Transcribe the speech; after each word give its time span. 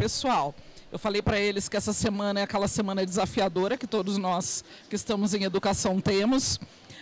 pessoal. 0.00 0.54
Eu 0.90 0.98
falei 0.98 1.20
para 1.20 1.38
eles 1.38 1.68
que 1.68 1.76
essa 1.76 1.92
semana 1.92 2.40
é 2.40 2.42
aquela 2.44 2.66
semana 2.66 3.04
desafiadora 3.04 3.76
que 3.76 3.86
todos 3.86 4.16
nós 4.16 4.64
que 4.88 4.96
estamos 4.96 5.34
em 5.34 5.44
educação 5.44 6.00
temos, 6.00 6.58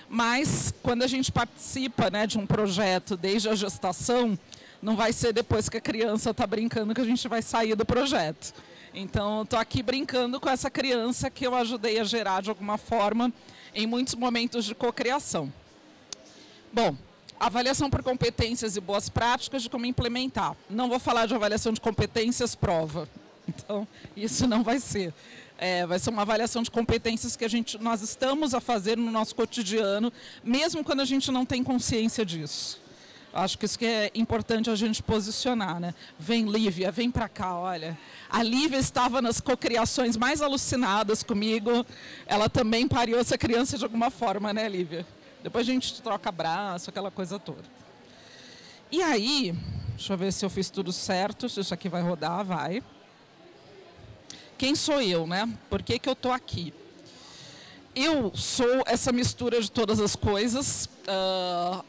mas 0.09 0.75
quando 0.83 1.05
a 1.05 1.07
gente 1.07 1.31
participa 1.31 2.11
né, 2.11 2.27
de 2.27 2.37
um 2.37 2.45
projeto 2.45 3.17
desde 3.17 3.49
a 3.49 3.55
gestação, 3.55 4.37
não 4.83 4.97
vai 4.97 5.13
ser 5.13 5.33
depois 5.33 5.69
que 5.69 5.77
a 5.77 5.81
criança 5.81 6.31
está 6.31 6.45
brincando 6.45 6.93
que 6.93 7.01
a 7.01 7.05
gente 7.05 7.29
vai 7.29 7.41
sair 7.41 7.77
do 7.77 7.87
projeto. 7.87 8.53
Então, 8.93 9.43
estou 9.43 9.61
aqui 9.61 9.81
brincando 9.81 10.41
com 10.41 10.51
essa 10.51 10.69
criança 10.69 11.31
que 11.31 11.47
eu 11.47 11.55
ajudei 11.55 12.01
a 12.01 12.05
gerar 12.05 12.43
de 12.43 12.51
alguma 12.51 12.77
forma 12.77 13.33
em 13.73 13.87
muitos 13.87 14.17
momentos 14.17 14.65
de 14.65 14.75
cocriação. 14.75 15.53
Bom, 16.73 16.97
avaliação 17.39 17.89
por 17.89 18.03
competências 18.03 18.77
e 18.77 18.81
boas 18.81 19.09
práticas 19.09 19.63
de 19.63 19.71
como 19.71 19.87
implementar. 19.87 20.57
Não 20.69 20.89
vou 20.89 20.99
falar 20.99 21.27
de 21.27 21.35
avaliação 21.35 21.73
de 21.73 21.81
competências 21.81 22.55
prova. 22.55 23.09
Então, 23.49 23.87
isso 24.17 24.47
não 24.47 24.63
vai 24.63 24.79
ser. 24.79 25.13
É, 25.57 25.87
vai 25.87 25.99
ser 25.99 26.11
uma 26.11 26.23
avaliação 26.23 26.63
de 26.63 26.71
competências 26.71 27.35
que 27.35 27.45
a 27.45 27.49
gente, 27.49 27.79
nós 27.79 28.03
estamos 28.03 28.55
a 28.55 28.61
fazer 28.61 28.97
no 28.97 29.11
nosso 29.11 29.35
cotidiano, 29.35 30.13
mesmo 30.45 30.85
quando 30.85 31.01
a 31.01 31.05
gente 31.05 31.33
não 31.33 31.45
tem 31.45 31.65
consciência 31.65 32.25
disso. 32.25 32.81
Acho 33.33 33.59
que 33.59 33.65
isso 33.67 33.79
que 33.79 33.87
é 33.87 34.11
importante 34.15 34.71
a 34.71 34.75
gente 34.75 35.03
posicionar, 35.03 35.79
né? 35.79 35.95
Vem 36.19 36.47
Lívia, 36.47 36.91
vem 36.91 37.11
para 37.11 37.29
cá, 37.29 37.57
olha. 37.57 37.99
A 38.29 38.43
Lívia 38.43 38.79
estava 38.79 39.21
nas 39.21 39.41
cocriações 39.41 40.17
mais 40.17 40.41
alucinadas 40.41 41.23
comigo. 41.23 41.85
Ela 42.27 42.49
também 42.49 42.89
pariu 42.89 43.19
essa 43.19 43.37
criança 43.37 43.77
de 43.77 43.85
alguma 43.85 44.11
forma, 44.11 44.53
né, 44.53 44.69
Lívia? 44.69 45.07
Depois 45.43 45.69
a 45.69 45.73
gente 45.73 46.01
troca 46.03 46.29
abraço, 46.29 46.91
aquela 46.91 47.11
coisa 47.11 47.39
toda. 47.39 47.65
E 48.91 49.03
aí, 49.03 49.55
deixa 49.91 50.13
eu 50.13 50.17
ver 50.17 50.33
se 50.33 50.45
eu 50.45 50.51
fiz 50.51 50.71
tudo 50.71 50.93
certo, 50.93 51.49
se 51.49 51.61
isso 51.61 51.75
aqui 51.75 51.89
vai 51.89 52.03
rodar, 52.03 52.45
vai 52.45 52.83
quem 54.59 54.75
sou 54.75 55.01
eu, 55.01 55.25
né? 55.25 55.49
Por 55.71 55.81
que, 55.81 56.01
que 56.01 56.09
eu 56.09 56.15
estou 56.15 56.33
aqui? 56.33 56.75
Eu 57.95 58.33
sou 58.35 58.83
essa 58.87 59.13
mistura 59.13 59.61
de 59.61 59.71
todas 59.71 60.01
as 60.01 60.17
coisas. 60.17 60.87
Uh, 61.07 61.85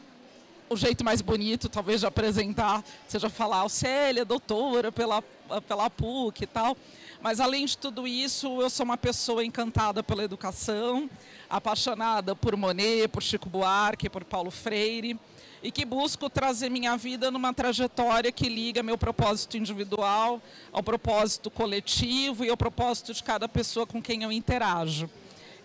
o 0.68 0.76
jeito 0.76 1.04
mais 1.04 1.20
bonito, 1.20 1.68
talvez, 1.68 2.00
de 2.00 2.06
apresentar 2.06 2.84
seja 3.08 3.28
falar, 3.28 3.68
Célia, 3.68 4.24
doutora 4.24 4.92
pela, 4.92 5.20
pela 5.66 5.90
PUC 5.90 6.44
e 6.44 6.46
tal. 6.46 6.76
Mas, 7.22 7.38
além 7.38 7.66
de 7.66 7.76
tudo 7.76 8.08
isso, 8.08 8.62
eu 8.62 8.70
sou 8.70 8.84
uma 8.84 8.96
pessoa 8.96 9.44
encantada 9.44 10.02
pela 10.02 10.24
educação, 10.24 11.08
apaixonada 11.50 12.34
por 12.34 12.56
Monet, 12.56 13.08
por 13.08 13.22
Chico 13.22 13.48
Buarque, 13.48 14.08
por 14.08 14.24
Paulo 14.24 14.50
Freire 14.50 15.18
e 15.62 15.70
que 15.70 15.84
busco 15.84 16.30
trazer 16.30 16.70
minha 16.70 16.96
vida 16.96 17.30
numa 17.30 17.52
trajetória 17.52 18.32
que 18.32 18.48
liga 18.48 18.82
meu 18.82 18.96
propósito 18.96 19.58
individual 19.58 20.40
ao 20.72 20.82
propósito 20.82 21.50
coletivo 21.50 22.44
e 22.44 22.48
ao 22.48 22.56
propósito 22.56 23.12
de 23.12 23.22
cada 23.22 23.46
pessoa 23.46 23.86
com 23.86 24.02
quem 24.02 24.22
eu 24.22 24.32
interajo. 24.32 25.10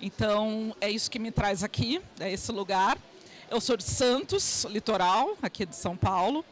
Então, 0.01 0.75
é 0.81 0.89
isso 0.89 1.09
que 1.09 1.17
me 1.17 1.31
traz 1.31 1.63
aqui, 1.63 2.01
é 2.19 2.31
esse 2.31 2.51
lugar. 2.51 2.97
Eu 3.49 3.61
sou 3.61 3.77
de 3.77 3.83
Santos, 3.83 4.65
litoral, 4.65 5.37
aqui 5.41 5.65
de 5.65 5.75
São 5.75 5.95
Paulo. 5.95 6.43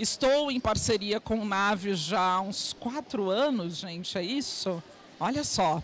Estou 0.00 0.50
em 0.50 0.58
parceria 0.58 1.20
com 1.20 1.40
o 1.40 1.44
Nave 1.44 1.94
já 1.94 2.18
há 2.18 2.40
uns 2.40 2.72
quatro 2.72 3.28
anos, 3.28 3.76
gente, 3.76 4.16
é 4.16 4.22
isso? 4.22 4.82
Olha 5.20 5.44
só. 5.44 5.82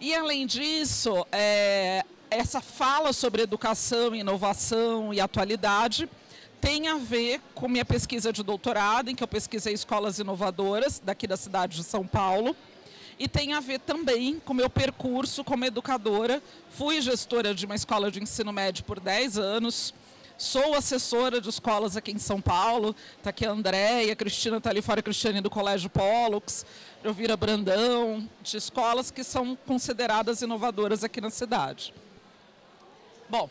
E, 0.00 0.12
além 0.12 0.44
disso, 0.44 1.24
é, 1.30 2.04
essa 2.28 2.60
fala 2.60 3.12
sobre 3.12 3.42
educação, 3.42 4.12
inovação 4.12 5.14
e 5.14 5.20
atualidade 5.20 6.10
tem 6.60 6.88
a 6.88 6.96
ver 6.96 7.40
com 7.54 7.68
minha 7.68 7.84
pesquisa 7.84 8.32
de 8.32 8.42
doutorado, 8.42 9.08
em 9.08 9.14
que 9.14 9.22
eu 9.22 9.28
pesquisei 9.28 9.72
escolas 9.72 10.18
inovadoras 10.18 10.98
daqui 10.98 11.28
da 11.28 11.36
cidade 11.36 11.76
de 11.76 11.84
São 11.84 12.04
Paulo. 12.04 12.56
E 13.20 13.28
tem 13.28 13.52
a 13.52 13.60
ver 13.60 13.78
também 13.78 14.42
com 14.44 14.52
meu 14.52 14.68
percurso 14.68 15.44
como 15.44 15.64
educadora. 15.64 16.42
Fui 16.70 17.00
gestora 17.00 17.54
de 17.54 17.66
uma 17.66 17.76
escola 17.76 18.10
de 18.10 18.20
ensino 18.20 18.52
médio 18.52 18.82
por 18.82 18.98
10 18.98 19.38
anos. 19.38 19.94
Sou 20.38 20.72
assessora 20.76 21.40
de 21.40 21.48
escolas 21.48 21.96
aqui 21.96 22.12
em 22.12 22.18
São 22.18 22.40
Paulo. 22.40 22.94
Está 23.16 23.30
aqui 23.30 23.44
a 23.44 23.50
Andréia, 23.50 24.12
a 24.12 24.16
Cristina 24.16 24.58
está 24.58 24.70
ali 24.70 24.80
fora, 24.80 25.00
a 25.00 25.02
Cristiane 25.02 25.40
do 25.40 25.50
Colégio 25.50 25.90
Pollux, 25.90 26.64
Elvira 27.02 27.36
Brandão, 27.36 28.30
de 28.40 28.56
escolas 28.56 29.10
que 29.10 29.24
são 29.24 29.56
consideradas 29.66 30.40
inovadoras 30.40 31.02
aqui 31.02 31.20
na 31.20 31.28
cidade. 31.28 31.92
Bom, 33.28 33.50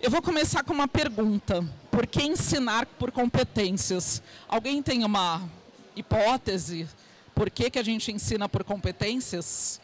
eu 0.00 0.10
vou 0.10 0.22
começar 0.22 0.64
com 0.64 0.72
uma 0.72 0.88
pergunta. 0.88 1.62
Por 1.90 2.06
que 2.06 2.22
ensinar 2.22 2.86
por 2.86 3.12
competências? 3.12 4.22
Alguém 4.48 4.82
tem 4.82 5.04
uma 5.04 5.46
hipótese? 5.94 6.88
Por 7.34 7.50
que, 7.50 7.68
que 7.68 7.78
a 7.78 7.84
gente 7.84 8.10
ensina 8.10 8.48
por 8.48 8.64
competências? 8.64 9.78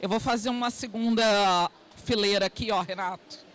Eu 0.00 0.08
vou 0.08 0.20
fazer 0.20 0.50
uma 0.50 0.70
segunda 0.70 1.68
fileira 1.96 2.46
aqui, 2.46 2.70
ó, 2.70 2.80
Renato. 2.80 3.51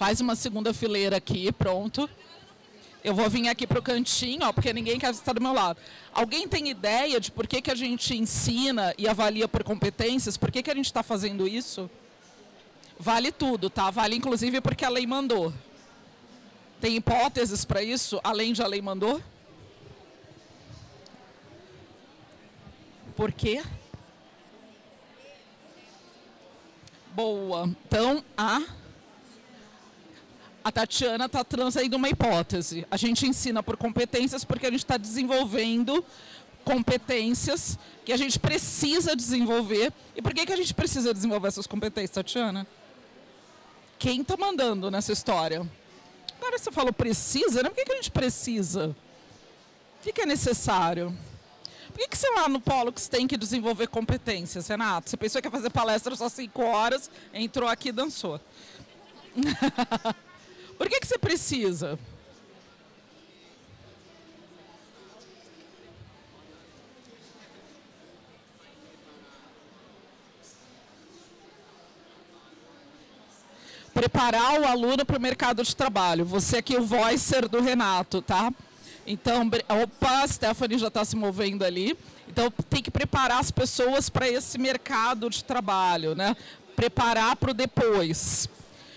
Faz 0.00 0.18
uma 0.18 0.34
segunda 0.34 0.72
fileira 0.72 1.18
aqui, 1.18 1.52
pronto. 1.52 2.08
Eu 3.04 3.14
vou 3.14 3.28
vir 3.28 3.46
aqui 3.48 3.66
para 3.66 3.78
o 3.78 3.82
cantinho, 3.82 4.46
ó, 4.46 4.50
porque 4.50 4.72
ninguém 4.72 4.98
quer 4.98 5.10
estar 5.10 5.34
do 5.34 5.42
meu 5.42 5.52
lado. 5.52 5.78
Alguém 6.10 6.48
tem 6.48 6.70
ideia 6.70 7.20
de 7.20 7.30
por 7.30 7.46
que, 7.46 7.60
que 7.60 7.70
a 7.70 7.74
gente 7.74 8.16
ensina 8.16 8.94
e 8.96 9.06
avalia 9.06 9.46
por 9.46 9.62
competências? 9.62 10.38
Por 10.38 10.50
que, 10.50 10.62
que 10.62 10.70
a 10.70 10.74
gente 10.74 10.86
está 10.86 11.02
fazendo 11.02 11.46
isso? 11.46 11.90
Vale 12.98 13.30
tudo, 13.30 13.68
tá? 13.68 13.90
Vale 13.90 14.16
inclusive 14.16 14.62
porque 14.62 14.86
a 14.86 14.88
lei 14.88 15.06
mandou. 15.06 15.52
Tem 16.80 16.96
hipóteses 16.96 17.66
para 17.66 17.82
isso, 17.82 18.18
além 18.24 18.54
de 18.54 18.62
a 18.62 18.66
lei 18.66 18.80
mandou? 18.80 19.20
Por 23.14 23.30
quê? 23.32 23.62
Boa. 27.14 27.68
Então, 27.86 28.24
a, 28.34 28.62
a 30.62 30.72
Tatiana 30.72 31.26
está 31.26 31.42
trazendo 31.44 31.94
uma 31.94 32.08
hipótese. 32.08 32.86
A 32.90 32.96
gente 32.96 33.26
ensina 33.26 33.62
por 33.62 33.76
competências 33.76 34.44
porque 34.44 34.66
a 34.66 34.70
gente 34.70 34.84
está 34.84 34.96
desenvolvendo 34.96 36.04
competências 36.64 37.78
que 38.04 38.12
a 38.12 38.16
gente 38.16 38.38
precisa 38.38 39.16
desenvolver. 39.16 39.92
E 40.14 40.22
por 40.22 40.34
que, 40.34 40.44
que 40.46 40.52
a 40.52 40.56
gente 40.56 40.74
precisa 40.74 41.14
desenvolver 41.14 41.48
essas 41.48 41.66
competências, 41.66 42.10
Tatiana? 42.10 42.66
quem 44.00 44.22
está 44.22 44.34
mandando 44.34 44.90
nessa 44.90 45.12
história. 45.12 45.64
Agora 46.38 46.58
você 46.58 46.72
falou 46.72 46.90
precisa, 46.90 47.62
né? 47.62 47.68
Por 47.68 47.76
que, 47.76 47.84
que 47.84 47.92
a 47.92 47.96
gente 47.96 48.10
precisa? 48.10 48.88
O 48.88 50.02
que, 50.02 50.10
que 50.10 50.22
é 50.22 50.26
necessário? 50.26 51.16
Por 51.88 51.98
que, 51.98 52.08
que 52.08 52.16
você 52.16 52.30
lá 52.30 52.48
no 52.48 52.62
Pollux 52.62 53.08
tem 53.08 53.26
que 53.26 53.36
desenvolver 53.36 53.88
competências, 53.88 54.66
Renato? 54.68 55.10
Você 55.10 55.18
pensou 55.18 55.42
que 55.42 55.48
ia 55.48 55.52
fazer 55.52 55.68
palestra 55.68 56.16
só 56.16 56.30
cinco 56.30 56.62
horas, 56.62 57.10
entrou 57.34 57.68
aqui 57.68 57.90
e 57.90 57.92
dançou. 57.92 58.40
Por 60.80 60.88
que, 60.88 60.98
que 60.98 61.06
você 61.06 61.18
precisa? 61.18 61.98
preparar 73.92 74.58
o 74.58 74.64
aluno 74.64 75.04
para 75.04 75.18
o 75.18 75.20
mercado 75.20 75.62
de 75.62 75.76
trabalho. 75.76 76.24
Você 76.24 76.56
aqui 76.56 76.74
é 76.74 76.80
o 76.80 76.82
voicer 76.82 77.46
do 77.46 77.60
Renato, 77.60 78.22
tá? 78.22 78.50
Então, 79.06 79.50
opa, 79.82 80.22
a 80.22 80.26
Stephanie 80.26 80.78
já 80.78 80.88
está 80.88 81.04
se 81.04 81.14
movendo 81.14 81.62
ali. 81.62 81.94
Então, 82.26 82.50
tem 82.70 82.82
que 82.82 82.90
preparar 82.90 83.40
as 83.40 83.50
pessoas 83.50 84.08
para 84.08 84.26
esse 84.26 84.56
mercado 84.56 85.28
de 85.28 85.44
trabalho, 85.44 86.14
né? 86.14 86.34
Preparar 86.74 87.36
para 87.36 87.50
o 87.50 87.54
depois. 87.54 88.48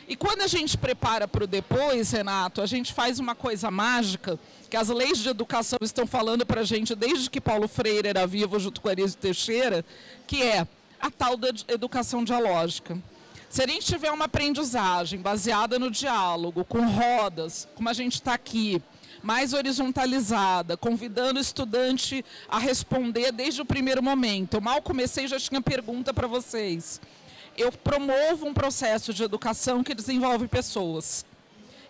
E 0.08 0.16
quando 0.16 0.41
a 0.41 0.47
gente 0.47 0.78
prepara 0.78 1.28
para 1.28 1.46
o 1.46 1.47
depois, 1.47 2.12
Renato, 2.12 2.62
a 2.62 2.66
gente 2.66 2.94
faz 2.94 3.19
uma 3.19 3.36
coisa 3.36 3.72
mágica 3.72 4.38
que 4.69 4.75
as 4.75 4.90
leis 4.90 5.19
de 5.19 5.30
educação 5.30 5.80
estão 5.81 6.06
falando 6.06 6.46
para 6.46 6.62
a 6.62 6.66
gente 6.66 6.94
desde 6.96 7.30
que 7.30 7.40
Paulo 7.40 7.68
Freire 7.68 8.09
era 8.09 8.28
vivo 8.28 8.59
junto 8.59 8.82
com 8.82 8.90
Arísio 8.90 9.17
Teixeira, 9.17 9.85
que 10.28 10.44
é 10.44 10.67
a 11.00 11.09
tal 11.09 11.38
da 11.38 11.50
educação 11.67 12.23
dialógica. 12.23 12.97
Se 13.50 13.61
a 13.61 13.67
gente 13.67 13.85
tiver 13.85 14.11
uma 14.11 14.26
aprendizagem 14.26 15.20
baseada 15.20 15.78
no 15.78 15.91
diálogo, 15.91 16.66
com 16.66 16.88
rodas, 16.88 17.67
como 17.76 17.88
a 17.88 17.94
gente 17.94 18.16
está 18.16 18.34
aqui, 18.34 18.82
mais 19.22 19.53
horizontalizada, 19.53 20.76
convidando 20.76 21.40
o 21.40 21.41
estudante 21.41 22.26
a 22.49 22.59
responder 22.59 23.32
desde 23.32 23.61
o 23.61 23.66
primeiro 23.66 24.03
momento. 24.03 24.56
Eu 24.56 24.61
mal 24.61 24.82
comecei, 24.82 25.28
já 25.28 25.40
tinha 25.40 25.61
pergunta 25.61 26.14
para 26.14 26.28
vocês. 26.28 26.99
Eu 27.58 27.72
promovo 27.72 28.47
um 28.47 28.53
processo 28.53 29.14
de 29.14 29.23
educação 29.23 29.84
que 29.84 29.94
desenvolve 29.94 30.47
pessoas. 30.47 31.26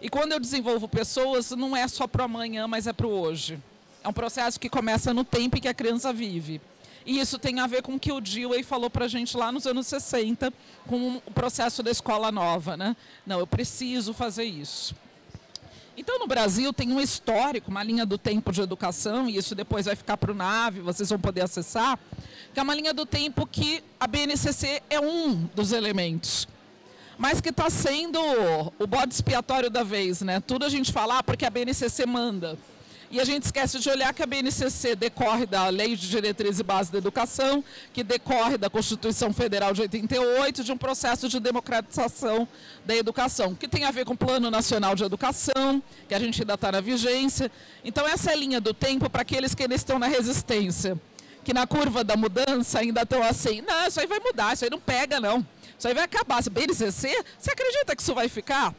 E 0.01 0.09
quando 0.09 0.33
eu 0.33 0.39
desenvolvo 0.39 0.87
pessoas, 0.87 1.51
não 1.51 1.75
é 1.75 1.87
só 1.87 2.05
para 2.05 2.23
o 2.23 2.25
amanhã, 2.25 2.67
mas 2.67 2.87
é 2.87 2.93
para 2.93 3.07
o 3.07 3.09
hoje. 3.09 3.57
É 4.03 4.07
um 4.07 4.13
processo 4.13 4.59
que 4.59 4.69
começa 4.69 5.13
no 5.13 5.23
tempo 5.23 5.57
em 5.57 5.61
que 5.61 5.67
a 5.69 5.73
criança 5.73 6.11
vive. 6.11 6.59
E 7.05 7.19
isso 7.19 7.39
tem 7.39 7.59
a 7.59 7.67
ver 7.67 7.81
com 7.81 7.95
o 7.95 7.99
que 7.99 8.11
o 8.11 8.19
Dewey 8.19 8.63
falou 8.63 8.89
para 8.89 9.05
a 9.05 9.07
gente 9.07 9.35
lá 9.37 9.51
nos 9.51 9.65
anos 9.65 9.87
60, 9.87 10.53
com 10.87 11.21
o 11.25 11.31
processo 11.31 11.81
da 11.81 11.91
escola 11.91 12.31
nova. 12.31 12.75
Né? 12.75 12.95
Não, 13.25 13.39
eu 13.39 13.47
preciso 13.47 14.13
fazer 14.13 14.43
isso. 14.43 14.93
Então, 15.95 16.17
no 16.17 16.25
Brasil, 16.25 16.73
tem 16.73 16.91
um 16.91 16.99
histórico, 16.99 17.69
uma 17.69 17.83
linha 17.83 18.05
do 18.05 18.17
tempo 18.17 18.51
de 18.51 18.61
educação, 18.61 19.29
e 19.29 19.37
isso 19.37 19.53
depois 19.53 19.85
vai 19.85 19.95
ficar 19.95 20.17
para 20.17 20.31
o 20.31 20.35
NAVE, 20.35 20.79
vocês 20.79 21.09
vão 21.09 21.19
poder 21.19 21.41
acessar, 21.41 21.99
que 22.51 22.59
é 22.59 22.63
uma 22.63 22.73
linha 22.73 22.93
do 22.93 23.05
tempo 23.05 23.45
que 23.45 23.83
a 23.99 24.07
BNCC 24.07 24.81
é 24.89 24.99
um 24.99 25.47
dos 25.55 25.71
elementos. 25.71 26.47
Mas 27.15 27.39
que 27.39 27.49
está 27.49 27.69
sendo 27.69 28.19
o 28.79 28.87
bode 28.87 29.13
expiatório 29.13 29.69
da 29.69 29.83
vez, 29.83 30.21
né? 30.21 30.39
Tudo 30.39 30.65
a 30.65 30.69
gente 30.69 30.91
falar 30.91 31.19
ah, 31.19 31.23
porque 31.23 31.45
a 31.45 31.49
BNCC 31.49 32.07
manda. 32.07 32.57
E 33.13 33.19
a 33.19 33.23
gente 33.23 33.43
esquece 33.43 33.77
de 33.77 33.87
olhar 33.91 34.11
que 34.11 34.23
a 34.23 34.25
BNCC 34.25 34.95
decorre 34.95 35.45
da 35.45 35.69
Lei 35.69 35.95
de 35.95 36.09
Diretriz 36.09 36.57
e 36.57 36.63
Base 36.63 36.91
da 36.91 36.97
Educação, 36.97 37.63
que 37.93 38.03
decorre 38.03 38.57
da 38.57 38.71
Constituição 38.71 39.31
Federal 39.31 39.71
de 39.71 39.81
88, 39.81 40.63
de 40.63 40.71
um 40.71 40.77
processo 40.77 41.29
de 41.29 41.39
democratização 41.39 42.47
da 42.83 42.95
educação, 42.95 43.53
que 43.53 43.67
tem 43.67 43.83
a 43.83 43.91
ver 43.91 44.03
com 44.03 44.13
o 44.13 44.17
Plano 44.17 44.49
Nacional 44.49 44.95
de 44.95 45.03
Educação, 45.03 45.79
que 46.09 46.15
a 46.15 46.19
gente 46.19 46.41
ainda 46.41 46.55
está 46.55 46.71
na 46.71 46.81
vigência. 46.81 47.51
Então, 47.85 48.07
essa 48.07 48.31
é 48.31 48.33
a 48.33 48.35
linha 48.35 48.59
do 48.59 48.73
tempo 48.73 49.07
para 49.07 49.21
aqueles 49.21 49.53
que 49.53 49.61
ainda 49.61 49.75
estão 49.75 49.99
na 49.99 50.07
resistência, 50.07 50.99
que 51.43 51.53
na 51.53 51.67
curva 51.67 52.03
da 52.03 52.17
mudança 52.17 52.79
ainda 52.79 53.03
estão 53.03 53.21
assim, 53.21 53.61
não, 53.61 53.85
isso 53.85 53.99
aí 53.99 54.07
vai 54.07 54.19
mudar, 54.21 54.55
isso 54.55 54.63
aí 54.63 54.71
não 54.71 54.79
pega, 54.79 55.19
não. 55.19 55.45
Isso 55.77 55.87
aí 55.87 55.93
vai 55.93 56.05
acabar. 56.05 56.41
Se 56.41 56.49
BNCC, 56.49 57.23
você 57.37 57.51
acredita 57.51 57.95
que 57.95 58.01
isso 58.01 58.15
vai 58.15 58.27
ficar? 58.27 58.73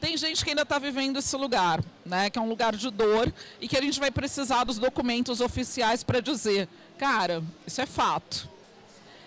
Tem 0.00 0.16
gente 0.16 0.44
que 0.44 0.50
ainda 0.50 0.62
está 0.62 0.78
vivendo 0.78 1.18
esse 1.18 1.36
lugar, 1.36 1.82
né? 2.04 2.28
Que 2.30 2.38
é 2.38 2.42
um 2.42 2.48
lugar 2.48 2.76
de 2.76 2.90
dor 2.90 3.32
e 3.60 3.68
que 3.68 3.76
a 3.76 3.82
gente 3.82 3.98
vai 3.98 4.10
precisar 4.10 4.64
dos 4.64 4.78
documentos 4.78 5.40
oficiais 5.40 6.02
para 6.02 6.20
dizer, 6.20 6.68
cara, 6.98 7.42
isso 7.66 7.80
é 7.80 7.86
fato. 7.86 8.48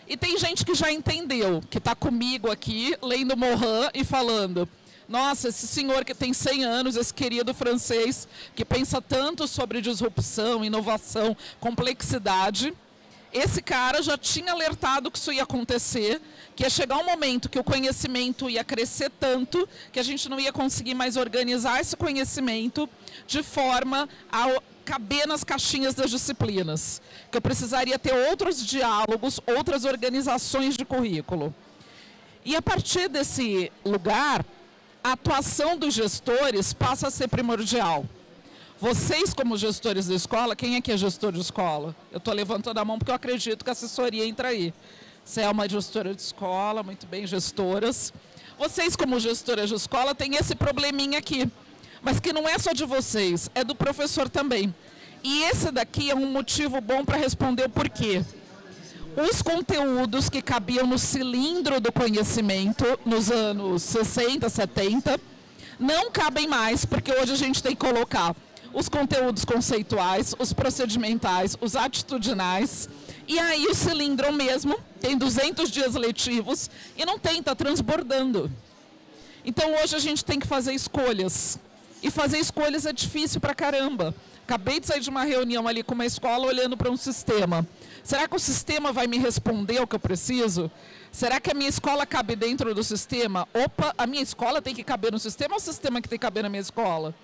E 0.07 0.15
tem 0.15 0.37
gente 0.37 0.65
que 0.65 0.73
já 0.73 0.91
entendeu, 0.91 1.61
que 1.69 1.79
está 1.79 1.93
comigo 1.93 2.49
aqui, 2.49 2.95
lendo 3.01 3.35
Morin 3.35 3.89
e 3.93 4.05
falando, 4.05 4.67
nossa, 5.07 5.49
esse 5.49 5.67
senhor 5.67 6.05
que 6.05 6.13
tem 6.13 6.33
100 6.33 6.63
anos, 6.63 6.95
esse 6.95 7.13
querido 7.13 7.53
francês, 7.53 8.27
que 8.55 8.63
pensa 8.65 9.01
tanto 9.01 9.47
sobre 9.47 9.81
disrupção, 9.81 10.63
inovação, 10.63 11.35
complexidade, 11.59 12.73
esse 13.33 13.61
cara 13.61 14.01
já 14.01 14.17
tinha 14.17 14.51
alertado 14.51 15.11
que 15.11 15.17
isso 15.17 15.31
ia 15.31 15.43
acontecer, 15.43 16.21
que 16.55 16.63
ia 16.63 16.69
chegar 16.69 16.97
um 16.97 17.05
momento 17.05 17.49
que 17.49 17.59
o 17.59 17.63
conhecimento 17.63 18.49
ia 18.49 18.63
crescer 18.63 19.11
tanto 19.19 19.67
que 19.91 19.99
a 19.99 20.03
gente 20.03 20.29
não 20.29 20.39
ia 20.39 20.51
conseguir 20.51 20.93
mais 20.93 21.17
organizar 21.17 21.79
esse 21.79 21.95
conhecimento 21.95 22.89
de 23.27 23.43
forma 23.43 24.07
a 24.31 24.61
caber 24.85 25.27
nas 25.27 25.43
caixinhas 25.43 25.93
das 25.93 26.09
disciplinas. 26.09 27.01
Que 27.29 27.37
eu 27.37 27.41
precisaria 27.41 27.99
ter 27.99 28.13
outros 28.29 28.65
diálogos, 28.65 29.39
outras 29.45 29.83
organizações 29.83 30.77
de 30.77 30.85
currículo. 30.85 31.53
E 32.45 32.55
a 32.55 32.61
partir 32.61 33.09
desse 33.09 33.71
lugar, 33.83 34.45
a 35.03 35.11
atuação 35.11 35.77
dos 35.77 35.93
gestores 35.93 36.73
passa 36.73 37.07
a 37.07 37.11
ser 37.11 37.27
primordial. 37.27 38.05
Vocês, 38.79 39.33
como 39.33 39.57
gestores 39.57 40.05
da 40.05 40.13
escola, 40.13 40.55
quem 40.55 40.75
é 40.75 40.81
que 40.81 40.91
é 40.91 40.97
gestor 40.97 41.31
de 41.31 41.41
escola? 41.41 41.95
Eu 42.11 42.19
estou 42.19 42.31
levantando 42.31 42.77
a 42.77 42.85
mão 42.85 42.99
porque 42.99 43.09
eu 43.09 43.15
acredito 43.15 43.63
que 43.63 43.71
a 43.71 43.73
assessoria 43.73 44.23
entra 44.23 44.49
aí. 44.49 44.71
Você 45.25 45.41
é 45.41 45.49
uma 45.49 45.67
gestora 45.67 46.13
de 46.13 46.21
escola, 46.21 46.83
muito 46.83 47.07
bem, 47.07 47.25
gestoras. 47.25 48.13
Vocês, 48.55 48.95
como 48.95 49.19
gestoras 49.19 49.69
de 49.69 49.75
escola, 49.75 50.13
têm 50.13 50.35
esse 50.35 50.53
probleminha 50.53 51.17
aqui. 51.17 51.49
Mas 52.03 52.19
que 52.19 52.31
não 52.31 52.47
é 52.47 52.59
só 52.59 52.71
de 52.71 52.85
vocês, 52.85 53.49
é 53.55 53.63
do 53.63 53.73
professor 53.73 54.29
também. 54.29 54.73
E 55.23 55.41
esse 55.45 55.71
daqui 55.71 56.11
é 56.11 56.15
um 56.15 56.31
motivo 56.31 56.79
bom 56.79 57.03
para 57.03 57.17
responder 57.17 57.65
o 57.65 57.69
porquê. 57.69 58.23
Os 59.27 59.41
conteúdos 59.41 60.29
que 60.29 60.39
cabiam 60.39 60.85
no 60.85 60.99
cilindro 60.99 61.81
do 61.81 61.91
conhecimento 61.91 62.85
nos 63.03 63.31
anos 63.31 63.81
60, 63.81 64.47
70, 64.47 65.19
não 65.79 66.11
cabem 66.11 66.47
mais, 66.47 66.85
porque 66.85 67.11
hoje 67.11 67.33
a 67.33 67.35
gente 67.35 67.63
tem 67.63 67.75
que 67.75 67.83
colocar 67.83 68.35
os 68.77 68.87
conteúdos 68.87 69.43
conceituais, 69.43 70.35
os 70.37 70.53
procedimentais, 70.53 71.57
os 71.59 71.75
atitudinais. 71.75 72.87
E 73.27 73.39
aí 73.39 73.65
o 73.65 73.73
cilindro 73.73 74.31
mesmo 74.31 74.79
tem 75.01 75.17
200 75.17 75.71
dias 75.71 75.95
letivos 75.95 76.69
e 76.95 77.03
não 77.03 77.17
tem, 77.17 77.39
está 77.39 77.55
transbordando. 77.55 78.51
Então 79.43 79.73
hoje 79.81 79.95
a 79.95 79.99
gente 79.99 80.23
tem 80.23 80.39
que 80.39 80.45
fazer 80.45 80.73
escolhas. 80.73 81.57
E 82.03 82.11
fazer 82.11 82.37
escolhas 82.37 82.85
é 82.85 82.93
difícil 82.93 83.41
pra 83.41 83.55
caramba. 83.55 84.13
Acabei 84.43 84.79
de 84.79 84.85
sair 84.85 84.99
de 84.99 85.09
uma 85.09 85.23
reunião 85.23 85.67
ali 85.67 85.81
com 85.81 85.95
uma 85.95 86.05
escola 86.05 86.45
olhando 86.45 86.77
para 86.77 86.91
um 86.91 86.97
sistema. 86.97 87.67
Será 88.03 88.27
que 88.27 88.35
o 88.35 88.39
sistema 88.39 88.93
vai 88.93 89.07
me 89.07 89.17
responder 89.17 89.81
o 89.81 89.87
que 89.87 89.95
eu 89.95 89.99
preciso? 89.99 90.69
Será 91.11 91.39
que 91.39 91.49
a 91.49 91.55
minha 91.55 91.69
escola 91.69 92.05
cabe 92.05 92.35
dentro 92.35 92.75
do 92.75 92.83
sistema? 92.83 93.47
Opa, 93.55 93.95
a 93.97 94.05
minha 94.05 94.21
escola 94.21 94.61
tem 94.61 94.75
que 94.75 94.83
caber 94.83 95.11
no 95.11 95.17
sistema 95.17 95.55
ou 95.55 95.57
o 95.57 95.63
sistema 95.63 95.99
que 95.99 96.07
tem 96.07 96.19
que 96.19 96.23
caber 96.23 96.43
na 96.43 96.49
minha 96.49 96.61
escola? 96.61 97.15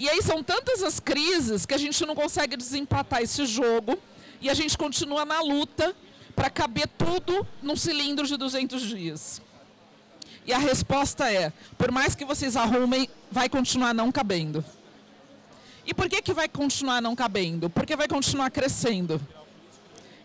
E 0.00 0.08
aí 0.08 0.22
são 0.22 0.42
tantas 0.42 0.82
as 0.82 0.98
crises 0.98 1.66
que 1.66 1.74
a 1.74 1.78
gente 1.78 2.06
não 2.06 2.14
consegue 2.14 2.56
desempatar 2.56 3.20
esse 3.20 3.44
jogo 3.44 3.98
e 4.40 4.48
a 4.48 4.54
gente 4.54 4.78
continua 4.78 5.26
na 5.26 5.42
luta 5.42 5.94
para 6.34 6.48
caber 6.48 6.88
tudo 6.96 7.46
num 7.62 7.76
cilindro 7.76 8.26
de 8.26 8.34
200 8.38 8.80
dias. 8.80 9.42
E 10.46 10.54
a 10.54 10.58
resposta 10.58 11.30
é: 11.30 11.52
por 11.76 11.92
mais 11.92 12.14
que 12.14 12.24
vocês 12.24 12.56
arrumem, 12.56 13.10
vai 13.30 13.50
continuar 13.50 13.92
não 13.92 14.10
cabendo. 14.10 14.64
E 15.84 15.92
por 15.92 16.08
que, 16.08 16.22
que 16.22 16.32
vai 16.32 16.48
continuar 16.48 17.02
não 17.02 17.14
cabendo? 17.14 17.68
Porque 17.68 17.94
vai 17.94 18.08
continuar 18.08 18.50
crescendo. 18.50 19.20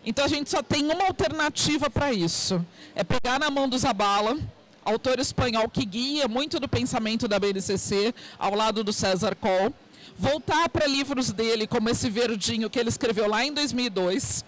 Então 0.06 0.24
a 0.24 0.28
gente 0.28 0.48
só 0.48 0.62
tem 0.62 0.90
uma 0.90 1.04
alternativa 1.04 1.90
para 1.90 2.14
isso: 2.14 2.64
é 2.94 3.04
pegar 3.04 3.38
na 3.38 3.50
mão 3.50 3.68
do 3.68 3.76
Zabala 3.76 4.38
autor 4.86 5.18
espanhol 5.18 5.68
que 5.68 5.84
guia 5.84 6.28
muito 6.28 6.60
do 6.60 6.68
pensamento 6.68 7.26
da 7.26 7.38
BNCC, 7.38 8.14
ao 8.38 8.54
lado 8.54 8.84
do 8.84 8.92
César 8.92 9.34
Coll. 9.34 9.74
Voltar 10.16 10.68
para 10.68 10.86
livros 10.86 11.32
dele, 11.32 11.66
como 11.66 11.90
esse 11.90 12.08
verdinho 12.08 12.70
que 12.70 12.78
ele 12.78 12.88
escreveu 12.88 13.28
lá 13.28 13.44
em 13.44 13.52
2002. 13.52 14.44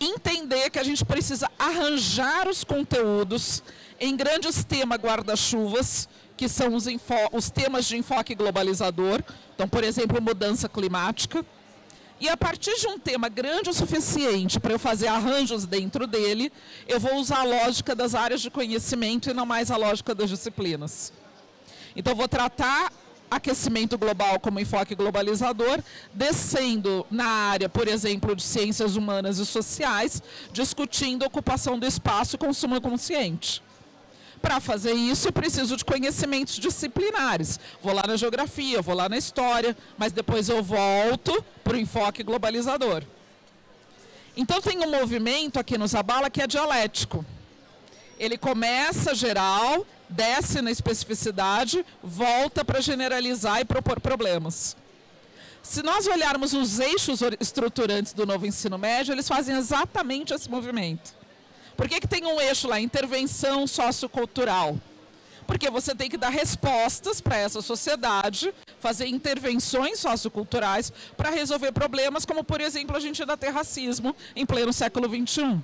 Entender 0.00 0.70
que 0.70 0.78
a 0.78 0.82
gente 0.82 1.04
precisa 1.04 1.50
arranjar 1.58 2.48
os 2.48 2.64
conteúdos 2.64 3.62
em 4.00 4.16
grandes 4.16 4.64
temas 4.64 4.98
guarda-chuvas, 4.98 6.08
que 6.36 6.48
são 6.48 6.74
os, 6.74 6.86
os 7.32 7.50
temas 7.50 7.86
de 7.86 7.96
enfoque 7.96 8.34
globalizador. 8.34 9.22
Então, 9.54 9.68
por 9.68 9.84
exemplo, 9.84 10.20
mudança 10.20 10.68
climática 10.68 11.44
e 12.20 12.28
a 12.28 12.36
partir 12.36 12.74
de 12.78 12.86
um 12.86 12.98
tema 12.98 13.28
grande 13.28 13.70
o 13.70 13.74
suficiente 13.74 14.58
para 14.58 14.72
eu 14.72 14.78
fazer 14.78 15.08
arranjos 15.08 15.66
dentro 15.66 16.06
dele, 16.06 16.50
eu 16.88 16.98
vou 16.98 17.16
usar 17.16 17.40
a 17.40 17.44
lógica 17.44 17.94
das 17.94 18.14
áreas 18.14 18.40
de 18.40 18.50
conhecimento 18.50 19.30
e 19.30 19.34
não 19.34 19.44
mais 19.44 19.70
a 19.70 19.76
lógica 19.76 20.14
das 20.14 20.30
disciplinas. 20.30 21.12
Então, 21.94 22.14
vou 22.14 22.28
tratar 22.28 22.92
aquecimento 23.30 23.98
global 23.98 24.38
como 24.40 24.60
enfoque 24.60 24.94
globalizador, 24.94 25.82
descendo 26.12 27.06
na 27.10 27.26
área, 27.26 27.68
por 27.68 27.88
exemplo, 27.88 28.34
de 28.34 28.42
ciências 28.42 28.96
humanas 28.96 29.38
e 29.38 29.46
sociais, 29.46 30.22
discutindo 30.52 31.24
ocupação 31.24 31.78
do 31.78 31.86
espaço 31.86 32.36
e 32.36 32.38
consumo 32.38 32.80
consciente. 32.80 33.62
Para 34.40 34.60
fazer 34.60 34.92
isso, 34.92 35.28
eu 35.28 35.32
preciso 35.32 35.76
de 35.76 35.84
conhecimentos 35.84 36.56
disciplinares. 36.56 37.58
Vou 37.82 37.92
lá 37.92 38.04
na 38.06 38.16
geografia, 38.16 38.80
vou 38.82 38.94
lá 38.94 39.08
na 39.08 39.16
história, 39.16 39.76
mas 39.98 40.12
depois 40.12 40.48
eu 40.48 40.62
volto 40.62 41.44
para 41.64 41.74
o 41.74 41.80
enfoque 41.80 42.22
globalizador. 42.22 43.02
Então 44.36 44.60
tem 44.60 44.78
um 44.80 44.90
movimento 44.90 45.58
aqui 45.58 45.78
no 45.78 45.86
Zabala 45.86 46.28
que 46.28 46.42
é 46.42 46.46
dialético. 46.46 47.24
Ele 48.18 48.36
começa 48.36 49.14
geral, 49.14 49.86
desce 50.08 50.60
na 50.60 50.70
especificidade, 50.70 51.84
volta 52.02 52.64
para 52.64 52.80
generalizar 52.80 53.60
e 53.60 53.64
propor 53.64 54.00
problemas. 54.00 54.76
Se 55.62 55.82
nós 55.82 56.06
olharmos 56.06 56.52
os 56.52 56.78
eixos 56.78 57.20
estruturantes 57.40 58.12
do 58.12 58.24
novo 58.24 58.46
ensino 58.46 58.78
médio, 58.78 59.12
eles 59.12 59.26
fazem 59.26 59.56
exatamente 59.56 60.32
esse 60.32 60.48
movimento. 60.48 61.15
Por 61.76 61.88
que, 61.88 62.00
que 62.00 62.08
tem 62.08 62.24
um 62.24 62.40
eixo 62.40 62.66
lá, 62.66 62.80
intervenção 62.80 63.66
sociocultural? 63.66 64.78
Porque 65.46 65.70
você 65.70 65.94
tem 65.94 66.10
que 66.10 66.16
dar 66.16 66.30
respostas 66.30 67.20
para 67.20 67.36
essa 67.36 67.62
sociedade, 67.62 68.52
fazer 68.80 69.06
intervenções 69.06 70.00
socioculturais 70.00 70.92
para 71.16 71.30
resolver 71.30 71.70
problemas, 71.72 72.24
como, 72.24 72.42
por 72.42 72.60
exemplo, 72.60 72.96
a 72.96 73.00
gente 73.00 73.22
ainda 73.22 73.36
ter 73.36 73.50
racismo 73.50 74.16
em 74.34 74.44
pleno 74.44 74.72
século 74.72 75.08
XXI. 75.08 75.62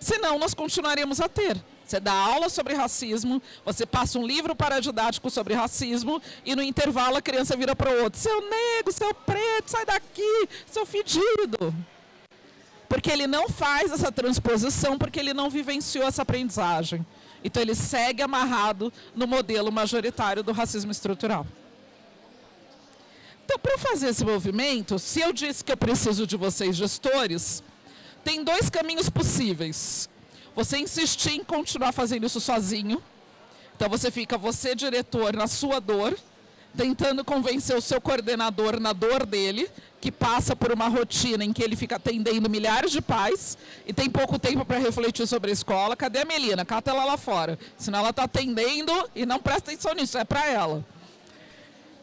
Senão, 0.00 0.38
nós 0.38 0.54
continuaremos 0.54 1.20
a 1.20 1.28
ter. 1.28 1.62
Você 1.84 2.00
dá 2.00 2.12
aula 2.12 2.48
sobre 2.48 2.74
racismo, 2.74 3.42
você 3.64 3.84
passa 3.84 4.18
um 4.18 4.26
livro 4.26 4.56
paradidático 4.56 5.28
sobre 5.28 5.54
racismo 5.54 6.22
e 6.44 6.54
no 6.54 6.62
intervalo 6.62 7.16
a 7.16 7.22
criança 7.22 7.56
vira 7.56 7.74
para 7.74 7.90
o 7.90 8.04
outro: 8.04 8.18
seu 8.18 8.40
negro, 8.48 8.92
seu 8.92 9.12
preto, 9.12 9.68
sai 9.68 9.84
daqui, 9.84 10.48
seu 10.66 10.86
fedido 10.86 11.74
porque 12.90 13.08
ele 13.08 13.28
não 13.28 13.48
faz 13.48 13.92
essa 13.92 14.10
transposição, 14.10 14.98
porque 14.98 15.20
ele 15.20 15.32
não 15.32 15.48
vivenciou 15.48 16.04
essa 16.04 16.22
aprendizagem. 16.22 17.06
Então 17.44 17.62
ele 17.62 17.76
segue 17.76 18.20
amarrado 18.20 18.92
no 19.14 19.28
modelo 19.28 19.70
majoritário 19.70 20.42
do 20.42 20.50
racismo 20.50 20.90
estrutural. 20.90 21.46
Então, 23.44 23.60
para 23.60 23.78
fazer 23.78 24.08
esse 24.08 24.24
movimento, 24.24 24.98
se 24.98 25.20
eu 25.20 25.32
disse 25.32 25.64
que 25.64 25.70
eu 25.70 25.76
preciso 25.76 26.26
de 26.26 26.36
vocês, 26.36 26.74
gestores, 26.74 27.62
tem 28.24 28.42
dois 28.42 28.68
caminhos 28.68 29.08
possíveis. 29.08 30.10
Você 30.56 30.76
insistir 30.76 31.34
em 31.34 31.44
continuar 31.44 31.92
fazendo 31.92 32.26
isso 32.26 32.40
sozinho. 32.40 33.00
Então 33.76 33.88
você 33.88 34.10
fica, 34.10 34.36
você 34.36 34.74
diretor, 34.74 35.32
na 35.36 35.46
sua 35.46 35.78
dor, 35.80 36.18
tentando 36.76 37.24
convencer 37.24 37.76
o 37.76 37.80
seu 37.80 38.00
coordenador 38.00 38.78
na 38.78 38.92
dor 38.92 39.26
dele, 39.26 39.70
que 40.00 40.10
passa 40.10 40.56
por 40.56 40.72
uma 40.72 40.88
rotina 40.88 41.44
em 41.44 41.52
que 41.52 41.62
ele 41.62 41.76
fica 41.76 41.96
atendendo 41.96 42.48
milhares 42.48 42.90
de 42.90 43.02
pais 43.02 43.58
e 43.86 43.92
tem 43.92 44.08
pouco 44.08 44.38
tempo 44.38 44.64
para 44.64 44.78
refletir 44.78 45.26
sobre 45.26 45.50
a 45.50 45.52
escola. 45.52 45.94
Cadê 45.94 46.20
a 46.20 46.24
Melina? 46.24 46.64
Cata 46.64 46.90
ela 46.90 47.04
lá 47.04 47.16
fora. 47.16 47.58
Senão 47.76 47.98
ela 47.98 48.10
está 48.10 48.24
atendendo 48.24 48.92
e 49.14 49.26
não 49.26 49.38
presta 49.38 49.70
atenção 49.70 49.92
nisso, 49.94 50.16
é 50.16 50.24
para 50.24 50.46
ela. 50.46 50.84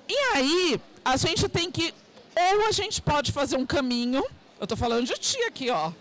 E 0.08 0.16
aí, 0.36 0.82
a 1.04 1.18
gente 1.18 1.50
tem 1.50 1.72
que. 1.72 1.94
Ou 2.36 2.68
a 2.68 2.72
gente 2.72 3.02
pode 3.02 3.32
fazer 3.32 3.58
um 3.58 3.66
caminho. 3.66 4.24
Eu 4.60 4.64
estou 4.64 4.78
falando 4.78 5.06
de 5.06 5.14
ti 5.14 5.42
aqui, 5.44 5.70
ó. 5.70 5.92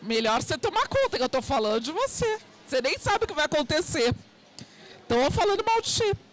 Melhor 0.00 0.42
você 0.42 0.56
tomar 0.56 0.88
conta 0.88 1.16
que 1.16 1.22
eu 1.22 1.26
estou 1.26 1.42
falando 1.42 1.82
de 1.82 1.92
você. 1.92 2.38
Você 2.66 2.80
nem 2.80 2.98
sabe 2.98 3.24
o 3.24 3.28
que 3.28 3.34
vai 3.34 3.44
acontecer. 3.44 4.14
Estou 5.02 5.30
falando 5.30 5.64
mal 5.64 5.80
de 5.80 5.90
ti. 5.92 6.25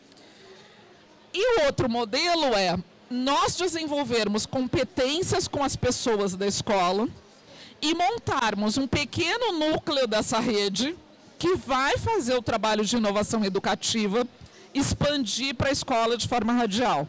E 1.33 1.59
o 1.59 1.65
outro 1.65 1.89
modelo 1.89 2.53
é 2.55 2.77
nós 3.09 3.55
desenvolvermos 3.55 4.45
competências 4.45 5.47
com 5.47 5.63
as 5.63 5.75
pessoas 5.75 6.35
da 6.35 6.47
escola 6.47 7.07
e 7.81 7.93
montarmos 7.93 8.77
um 8.77 8.87
pequeno 8.87 9.51
núcleo 9.51 10.07
dessa 10.07 10.39
rede 10.39 10.95
que 11.37 11.55
vai 11.55 11.97
fazer 11.97 12.35
o 12.35 12.41
trabalho 12.41 12.85
de 12.85 12.95
inovação 12.95 13.43
educativa 13.43 14.27
expandir 14.73 15.55
para 15.55 15.69
a 15.69 15.71
escola 15.71 16.17
de 16.17 16.27
forma 16.27 16.53
radial. 16.53 17.07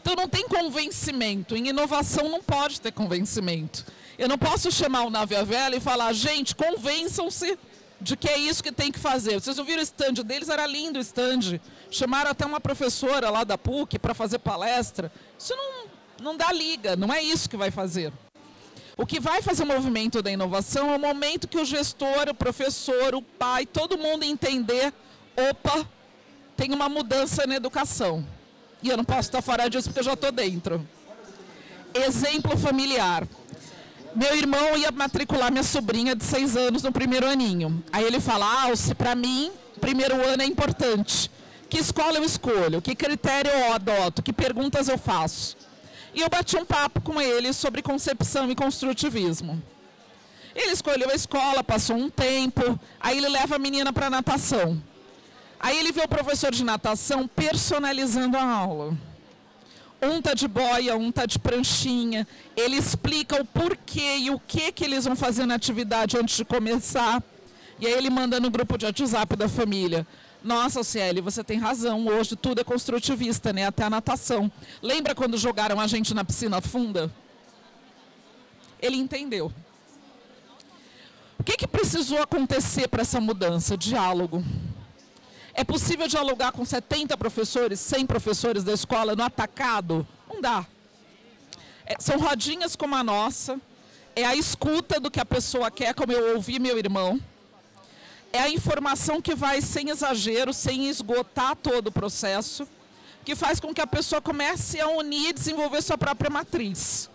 Então 0.00 0.14
não 0.14 0.28
tem 0.28 0.48
convencimento. 0.48 1.56
Em 1.56 1.68
inovação 1.68 2.28
não 2.28 2.42
pode 2.42 2.80
ter 2.80 2.92
convencimento. 2.92 3.84
Eu 4.18 4.28
não 4.28 4.36
posso 4.36 4.70
chamar 4.70 5.02
o 5.02 5.10
Nave 5.10 5.42
Vela 5.44 5.76
e 5.76 5.80
falar, 5.80 6.12
gente, 6.12 6.54
convençam-se 6.54 7.58
de 8.00 8.16
que 8.16 8.28
é 8.28 8.38
isso 8.38 8.62
que 8.62 8.72
tem 8.72 8.90
que 8.90 8.98
fazer. 8.98 9.40
Vocês 9.40 9.58
ouviram 9.58 9.80
o 9.80 9.82
stand 9.82 10.14
deles? 10.24 10.48
Era 10.48 10.66
lindo 10.66 10.98
o 10.98 11.02
stand. 11.02 11.60
Chamaram 11.90 12.30
até 12.30 12.46
uma 12.46 12.60
professora 12.60 13.28
lá 13.30 13.44
da 13.44 13.58
PUC 13.58 13.98
para 13.98 14.14
fazer 14.14 14.38
palestra. 14.38 15.12
Isso 15.38 15.54
não, 15.54 15.84
não 16.22 16.36
dá 16.36 16.52
liga, 16.52 16.96
não 16.96 17.12
é 17.12 17.22
isso 17.22 17.48
que 17.48 17.56
vai 17.56 17.70
fazer. 17.70 18.12
O 18.96 19.06
que 19.06 19.20
vai 19.20 19.40
fazer 19.42 19.62
o 19.62 19.66
movimento 19.66 20.22
da 20.22 20.30
inovação 20.30 20.90
é 20.90 20.96
o 20.96 21.00
momento 21.00 21.48
que 21.48 21.58
o 21.58 21.64
gestor, 21.64 22.28
o 22.28 22.34
professor, 22.34 23.14
o 23.14 23.22
pai, 23.22 23.64
todo 23.64 23.96
mundo 23.96 24.24
entender, 24.24 24.92
opa, 25.50 25.88
tem 26.56 26.72
uma 26.74 26.88
mudança 26.88 27.46
na 27.46 27.56
educação. 27.56 28.26
E 28.82 28.88
eu 28.88 28.96
não 28.96 29.04
posso 29.04 29.28
estar 29.28 29.42
fora 29.42 29.68
disso 29.68 29.88
porque 29.88 30.00
eu 30.00 30.04
já 30.04 30.14
estou 30.14 30.32
dentro. 30.32 30.86
Exemplo 31.94 32.56
familiar. 32.56 33.26
Meu 34.14 34.36
irmão 34.36 34.76
ia 34.76 34.90
matricular 34.90 35.52
minha 35.52 35.62
sobrinha 35.62 36.16
de 36.16 36.24
seis 36.24 36.56
anos 36.56 36.82
no 36.82 36.90
primeiro 36.90 37.28
aninho. 37.28 37.82
Aí 37.92 38.04
ele 38.04 38.18
fala, 38.20 38.46
ah, 38.46 38.94
para 38.96 39.14
mim, 39.14 39.52
primeiro 39.80 40.14
ano 40.26 40.42
é 40.42 40.46
importante. 40.46 41.30
Que 41.68 41.78
escola 41.78 42.18
eu 42.18 42.24
escolho? 42.24 42.82
Que 42.82 42.94
critério 42.96 43.50
eu 43.50 43.72
adoto? 43.72 44.22
Que 44.22 44.32
perguntas 44.32 44.88
eu 44.88 44.98
faço? 44.98 45.56
E 46.12 46.20
eu 46.20 46.28
bati 46.28 46.56
um 46.56 46.64
papo 46.64 47.00
com 47.00 47.20
ele 47.20 47.52
sobre 47.52 47.82
concepção 47.82 48.50
e 48.50 48.56
construtivismo. 48.56 49.62
Ele 50.54 50.72
escolheu 50.72 51.08
a 51.10 51.14
escola, 51.14 51.62
passou 51.62 51.96
um 51.96 52.10
tempo, 52.10 52.78
aí 52.98 53.18
ele 53.18 53.28
leva 53.28 53.54
a 53.54 53.58
menina 53.58 53.92
para 53.92 54.10
natação. 54.10 54.82
Aí 55.60 55.78
ele 55.78 55.92
vê 55.92 56.02
o 56.02 56.08
professor 56.08 56.50
de 56.50 56.64
natação 56.64 57.28
personalizando 57.28 58.36
a 58.36 58.42
aula. 58.42 58.98
Um 60.02 60.22
tá 60.22 60.32
de 60.32 60.48
boia, 60.48 60.96
um 60.96 61.12
tá 61.12 61.26
de 61.26 61.38
pranchinha. 61.38 62.26
Ele 62.56 62.76
explica 62.76 63.40
o 63.40 63.44
porquê 63.44 64.16
e 64.18 64.30
o 64.30 64.38
que 64.38 64.72
que 64.72 64.84
eles 64.84 65.04
vão 65.04 65.14
fazer 65.14 65.44
na 65.44 65.54
atividade 65.54 66.16
antes 66.16 66.36
de 66.36 66.44
começar. 66.44 67.22
E 67.78 67.86
aí 67.86 67.92
ele 67.92 68.10
manda 68.10 68.40
no 68.40 68.50
grupo 68.50 68.78
de 68.78 68.86
WhatsApp 68.86 69.36
da 69.36 69.48
família. 69.48 70.06
Nossa, 70.42 70.82
Cieli, 70.82 71.20
você 71.20 71.44
tem 71.44 71.58
razão. 71.58 72.06
Hoje 72.06 72.34
tudo 72.34 72.60
é 72.60 72.64
construtivista, 72.64 73.52
né? 73.52 73.66
Até 73.66 73.84
a 73.84 73.90
natação. 73.90 74.50
Lembra 74.82 75.14
quando 75.14 75.36
jogaram 75.36 75.78
a 75.78 75.86
gente 75.86 76.14
na 76.14 76.24
piscina 76.24 76.60
funda? 76.62 77.12
Ele 78.80 78.96
entendeu. 78.96 79.52
O 81.38 81.42
que, 81.42 81.56
que 81.56 81.66
precisou 81.66 82.22
acontecer 82.22 82.88
para 82.88 83.02
essa 83.02 83.20
mudança? 83.20 83.76
Diálogo. 83.76 84.44
É 85.54 85.64
possível 85.64 86.06
dialogar 86.06 86.52
com 86.52 86.64
70 86.64 87.16
professores, 87.16 87.80
100 87.80 88.06
professores 88.06 88.64
da 88.64 88.72
escola 88.72 89.16
no 89.16 89.22
atacado? 89.22 90.06
Não 90.28 90.40
dá. 90.40 90.66
É, 91.84 91.96
são 91.98 92.18
rodinhas 92.18 92.76
como 92.76 92.94
a 92.94 93.02
nossa. 93.02 93.60
É 94.14 94.24
a 94.24 94.34
escuta 94.34 94.98
do 95.00 95.10
que 95.10 95.20
a 95.20 95.24
pessoa 95.24 95.70
quer, 95.70 95.94
como 95.94 96.12
eu 96.12 96.34
ouvi 96.34 96.58
meu 96.58 96.78
irmão 96.78 97.20
é 98.32 98.40
a 98.40 98.48
informação 98.48 99.20
que 99.20 99.34
vai 99.34 99.60
sem 99.60 99.90
exagero, 99.90 100.52
sem 100.52 100.88
esgotar 100.88 101.56
todo 101.56 101.88
o 101.88 101.92
processo, 101.92 102.66
que 103.24 103.34
faz 103.34 103.58
com 103.58 103.74
que 103.74 103.80
a 103.80 103.86
pessoa 103.86 104.20
comece 104.20 104.80
a 104.80 104.88
unir 104.88 105.30
e 105.30 105.32
desenvolver 105.32 105.82
sua 105.82 105.98
própria 105.98 106.30
matriz. 106.30 107.10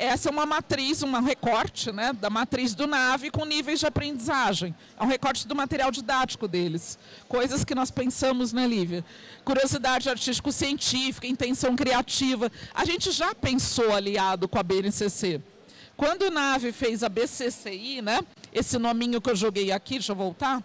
Essa 0.00 0.28
é 0.28 0.32
uma 0.32 0.46
matriz, 0.46 1.02
um 1.02 1.10
recorte 1.20 1.90
né, 1.90 2.12
da 2.12 2.30
matriz 2.30 2.72
do 2.72 2.86
NAVE 2.86 3.32
com 3.32 3.44
níveis 3.44 3.80
de 3.80 3.86
aprendizagem. 3.86 4.72
É 4.96 5.02
um 5.02 5.08
recorte 5.08 5.46
do 5.48 5.56
material 5.56 5.90
didático 5.90 6.46
deles. 6.46 6.96
Coisas 7.28 7.64
que 7.64 7.74
nós 7.74 7.90
pensamos, 7.90 8.52
né, 8.52 8.64
Lívia? 8.64 9.04
Curiosidade 9.44 10.08
artístico-científica, 10.08 11.26
intenção 11.26 11.74
criativa. 11.74 12.48
A 12.72 12.84
gente 12.84 13.10
já 13.10 13.34
pensou 13.34 13.92
aliado 13.92 14.46
com 14.46 14.56
a 14.56 14.62
BNCC. 14.62 15.42
Quando 15.96 16.22
o 16.22 16.30
NAVE 16.30 16.70
fez 16.70 17.02
a 17.02 17.08
BCCI, 17.08 18.00
né, 18.00 18.20
esse 18.52 18.78
nominho 18.78 19.20
que 19.20 19.30
eu 19.30 19.34
joguei 19.34 19.72
aqui, 19.72 19.94
deixa 19.94 20.12
eu 20.12 20.16
voltar. 20.16 20.62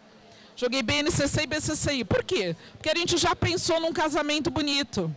Joguei 0.56 0.84
BNCC 0.84 1.42
e 1.42 1.48
BCCI. 1.48 2.04
Por 2.04 2.24
quê? 2.24 2.56
Porque 2.74 2.92
a 2.92 2.96
gente 2.96 3.18
já 3.18 3.36
pensou 3.36 3.80
num 3.80 3.92
casamento 3.92 4.52
bonito. 4.52 5.12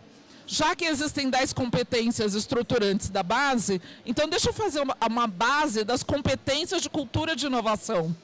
Já 0.46 0.76
que 0.76 0.84
existem 0.84 1.28
10 1.28 1.52
competências 1.52 2.34
estruturantes 2.34 3.10
da 3.10 3.22
base, 3.22 3.82
então 4.04 4.28
deixa 4.28 4.50
eu 4.50 4.52
fazer 4.52 4.80
uma, 4.80 4.96
uma 5.04 5.26
base 5.26 5.82
das 5.82 6.04
competências 6.04 6.80
de 6.82 6.88
cultura 6.88 7.34
de 7.34 7.46
inovação. 7.46 8.14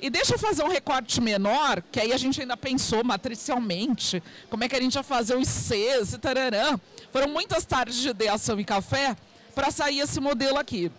E 0.00 0.10
deixa 0.10 0.34
eu 0.34 0.38
fazer 0.38 0.64
um 0.64 0.68
recorte 0.68 1.20
menor, 1.20 1.80
que 1.92 2.00
aí 2.00 2.12
a 2.12 2.16
gente 2.16 2.40
ainda 2.40 2.56
pensou 2.56 3.04
matricialmente, 3.04 4.22
como 4.50 4.64
é 4.64 4.68
que 4.68 4.76
a 4.76 4.80
gente 4.80 4.96
ia 4.96 5.02
fazer 5.02 5.36
os 5.36 5.48
Cs 5.48 6.12
e 6.12 6.18
tararã. 6.18 6.78
Foram 7.12 7.28
muitas 7.28 7.64
tardes 7.64 7.96
de 7.96 8.08
ideação 8.08 8.58
e 8.58 8.64
café 8.64 9.16
para 9.54 9.70
sair 9.70 10.00
esse 10.00 10.20
modelo 10.20 10.58
aqui. 10.58 10.90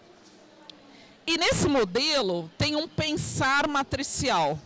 E 1.27 1.37
nesse 1.37 1.67
modelo 1.67 2.49
tem 2.57 2.75
um 2.75 2.87
pensar 2.87 3.67
matricial. 3.67 4.57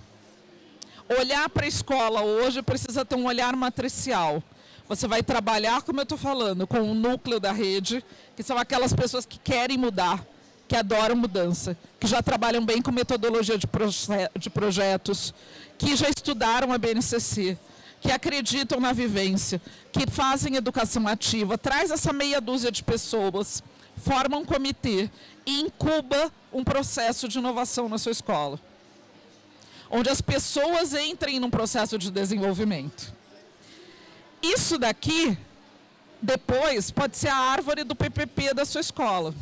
Olhar 1.19 1.49
para 1.49 1.65
a 1.65 1.67
escola 1.67 2.21
hoje 2.21 2.61
precisa 2.61 3.03
ter 3.03 3.15
um 3.15 3.25
olhar 3.25 3.55
matricial. 3.55 4.43
Você 4.89 5.07
vai 5.07 5.21
trabalhar, 5.21 5.83
como 5.83 5.99
eu 5.99 6.03
estou 6.03 6.17
falando, 6.17 6.65
com 6.65 6.79
o 6.79 6.95
núcleo 6.95 7.39
da 7.39 7.51
rede, 7.51 8.03
que 8.35 8.41
são 8.41 8.57
aquelas 8.57 8.91
pessoas 8.91 9.23
que 9.23 9.37
querem 9.37 9.77
mudar, 9.77 10.25
que 10.67 10.75
adoram 10.75 11.15
mudança, 11.15 11.77
que 11.99 12.07
já 12.07 12.23
trabalham 12.23 12.65
bem 12.65 12.81
com 12.81 12.91
metodologia 12.91 13.55
de, 13.55 13.67
proje 13.67 14.07
de 14.37 14.49
projetos, 14.49 15.31
que 15.77 15.95
já 15.95 16.09
estudaram 16.09 16.73
a 16.73 16.77
BNCC, 16.79 17.55
que 18.01 18.11
acreditam 18.11 18.79
na 18.79 18.91
vivência, 18.91 19.61
que 19.91 20.09
fazem 20.09 20.55
educação 20.55 21.07
ativa. 21.07 21.55
Traz 21.55 21.91
essa 21.91 22.11
meia 22.11 22.41
dúzia 22.41 22.71
de 22.71 22.81
pessoas, 22.81 23.61
forma 23.95 24.37
um 24.37 24.45
comitê 24.45 25.07
e 25.45 25.61
incuba 25.61 26.31
um 26.51 26.63
processo 26.63 27.27
de 27.27 27.37
inovação 27.37 27.87
na 27.87 27.99
sua 27.99 28.11
escola. 28.11 28.59
Onde 29.87 30.09
as 30.09 30.19
pessoas 30.19 30.95
entrem 30.95 31.39
num 31.39 31.51
processo 31.51 31.95
de 31.95 32.09
desenvolvimento. 32.09 33.18
Isso 34.41 34.77
daqui, 34.77 35.37
depois, 36.21 36.91
pode 36.91 37.17
ser 37.17 37.29
a 37.29 37.35
árvore 37.35 37.83
do 37.83 37.95
PPP 37.95 38.53
da 38.53 38.65
sua 38.65 38.81
escola. 38.81 39.33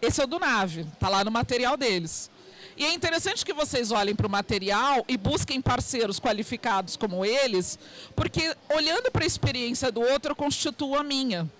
Esse 0.00 0.20
é 0.20 0.24
o 0.24 0.26
do 0.26 0.38
NAVE, 0.38 0.82
está 0.82 1.08
lá 1.08 1.24
no 1.24 1.30
material 1.30 1.76
deles. 1.76 2.30
E 2.76 2.84
é 2.84 2.92
interessante 2.92 3.44
que 3.44 3.52
vocês 3.52 3.90
olhem 3.90 4.14
para 4.14 4.26
o 4.26 4.30
material 4.30 5.04
e 5.08 5.16
busquem 5.16 5.60
parceiros 5.60 6.20
qualificados 6.20 6.96
como 6.96 7.24
eles, 7.24 7.76
porque 8.14 8.54
olhando 8.72 9.10
para 9.10 9.24
a 9.24 9.26
experiência 9.26 9.90
do 9.90 10.00
outro, 10.00 10.30
eu 10.30 10.36
constituo 10.36 10.96
a 10.96 11.02
minha. 11.02 11.50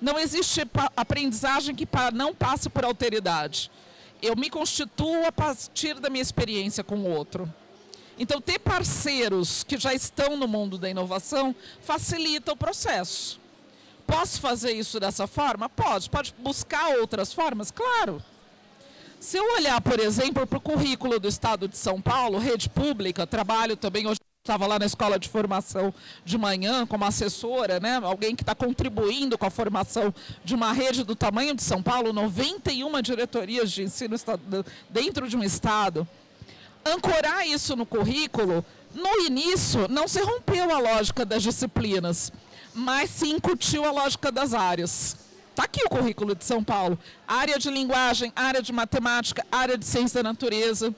Não 0.00 0.18
existe 0.18 0.62
aprendizagem 0.96 1.74
que 1.74 1.86
não 2.14 2.34
passe 2.34 2.70
por 2.70 2.84
alteridade. 2.84 3.70
Eu 4.22 4.34
me 4.34 4.48
constituo 4.48 5.26
a 5.26 5.32
partir 5.32 6.00
da 6.00 6.08
minha 6.08 6.22
experiência 6.22 6.82
com 6.82 6.96
o 6.96 7.10
outro. 7.10 7.52
Então, 8.18 8.40
ter 8.40 8.58
parceiros 8.58 9.62
que 9.62 9.78
já 9.78 9.92
estão 9.92 10.36
no 10.36 10.48
mundo 10.48 10.78
da 10.78 10.88
inovação 10.88 11.54
facilita 11.82 12.52
o 12.52 12.56
processo. 12.56 13.38
Posso 14.06 14.40
fazer 14.40 14.72
isso 14.72 14.98
dessa 15.00 15.26
forma? 15.26 15.68
Pode. 15.68 16.08
Pode 16.08 16.34
buscar 16.38 16.96
outras 16.98 17.32
formas? 17.32 17.70
Claro. 17.70 18.22
Se 19.18 19.36
eu 19.36 19.54
olhar, 19.54 19.80
por 19.80 19.98
exemplo, 19.98 20.46
para 20.46 20.58
o 20.58 20.60
currículo 20.60 21.18
do 21.18 21.26
Estado 21.26 21.66
de 21.66 21.76
São 21.76 22.00
Paulo, 22.00 22.38
rede 22.38 22.68
pública, 22.68 23.26
trabalho 23.26 23.76
também 23.76 24.06
hoje 24.06 24.20
estava 24.46 24.66
lá 24.66 24.78
na 24.78 24.86
escola 24.86 25.18
de 25.18 25.28
formação 25.28 25.92
de 26.24 26.38
manhã 26.38 26.86
como 26.86 27.04
assessora, 27.04 27.80
né? 27.80 28.00
alguém 28.02 28.36
que 28.36 28.44
está 28.44 28.54
contribuindo 28.54 29.36
com 29.36 29.44
a 29.44 29.50
formação 29.50 30.14
de 30.44 30.54
uma 30.54 30.72
rede 30.72 31.02
do 31.02 31.16
tamanho 31.16 31.54
de 31.54 31.64
São 31.64 31.82
Paulo, 31.82 32.12
91 32.12 33.02
diretorias 33.02 33.72
de 33.72 33.82
ensino 33.82 34.14
dentro 34.88 35.28
de 35.28 35.36
um 35.36 35.42
estado. 35.42 36.06
Ancorar 36.86 37.44
isso 37.44 37.74
no 37.74 37.84
currículo, 37.84 38.64
no 38.94 39.26
início, 39.26 39.88
não 39.88 40.06
se 40.06 40.20
rompeu 40.20 40.72
a 40.72 40.78
lógica 40.78 41.24
das 41.24 41.42
disciplinas, 41.42 42.32
mas 42.72 43.10
se 43.10 43.26
incutiu 43.26 43.84
a 43.84 43.90
lógica 43.90 44.30
das 44.30 44.54
áreas. 44.54 45.16
Está 45.50 45.64
aqui 45.64 45.82
o 45.84 45.88
currículo 45.88 46.32
de 46.32 46.44
São 46.44 46.62
Paulo. 46.62 46.96
Área 47.26 47.58
de 47.58 47.70
linguagem, 47.70 48.32
área 48.36 48.62
de 48.62 48.72
matemática, 48.72 49.44
área 49.50 49.76
de 49.76 49.84
ciência 49.84 50.22
da 50.22 50.30
natureza. 50.30 50.94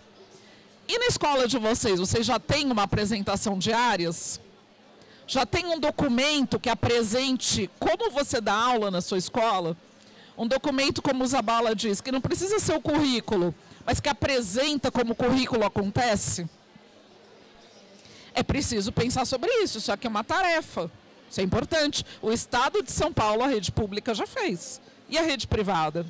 E 0.86 0.98
na 0.98 1.06
escola 1.06 1.48
de 1.48 1.56
vocês, 1.58 1.98
vocês 1.98 2.26
já 2.26 2.38
têm 2.38 2.70
uma 2.70 2.82
apresentação 2.82 3.58
de 3.58 3.72
áreas? 3.72 4.38
Já 5.26 5.46
tem 5.46 5.66
um 5.66 5.78
documento 5.78 6.60
que 6.60 6.68
apresente 6.68 7.70
como 7.78 8.10
você 8.10 8.42
dá 8.42 8.52
aula 8.52 8.90
na 8.90 9.00
sua 9.00 9.16
escola? 9.16 9.74
Um 10.36 10.46
documento, 10.46 11.00
como 11.00 11.24
o 11.24 11.26
Zabala 11.26 11.74
diz, 11.74 12.02
que 12.02 12.12
não 12.12 12.20
precisa 12.20 12.58
ser 12.58 12.74
o 12.74 12.80
currículo, 12.80 13.54
mas 13.88 14.00
que 14.00 14.08
apresenta 14.10 14.90
como 14.90 15.14
currículo 15.14 15.64
acontece? 15.64 16.46
É 18.34 18.42
preciso 18.42 18.92
pensar 18.92 19.24
sobre 19.24 19.50
isso, 19.62 19.78
isso 19.78 19.90
aqui 19.90 20.06
é 20.06 20.10
uma 20.10 20.22
tarefa. 20.22 20.90
Isso 21.30 21.40
é 21.40 21.42
importante. 21.42 22.04
O 22.20 22.30
Estado 22.30 22.82
de 22.82 22.92
São 22.92 23.10
Paulo, 23.10 23.42
a 23.42 23.46
rede 23.46 23.72
pública 23.72 24.12
já 24.12 24.26
fez. 24.26 24.78
E 25.08 25.16
a 25.16 25.22
rede 25.22 25.46
privada? 25.46 26.04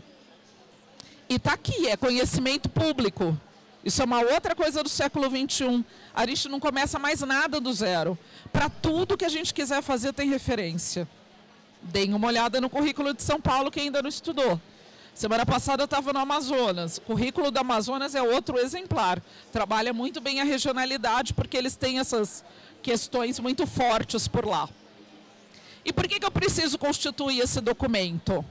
E 1.28 1.36
está 1.36 1.52
aqui, 1.52 1.86
é 1.86 1.96
conhecimento 1.96 2.68
público. 2.68 3.40
Isso 3.84 4.02
é 4.02 4.04
uma 4.04 4.22
outra 4.22 4.56
coisa 4.56 4.82
do 4.82 4.88
século 4.88 5.26
XXI. 5.30 5.84
A 6.12 6.26
gente 6.26 6.48
não 6.48 6.58
começa 6.58 6.98
mais 6.98 7.20
nada 7.20 7.60
do 7.60 7.72
zero. 7.72 8.18
Para 8.52 8.68
tudo 8.68 9.16
que 9.16 9.24
a 9.24 9.28
gente 9.28 9.54
quiser 9.54 9.82
fazer 9.82 10.12
tem 10.12 10.28
referência. 10.28 11.08
Deem 11.80 12.12
uma 12.12 12.26
olhada 12.26 12.60
no 12.60 12.68
currículo 12.68 13.14
de 13.14 13.22
São 13.22 13.40
Paulo, 13.40 13.70
que 13.70 13.78
ainda 13.78 14.02
não 14.02 14.08
estudou. 14.08 14.60
Semana 15.18 15.44
passada 15.44 15.82
eu 15.82 15.86
estava 15.86 16.12
no 16.12 16.20
Amazonas. 16.20 16.98
O 16.98 17.00
currículo 17.00 17.50
do 17.50 17.58
Amazonas 17.58 18.14
é 18.14 18.22
outro 18.22 18.56
exemplar. 18.56 19.20
Trabalha 19.50 19.92
muito 19.92 20.20
bem 20.20 20.40
a 20.40 20.44
regionalidade, 20.44 21.34
porque 21.34 21.56
eles 21.56 21.74
têm 21.74 21.98
essas 21.98 22.44
questões 22.80 23.40
muito 23.40 23.66
fortes 23.66 24.28
por 24.28 24.46
lá. 24.46 24.68
E 25.84 25.92
por 25.92 26.06
que, 26.06 26.20
que 26.20 26.24
eu 26.24 26.30
preciso 26.30 26.78
constituir 26.78 27.40
esse 27.40 27.60
documento? 27.60 28.44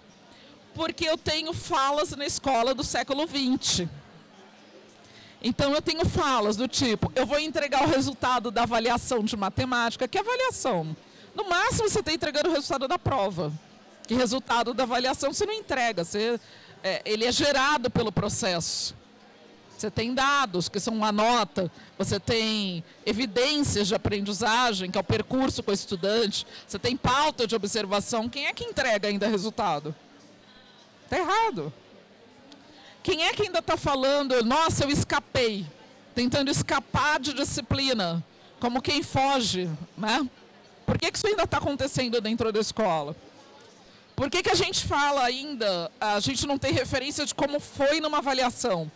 Porque 0.75 1.05
eu 1.07 1.17
tenho 1.17 1.53
falas 1.53 2.11
na 2.11 2.25
escola 2.25 2.75
do 2.75 2.83
século 2.83 3.25
XX. 3.25 3.87
Então 5.41 5.71
eu 5.71 5.81
tenho 5.81 6.05
falas 6.05 6.57
do 6.57 6.67
tipo, 6.67 7.09
eu 7.15 7.25
vou 7.25 7.39
entregar 7.39 7.83
o 7.83 7.87
resultado 7.87 8.51
da 8.51 8.63
avaliação 8.63 9.23
de 9.23 9.37
matemática, 9.37 10.05
que 10.05 10.17
avaliação? 10.17 10.97
No 11.33 11.47
máximo 11.47 11.87
você 11.87 12.01
está 12.01 12.11
entregando 12.11 12.49
o 12.49 12.51
resultado 12.51 12.89
da 12.89 12.99
prova. 12.99 13.53
Que 14.07 14.13
resultado 14.13 14.73
da 14.73 14.83
avaliação 14.83 15.33
você 15.33 15.45
não 15.45 15.53
entrega, 15.53 16.03
você, 16.03 16.39
é, 16.81 17.01
ele 17.05 17.25
é 17.25 17.31
gerado 17.31 17.89
pelo 17.89 18.11
processo. 18.11 18.95
Você 19.77 19.91
tem 19.91 20.13
dados, 20.13 20.67
que 20.67 20.79
são 20.79 20.93
uma 20.95 21.11
nota, 21.11 21.71
você 21.97 22.19
tem 22.19 22.83
evidências 23.05 23.87
de 23.87 23.93
aprendizagem, 23.93 24.89
que 24.89 24.97
é 24.97 25.01
o 25.01 25.03
percurso 25.03 25.61
com 25.61 25.69
o 25.69 25.73
estudante, 25.73 26.47
você 26.65 26.79
tem 26.79 26.97
pauta 26.97 27.45
de 27.45 27.55
observação. 27.55 28.27
Quem 28.27 28.47
é 28.47 28.53
que 28.53 28.63
entrega 28.63 29.07
ainda 29.07 29.27
resultado? 29.27 29.93
Está 31.03 31.19
errado. 31.19 31.71
Quem 33.03 33.25
é 33.25 33.33
que 33.33 33.43
ainda 33.43 33.59
está 33.59 33.77
falando, 33.77 34.43
nossa, 34.43 34.83
eu 34.83 34.89
escapei, 34.89 35.65
tentando 36.15 36.49
escapar 36.49 37.19
de 37.19 37.33
disciplina, 37.33 38.23
como 38.59 38.81
quem 38.81 39.03
foge, 39.03 39.69
né? 39.95 40.27
Por 40.87 40.97
que, 40.97 41.11
que 41.11 41.17
isso 41.17 41.27
ainda 41.27 41.43
está 41.43 41.57
acontecendo 41.57 42.19
dentro 42.19 42.51
da 42.51 42.59
escola? 42.59 43.15
Por 44.17 44.31
que, 44.31 44.41
que 44.41 44.49
a 44.49 44.55
gente 44.55 44.83
fala 44.83 45.23
ainda, 45.23 45.91
a 46.01 46.19
gente 46.19 46.47
não 46.47 46.57
tem 46.57 46.73
referência 46.73 47.23
de 47.23 47.35
como 47.35 47.59
foi 47.59 48.01
numa 48.01 48.17
avaliação? 48.17 48.91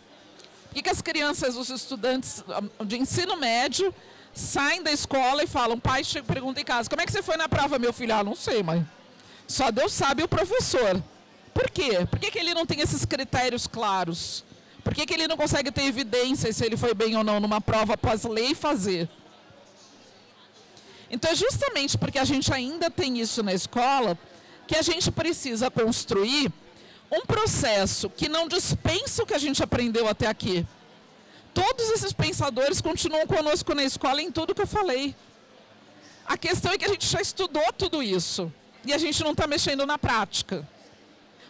Por 0.64 0.74
que, 0.74 0.82
que 0.82 0.90
as 0.90 1.00
crianças, 1.00 1.56
os 1.56 1.70
estudantes 1.70 2.42
de 2.84 2.98
ensino 2.98 3.36
médio, 3.36 3.94
saem 4.34 4.82
da 4.82 4.90
escola 4.90 5.44
e 5.44 5.46
falam, 5.46 5.78
pai 5.78 6.02
chega, 6.02 6.26
pergunta 6.26 6.60
em 6.60 6.64
casa, 6.64 6.90
como 6.90 7.00
é 7.00 7.06
que 7.06 7.12
você 7.12 7.22
foi 7.22 7.36
na 7.36 7.48
prova, 7.48 7.78
meu 7.78 7.92
filho? 7.92 8.12
Ah, 8.12 8.24
não 8.24 8.34
sei, 8.34 8.64
mãe. 8.64 8.84
Só 9.46 9.70
Deus 9.70 9.92
sabe 9.92 10.24
o 10.24 10.28
professor. 10.28 11.00
Por 11.54 11.70
quê? 11.70 12.04
Por 12.10 12.18
que, 12.18 12.28
que 12.28 12.38
ele 12.40 12.52
não 12.52 12.66
tem 12.66 12.80
esses 12.80 13.04
critérios 13.04 13.68
claros? 13.68 14.44
Por 14.82 14.92
que, 14.92 15.06
que 15.06 15.14
ele 15.14 15.28
não 15.28 15.36
consegue 15.36 15.70
ter 15.70 15.84
evidência 15.84 16.52
se 16.52 16.66
ele 16.66 16.76
foi 16.76 16.94
bem 16.94 17.16
ou 17.16 17.22
não 17.22 17.38
numa 17.38 17.60
prova 17.60 17.94
e 18.40 18.54
fazer? 18.56 19.08
Então, 21.08 21.30
é 21.30 21.36
justamente 21.36 21.96
porque 21.96 22.18
a 22.18 22.24
gente 22.24 22.52
ainda 22.52 22.90
tem 22.90 23.20
isso 23.20 23.40
na 23.44 23.52
escola 23.52 24.18
que 24.66 24.76
a 24.76 24.82
gente 24.82 25.10
precisa 25.10 25.70
construir 25.70 26.52
um 27.10 27.26
processo 27.26 28.08
que 28.08 28.28
não 28.28 28.48
dispensa 28.48 29.22
o 29.22 29.26
que 29.26 29.34
a 29.34 29.38
gente 29.38 29.62
aprendeu 29.62 30.08
até 30.08 30.26
aqui. 30.26 30.66
Todos 31.52 31.90
esses 31.90 32.12
pensadores 32.12 32.80
continuam 32.80 33.26
conosco 33.26 33.74
na 33.74 33.84
escola 33.84 34.22
em 34.22 34.30
tudo 34.30 34.54
que 34.54 34.62
eu 34.62 34.66
falei. 34.66 35.14
A 36.24 36.38
questão 36.38 36.72
é 36.72 36.78
que 36.78 36.84
a 36.84 36.88
gente 36.88 37.06
já 37.06 37.20
estudou 37.20 37.72
tudo 37.76 38.02
isso 38.02 38.50
e 38.84 38.92
a 38.92 38.98
gente 38.98 39.22
não 39.22 39.32
está 39.32 39.46
mexendo 39.46 39.84
na 39.84 39.98
prática. 39.98 40.66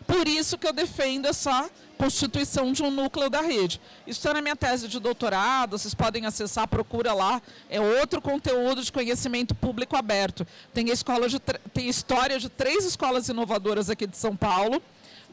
Por 0.06 0.26
isso 0.26 0.58
que 0.58 0.66
eu 0.66 0.72
defendo 0.72 1.26
essa 1.26 1.70
constituição 2.02 2.72
de 2.72 2.82
um 2.82 2.90
núcleo 2.90 3.30
da 3.30 3.40
rede. 3.40 3.80
Isso 4.04 4.18
está 4.18 4.34
na 4.34 4.42
minha 4.42 4.56
tese 4.56 4.88
de 4.88 4.98
doutorado, 4.98 5.78
vocês 5.78 5.94
podem 5.94 6.26
acessar, 6.26 6.66
procura 6.66 7.14
lá. 7.14 7.40
É 7.70 7.80
outro 7.80 8.20
conteúdo 8.20 8.82
de 8.82 8.90
conhecimento 8.90 9.54
público 9.54 9.94
aberto. 9.94 10.44
Tem, 10.74 10.88
escola 10.88 11.28
de, 11.28 11.38
tem 11.72 11.88
história 11.88 12.40
de 12.40 12.48
três 12.48 12.84
escolas 12.84 13.28
inovadoras 13.28 13.88
aqui 13.88 14.04
de 14.06 14.16
São 14.16 14.34
Paulo 14.34 14.82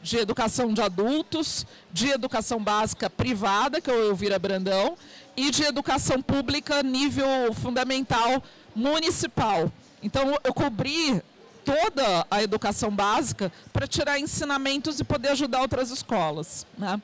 de 0.02 0.16
educação 0.16 0.72
de 0.72 0.80
adultos, 0.80 1.66
de 1.92 2.08
educação 2.08 2.58
básica 2.58 3.10
privada, 3.10 3.82
que 3.82 3.90
é 3.90 3.92
o 3.92 4.08
Elvira 4.08 4.38
Brandão, 4.38 4.96
e 5.36 5.50
de 5.50 5.62
educação 5.62 6.22
pública 6.22 6.82
nível 6.82 7.52
fundamental 7.52 8.42
municipal. 8.74 9.70
Então, 10.02 10.38
eu 10.42 10.54
cobri 10.54 11.22
toda 11.64 12.26
a 12.30 12.42
educação 12.42 12.90
básica 12.90 13.52
para 13.72 13.86
tirar 13.86 14.18
ensinamentos 14.18 15.00
e 15.00 15.04
poder 15.04 15.28
ajudar 15.30 15.60
outras 15.60 15.90
escolas. 15.90 16.66
Né? 16.76 17.00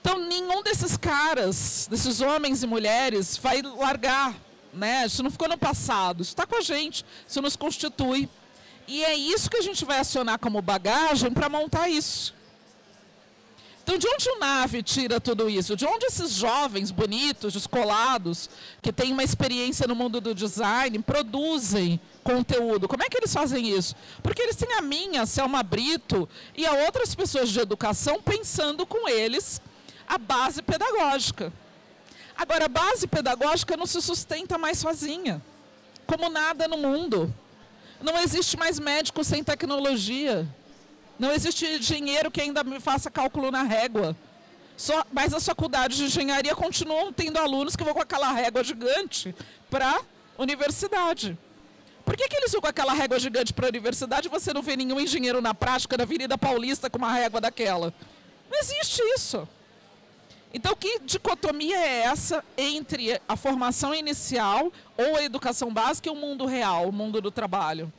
Então, 0.00 0.18
nenhum 0.18 0.62
desses 0.62 0.96
caras, 0.96 1.86
desses 1.90 2.20
homens 2.20 2.62
e 2.62 2.66
mulheres, 2.66 3.36
vai 3.36 3.62
largar. 3.62 4.34
Né? 4.72 5.06
Isso 5.06 5.22
não 5.22 5.30
ficou 5.30 5.48
no 5.48 5.58
passado, 5.58 6.22
isso 6.22 6.32
está 6.32 6.46
com 6.46 6.56
a 6.56 6.60
gente, 6.60 7.04
isso 7.26 7.40
nos 7.42 7.56
constitui. 7.56 8.28
E 8.88 9.04
é 9.04 9.14
isso 9.14 9.48
que 9.48 9.56
a 9.56 9.62
gente 9.62 9.84
vai 9.84 9.98
acionar 9.98 10.38
como 10.38 10.60
bagagem 10.60 11.30
para 11.30 11.48
montar 11.48 11.88
isso. 11.88 12.34
Então, 13.82 13.98
de 13.98 14.06
onde 14.06 14.30
o 14.30 14.38
NAVE 14.38 14.82
tira 14.82 15.20
tudo 15.20 15.50
isso? 15.50 15.74
De 15.74 15.84
onde 15.84 16.06
esses 16.06 16.30
jovens 16.30 16.92
bonitos, 16.92 17.52
descolados, 17.52 18.48
que 18.80 18.92
têm 18.92 19.12
uma 19.12 19.24
experiência 19.24 19.88
no 19.88 19.94
mundo 19.96 20.20
do 20.20 20.32
design, 20.34 20.96
produzem 21.00 22.00
conteúdo? 22.22 22.86
Como 22.86 23.02
é 23.02 23.08
que 23.08 23.16
eles 23.16 23.34
fazem 23.34 23.76
isso? 23.76 23.96
Porque 24.22 24.40
eles 24.40 24.54
têm 24.54 24.74
a 24.74 24.80
minha, 24.80 25.22
a 25.22 25.26
Selma 25.26 25.64
Brito, 25.64 26.28
e 26.56 26.64
a 26.64 26.72
outras 26.84 27.12
pessoas 27.12 27.50
de 27.50 27.58
educação 27.58 28.22
pensando 28.22 28.86
com 28.86 29.08
eles 29.08 29.60
a 30.06 30.16
base 30.16 30.62
pedagógica. 30.62 31.52
Agora, 32.36 32.66
a 32.66 32.68
base 32.68 33.08
pedagógica 33.08 33.76
não 33.76 33.86
se 33.86 34.00
sustenta 34.00 34.56
mais 34.58 34.78
sozinha, 34.78 35.42
como 36.06 36.28
nada 36.28 36.68
no 36.68 36.78
mundo. 36.78 37.34
Não 38.00 38.16
existe 38.18 38.56
mais 38.56 38.78
médico 38.78 39.24
sem 39.24 39.42
tecnologia. 39.42 40.46
Não 41.22 41.30
existe 41.30 41.78
dinheiro 41.78 42.32
que 42.32 42.40
ainda 42.40 42.64
me 42.64 42.80
faça 42.80 43.08
cálculo 43.08 43.52
na 43.52 43.62
régua. 43.62 44.16
Só, 44.76 45.04
mas 45.12 45.32
as 45.32 45.46
faculdades 45.46 45.96
de 45.96 46.06
engenharia 46.06 46.52
continuam 46.56 47.12
tendo 47.12 47.38
alunos 47.38 47.76
que 47.76 47.84
vão 47.84 47.94
com 47.94 48.00
aquela 48.00 48.32
régua 48.32 48.64
gigante 48.64 49.32
para 49.70 50.00
universidade. 50.36 51.38
Por 52.04 52.16
que, 52.16 52.26
que 52.28 52.34
eles 52.34 52.50
vão 52.50 52.60
com 52.60 52.66
aquela 52.66 52.92
régua 52.92 53.20
gigante 53.20 53.52
para 53.52 53.66
a 53.66 53.68
universidade 53.68 54.26
e 54.26 54.30
você 54.30 54.52
não 54.52 54.62
vê 54.62 54.76
nenhum 54.76 54.98
engenheiro 54.98 55.40
na 55.40 55.54
prática 55.54 55.96
na 55.96 56.02
Avenida 56.02 56.36
Paulista 56.36 56.90
com 56.90 56.98
uma 56.98 57.12
régua 57.12 57.40
daquela? 57.40 57.94
Não 58.50 58.58
existe 58.58 59.00
isso. 59.14 59.48
Então, 60.52 60.74
que 60.74 60.98
dicotomia 61.04 61.78
é 61.78 61.98
essa 62.00 62.44
entre 62.58 63.20
a 63.28 63.36
formação 63.36 63.94
inicial 63.94 64.72
ou 64.98 65.14
a 65.18 65.22
educação 65.22 65.72
básica 65.72 66.08
e 66.08 66.12
o 66.12 66.16
mundo 66.16 66.46
real, 66.46 66.88
o 66.88 66.92
mundo 66.92 67.20
do 67.20 67.30
trabalho? 67.30 67.92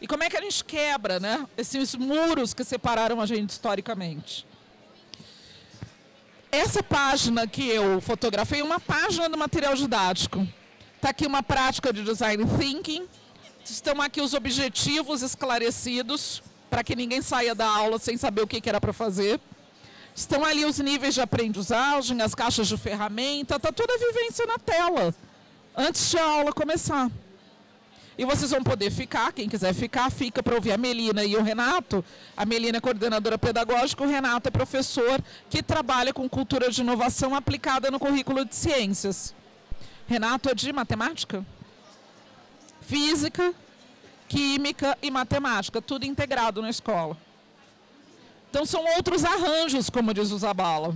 E 0.00 0.06
como 0.06 0.22
é 0.22 0.30
que 0.30 0.36
a 0.36 0.40
gente 0.40 0.64
quebra 0.64 1.18
né, 1.18 1.46
esses 1.56 1.94
muros 1.94 2.54
que 2.54 2.62
separaram 2.62 3.20
a 3.20 3.26
gente 3.26 3.50
historicamente? 3.50 4.46
Essa 6.50 6.82
página 6.82 7.46
que 7.46 7.68
eu 7.68 8.00
fotografei 8.00 8.60
é 8.60 8.64
uma 8.64 8.80
página 8.80 9.28
do 9.28 9.36
material 9.36 9.74
didático. 9.74 10.46
Está 10.96 11.10
aqui 11.10 11.26
uma 11.26 11.42
prática 11.42 11.92
de 11.92 12.02
design 12.02 12.42
thinking. 12.58 13.06
Estão 13.64 14.00
aqui 14.00 14.20
os 14.20 14.32
objetivos 14.32 15.20
esclarecidos, 15.20 16.42
para 16.70 16.82
que 16.82 16.96
ninguém 16.96 17.20
saia 17.20 17.54
da 17.54 17.68
aula 17.68 17.98
sem 17.98 18.16
saber 18.16 18.40
o 18.40 18.46
que, 18.46 18.66
era 18.66 18.80
para 18.80 18.94
fazer. 18.94 19.38
Estão 20.14 20.44
ali 20.44 20.64
os 20.64 20.78
níveis 20.78 21.14
de 21.14 21.20
aprendizagem, 21.20 22.20
as 22.22 22.34
caixas 22.34 22.66
de 22.66 22.76
ferramenta, 22.78 23.56
está 23.56 23.70
toda 23.70 23.92
a 23.92 23.98
vivência 23.98 24.46
na 24.46 24.58
tela, 24.58 25.14
antes 25.76 26.10
de 26.10 26.18
a 26.18 26.24
aula 26.24 26.52
começar. 26.52 27.10
E 28.18 28.24
vocês 28.24 28.50
vão 28.50 28.62
poder 28.62 28.90
ficar, 28.90 29.32
quem 29.32 29.48
quiser 29.48 29.72
ficar, 29.72 30.10
fica 30.10 30.42
para 30.42 30.56
ouvir 30.56 30.72
a 30.72 30.76
Melina 30.76 31.24
e 31.24 31.36
o 31.36 31.42
Renato. 31.42 32.04
A 32.36 32.44
Melina 32.44 32.78
é 32.78 32.80
coordenadora 32.80 33.38
pedagógica, 33.38 34.02
o 34.02 34.08
Renato 34.08 34.48
é 34.48 34.50
professor 34.50 35.22
que 35.48 35.62
trabalha 35.62 36.12
com 36.12 36.28
cultura 36.28 36.68
de 36.70 36.80
inovação 36.80 37.34
aplicada 37.34 37.90
no 37.90 38.00
currículo 38.00 38.44
de 38.44 38.56
ciências. 38.56 39.34
Renato 40.08 40.50
é 40.50 40.54
de 40.54 40.72
matemática? 40.72 41.46
Física? 42.80 43.54
química 44.28 44.96
e 45.02 45.10
matemática, 45.10 45.80
tudo 45.80 46.04
integrado 46.04 46.60
na 46.60 46.68
escola. 46.68 47.16
Então 48.50 48.64
são 48.64 48.84
outros 48.96 49.24
arranjos, 49.24 49.90
como 49.90 50.14
diz 50.14 50.30
o 50.30 50.38
Zabala. 50.38 50.94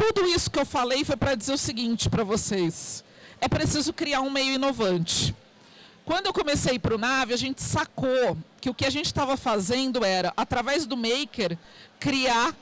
Tudo 0.00 0.26
isso 0.26 0.50
que 0.50 0.58
eu 0.58 0.64
falei 0.64 1.04
foi 1.04 1.14
para 1.14 1.34
dizer 1.34 1.52
o 1.52 1.58
seguinte 1.58 2.08
para 2.08 2.24
vocês. 2.24 3.04
É 3.38 3.46
preciso 3.46 3.92
criar 3.92 4.22
um 4.22 4.30
meio 4.30 4.54
inovante. 4.54 5.36
Quando 6.06 6.24
eu 6.24 6.32
comecei 6.32 6.78
para 6.78 6.94
o 6.94 6.98
Nave, 6.98 7.34
a 7.34 7.36
gente 7.36 7.62
sacou 7.62 8.34
que 8.62 8.70
o 8.70 8.74
que 8.74 8.86
a 8.86 8.90
gente 8.90 9.04
estava 9.04 9.36
fazendo 9.36 10.02
era, 10.02 10.32
através 10.34 10.86
do 10.86 10.96
Maker, 10.96 11.54
criar 11.98 12.56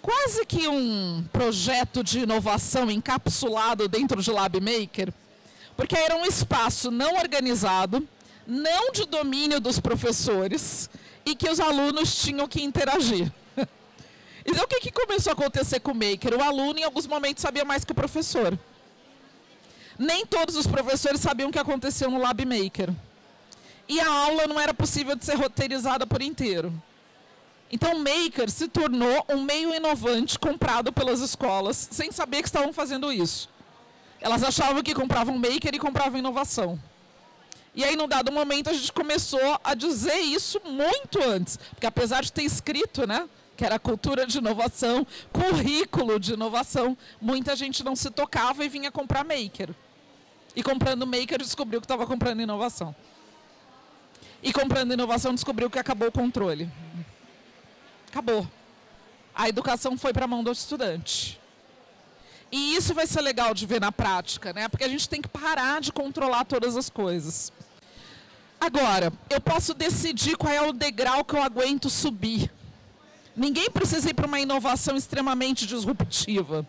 quase 0.00 0.46
que 0.46 0.66
um 0.66 1.22
projeto 1.30 2.02
de 2.02 2.20
inovação 2.20 2.90
encapsulado 2.90 3.86
dentro 3.86 4.22
de 4.22 4.30
Lab 4.30 4.58
Maker, 4.58 5.12
porque 5.76 5.98
era 5.98 6.16
um 6.16 6.24
espaço 6.24 6.90
não 6.90 7.16
organizado, 7.18 8.08
não 8.46 8.90
de 8.90 9.04
domínio 9.04 9.60
dos 9.60 9.78
professores 9.78 10.88
e 11.26 11.36
que 11.36 11.50
os 11.50 11.60
alunos 11.60 12.22
tinham 12.22 12.48
que 12.48 12.62
interagir. 12.62 13.30
Então, 14.50 14.64
o 14.64 14.66
que, 14.66 14.80
que 14.80 14.90
começou 14.90 15.30
a 15.30 15.34
acontecer 15.34 15.78
com 15.78 15.92
o 15.92 15.94
Maker? 15.94 16.34
O 16.34 16.42
aluno, 16.42 16.78
em 16.78 16.82
alguns 16.82 17.06
momentos, 17.06 17.42
sabia 17.42 17.66
mais 17.66 17.84
que 17.84 17.92
o 17.92 17.94
professor. 17.94 18.58
Nem 19.98 20.24
todos 20.24 20.56
os 20.56 20.66
professores 20.66 21.20
sabiam 21.20 21.50
o 21.50 21.52
que 21.52 21.58
aconteceu 21.58 22.10
no 22.10 22.18
Lab 22.18 22.42
Maker. 22.46 22.88
E 23.86 24.00
a 24.00 24.10
aula 24.10 24.46
não 24.46 24.58
era 24.58 24.72
possível 24.72 25.14
de 25.14 25.22
ser 25.22 25.34
roteirizada 25.34 26.06
por 26.06 26.22
inteiro. 26.22 26.72
Então, 27.70 27.92
o 27.92 27.98
Maker 27.98 28.50
se 28.50 28.68
tornou 28.68 29.22
um 29.28 29.42
meio 29.42 29.74
inovante 29.74 30.38
comprado 30.38 30.94
pelas 30.94 31.20
escolas, 31.20 31.86
sem 31.90 32.10
saber 32.10 32.40
que 32.40 32.48
estavam 32.48 32.72
fazendo 32.72 33.12
isso. 33.12 33.50
Elas 34.18 34.42
achavam 34.42 34.82
que 34.82 34.94
compravam 34.94 35.36
Maker 35.36 35.74
e 35.74 35.78
compravam 35.78 36.18
inovação. 36.18 36.80
E 37.74 37.84
aí, 37.84 37.94
num 37.96 38.08
dado 38.08 38.32
momento, 38.32 38.70
a 38.70 38.72
gente 38.72 38.94
começou 38.94 39.60
a 39.62 39.74
dizer 39.74 40.16
isso 40.20 40.58
muito 40.64 41.22
antes. 41.22 41.58
Porque 41.74 41.86
apesar 41.86 42.22
de 42.22 42.32
ter 42.32 42.44
escrito, 42.44 43.06
né? 43.06 43.28
Que 43.58 43.64
era 43.64 43.76
cultura 43.76 44.24
de 44.24 44.38
inovação, 44.38 45.04
currículo 45.32 46.20
de 46.20 46.34
inovação, 46.34 46.96
muita 47.20 47.56
gente 47.56 47.82
não 47.82 47.96
se 47.96 48.08
tocava 48.08 48.64
e 48.64 48.68
vinha 48.68 48.92
comprar 48.92 49.24
maker. 49.24 49.74
E 50.54 50.62
comprando 50.62 51.04
maker 51.04 51.38
descobriu 51.38 51.80
que 51.80 51.84
estava 51.84 52.06
comprando 52.06 52.40
inovação. 52.40 52.94
E 54.40 54.52
comprando 54.52 54.92
inovação 54.92 55.34
descobriu 55.34 55.68
que 55.68 55.76
acabou 55.76 56.06
o 56.06 56.12
controle. 56.12 56.70
Acabou. 58.08 58.46
A 59.34 59.48
educação 59.48 59.98
foi 59.98 60.12
para 60.12 60.26
a 60.26 60.28
mão 60.28 60.44
do 60.44 60.52
estudante. 60.52 61.40
E 62.52 62.76
isso 62.76 62.94
vai 62.94 63.08
ser 63.08 63.22
legal 63.22 63.52
de 63.52 63.66
ver 63.66 63.80
na 63.80 63.90
prática, 63.90 64.52
né? 64.52 64.68
Porque 64.68 64.84
a 64.84 64.88
gente 64.88 65.08
tem 65.08 65.20
que 65.20 65.28
parar 65.28 65.80
de 65.80 65.92
controlar 65.92 66.44
todas 66.44 66.76
as 66.76 66.88
coisas. 66.88 67.52
Agora, 68.60 69.12
eu 69.28 69.40
posso 69.40 69.74
decidir 69.74 70.36
qual 70.36 70.52
é 70.52 70.62
o 70.62 70.72
degrau 70.72 71.24
que 71.24 71.34
eu 71.34 71.42
aguento 71.42 71.90
subir. 71.90 72.52
Ninguém 73.38 73.70
precisa 73.70 74.10
ir 74.10 74.14
para 74.14 74.26
uma 74.26 74.40
inovação 74.40 74.96
extremamente 74.96 75.64
disruptiva. 75.64 76.66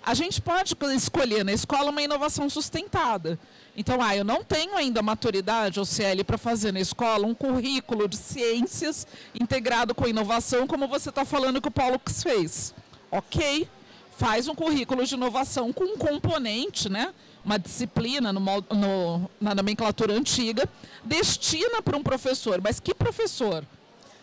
A 0.00 0.14
gente 0.14 0.40
pode 0.40 0.76
escolher 0.94 1.44
na 1.44 1.52
escola 1.52 1.90
uma 1.90 2.00
inovação 2.00 2.48
sustentada. 2.48 3.36
Então, 3.76 4.00
ah, 4.00 4.16
eu 4.16 4.24
não 4.24 4.44
tenho 4.44 4.76
ainda 4.76 5.02
maturidade 5.02 5.80
ou 5.80 5.84
CL 5.84 6.22
para 6.22 6.38
fazer 6.38 6.72
na 6.72 6.78
escola 6.78 7.26
um 7.26 7.34
currículo 7.34 8.08
de 8.08 8.16
ciências 8.16 9.08
integrado 9.38 9.92
com 9.92 10.06
inovação, 10.06 10.68
como 10.68 10.86
você 10.86 11.08
está 11.08 11.24
falando 11.24 11.60
que 11.60 11.68
o 11.68 11.72
Paulo 11.72 12.00
fez. 12.06 12.72
Ok, 13.10 13.68
faz 14.16 14.46
um 14.46 14.54
currículo 14.54 15.04
de 15.04 15.14
inovação 15.14 15.72
com 15.72 15.84
um 15.84 15.98
componente, 15.98 16.88
né? 16.88 17.12
uma 17.44 17.58
disciplina 17.58 18.32
no, 18.32 18.40
no, 18.40 19.30
na 19.40 19.54
nomenclatura 19.54 20.12
antiga, 20.12 20.68
destina 21.04 21.82
para 21.82 21.96
um 21.96 22.02
professor. 22.04 22.60
Mas 22.62 22.78
que 22.78 22.94
professor? 22.94 23.64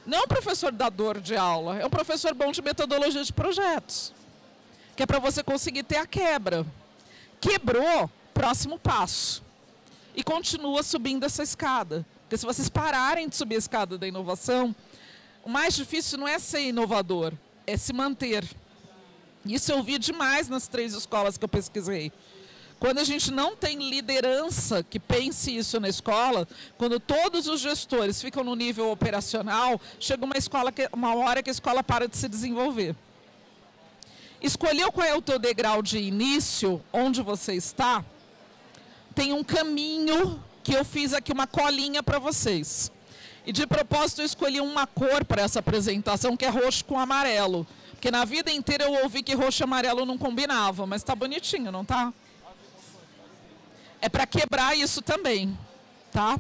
Não 0.06 0.20
é 0.20 0.22
um 0.22 0.28
professor 0.28 0.72
dador 0.72 1.20
de 1.20 1.36
aula, 1.36 1.80
é 1.80 1.86
um 1.86 1.90
professor 1.90 2.34
bom 2.34 2.52
de 2.52 2.62
metodologia 2.62 3.24
de 3.24 3.34
projetos. 3.34 4.14
Que 4.96 5.04
é 5.04 5.06
para 5.06 5.20
você 5.20 5.44
conseguir 5.44 5.84
ter 5.84 5.98
a 5.98 6.06
quebra. 6.06 6.66
Quebrou, 7.42 8.10
próximo 8.34 8.78
passo. 8.78 9.44
E 10.16 10.24
continua 10.24 10.84
subindo 10.84 11.26
essa 11.26 11.44
escada. 11.44 12.06
Porque 12.22 12.38
se 12.38 12.46
vocês 12.46 12.70
pararem 12.70 13.28
de 13.28 13.36
subir 13.36 13.56
a 13.56 13.60
escada 13.60 13.98
da 13.98 14.08
inovação, 14.08 14.76
o 15.44 15.50
mais 15.50 15.76
difícil 15.76 16.18
não 16.18 16.28
é 16.28 16.40
ser 16.40 16.62
inovador, 16.62 17.34
é 17.68 17.76
se 17.78 17.92
manter. 17.92 18.46
Isso 19.46 19.72
eu 19.72 19.84
vi 19.84 20.00
demais 20.00 20.50
nas 20.50 20.68
três 20.68 20.94
escolas 20.94 21.38
que 21.38 21.44
eu 21.44 21.50
pesquisei. 21.50 22.12
Quando 22.86 23.00
a 23.00 23.04
gente 23.04 23.32
não 23.32 23.56
tem 23.56 23.90
liderança 23.90 24.84
que 24.84 25.00
pense 25.00 25.58
isso 25.58 25.80
na 25.80 25.90
escola, 25.90 26.48
quando 26.78 27.00
todos 27.00 27.48
os 27.48 27.60
gestores 27.60 28.22
ficam 28.22 28.44
no 28.44 28.56
nível 28.56 28.92
operacional, 28.92 29.82
chega 30.00 30.24
uma, 30.24 30.38
escola 30.38 30.72
que, 30.72 30.88
uma 30.94 31.16
hora 31.16 31.42
que 31.42 31.50
a 31.50 31.52
escola 31.52 31.84
para 31.84 32.08
de 32.08 32.16
se 32.16 32.30
desenvolver. 32.30 32.96
Escolheu 34.40 34.92
qual 34.92 35.08
é 35.08 35.16
o 35.16 35.22
teu 35.24 35.40
degrau 35.40 35.82
de 35.82 35.98
início, 35.98 36.80
onde 36.94 37.24
você 37.24 37.56
está? 37.56 38.06
Tem 39.16 39.34
um 39.34 39.44
caminho 39.44 40.40
que 40.64 40.76
eu 40.76 40.86
fiz 40.86 41.12
aqui 41.12 41.34
uma 41.34 41.48
colinha 41.48 42.04
para 42.04 42.20
vocês. 42.20 42.92
E 43.48 43.52
de 43.52 43.66
propósito 43.66 44.22
eu 44.22 44.28
escolhi 44.28 44.62
uma 44.62 44.86
cor 44.86 45.26
para 45.26 45.42
essa 45.42 45.58
apresentação, 45.58 46.38
que 46.38 46.46
é 46.46 46.50
roxo 46.50 46.86
com 46.86 47.00
amarelo. 47.00 47.66
Porque 47.94 48.12
na 48.12 48.26
vida 48.26 48.52
inteira 48.52 48.84
eu 48.84 49.02
ouvi 49.02 49.24
que 49.24 49.34
roxo 49.34 49.64
e 49.64 49.66
amarelo 49.66 50.06
não 50.06 50.20
combinavam, 50.20 50.86
mas 50.86 51.02
está 51.02 51.16
bonitinho, 51.16 51.72
não 51.72 51.82
está? 51.82 52.14
É 54.06 54.10
para 54.10 54.28
quebrar 54.28 54.78
isso 54.78 55.02
também, 55.02 55.58
tá? 56.12 56.40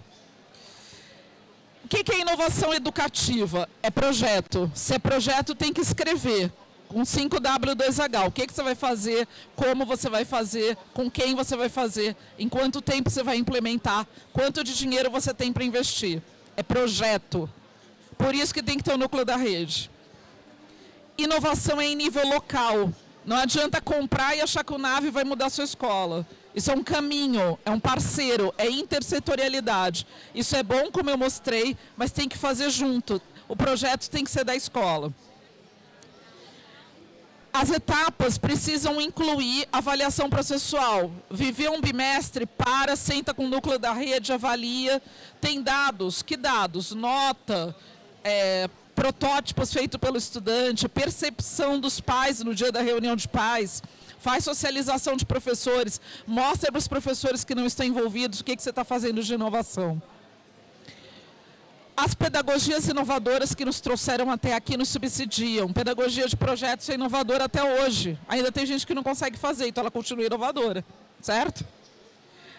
O 1.83 1.87
que, 1.87 2.11
é 2.11 2.19
inovação 2.19 2.71
educativa? 2.71 3.67
É 3.81 3.89
projeto. 3.89 4.71
Se 4.75 4.93
é 4.93 4.99
projeto, 4.99 5.55
tem 5.55 5.73
que 5.73 5.81
escrever 5.81 6.51
com 6.87 7.01
5W2H. 7.01 8.27
O 8.27 8.31
que, 8.31 8.45
que 8.45 8.53
você 8.53 8.61
vai 8.61 8.75
fazer, 8.75 9.27
como 9.55 9.83
você 9.83 10.07
vai 10.11 10.23
fazer, 10.23 10.77
com 10.93 11.09
quem 11.09 11.33
você 11.33 11.57
vai 11.57 11.67
fazer, 11.67 12.15
em 12.37 12.47
quanto 12.47 12.81
tempo 12.83 13.09
você 13.09 13.23
vai 13.23 13.37
implementar, 13.37 14.05
quanto 14.31 14.63
de 14.63 14.77
dinheiro 14.77 15.09
você 15.09 15.33
tem 15.33 15.51
para 15.51 15.63
investir. 15.63 16.21
É 16.55 16.61
projeto. 16.61 17.49
Por 18.15 18.35
isso 18.35 18.53
que 18.53 18.61
tem 18.61 18.77
que 18.77 18.83
ter 18.83 18.93
o 18.93 18.97
núcleo 18.97 19.25
da 19.25 19.37
rede. 19.37 19.89
Inovação 21.17 21.81
é 21.81 21.87
em 21.87 21.95
nível 21.95 22.27
local. 22.27 22.93
Não 23.25 23.37
adianta 23.37 23.81
comprar 23.81 24.35
e 24.37 24.41
achar 24.41 24.63
que 24.63 24.73
o 24.73 24.77
NAVE 24.77 25.09
vai 25.09 25.23
mudar 25.23 25.47
a 25.47 25.49
sua 25.49 25.63
escola. 25.63 26.27
Isso 26.55 26.71
é 26.71 26.73
um 26.73 26.83
caminho, 26.83 27.59
é 27.65 27.69
um 27.69 27.79
parceiro, 27.79 28.53
é 28.57 28.69
intersetorialidade. 28.69 30.07
Isso 30.33 30.55
é 30.55 30.63
bom, 30.63 30.89
como 30.89 31.09
eu 31.09 31.17
mostrei, 31.17 31.75
mas 31.97 32.11
tem 32.13 32.29
que 32.29 32.37
fazer 32.37 32.69
junto. 32.69 33.21
O 33.45 33.57
projeto 33.57 34.09
tem 34.09 34.23
que 34.23 34.31
ser 34.31 34.45
da 34.45 34.55
escola. 34.55 35.13
As 37.51 37.69
etapas 37.69 38.37
precisam 38.37 39.01
incluir 39.01 39.67
avaliação 39.71 40.29
processual. 40.29 41.11
Viver 41.29 41.69
um 41.69 41.81
bimestre, 41.81 42.45
para, 42.45 42.95
senta 42.95 43.33
com 43.33 43.45
o 43.45 43.49
núcleo 43.49 43.77
da 43.77 43.91
rede, 43.91 44.31
avalia. 44.31 45.01
Tem 45.41 45.61
dados. 45.61 46.21
Que 46.21 46.37
dados? 46.37 46.91
Nota, 46.93 47.75
é, 48.23 48.69
protótipos 48.95 49.73
feitos 49.73 49.99
pelo 49.99 50.17
estudante, 50.17 50.87
percepção 50.87 51.79
dos 51.81 51.99
pais 51.99 52.41
no 52.41 52.55
dia 52.55 52.71
da 52.71 52.81
reunião 52.81 53.15
de 53.15 53.27
pais 53.27 53.83
faz 54.25 54.43
socialização 54.43 55.15
de 55.15 55.23
professores, 55.23 56.01
mostra 56.25 56.71
para 56.71 56.79
os 56.79 56.87
professores 56.87 57.43
que 57.43 57.53
não 57.53 57.67
estão 57.67 57.85
envolvidos 57.85 58.39
o 58.39 58.43
que, 58.43 58.55
que 58.55 58.63
você 58.63 58.71
está 58.71 58.83
fazendo 58.83 59.21
de 59.21 59.31
inovação. 59.35 60.01
As 61.95 62.15
pedagogias 62.15 62.87
inovadoras 62.87 63.53
que 63.53 63.63
nos 63.63 63.79
trouxeram 63.79 64.31
até 64.31 64.55
aqui 64.55 64.75
nos 64.75 64.89
subsidiam. 64.89 65.71
Pedagogia 65.71 66.27
de 66.27 66.35
projetos 66.35 66.89
é 66.89 66.95
inovadora 66.95 67.43
até 67.43 67.63
hoje. 67.63 68.17
Ainda 68.27 68.51
tem 68.51 68.65
gente 68.65 68.87
que 68.87 68.95
não 68.95 69.03
consegue 69.03 69.37
fazer, 69.37 69.67
então 69.67 69.83
ela 69.83 69.91
continua 69.91 70.25
inovadora, 70.25 70.83
certo? 71.21 71.63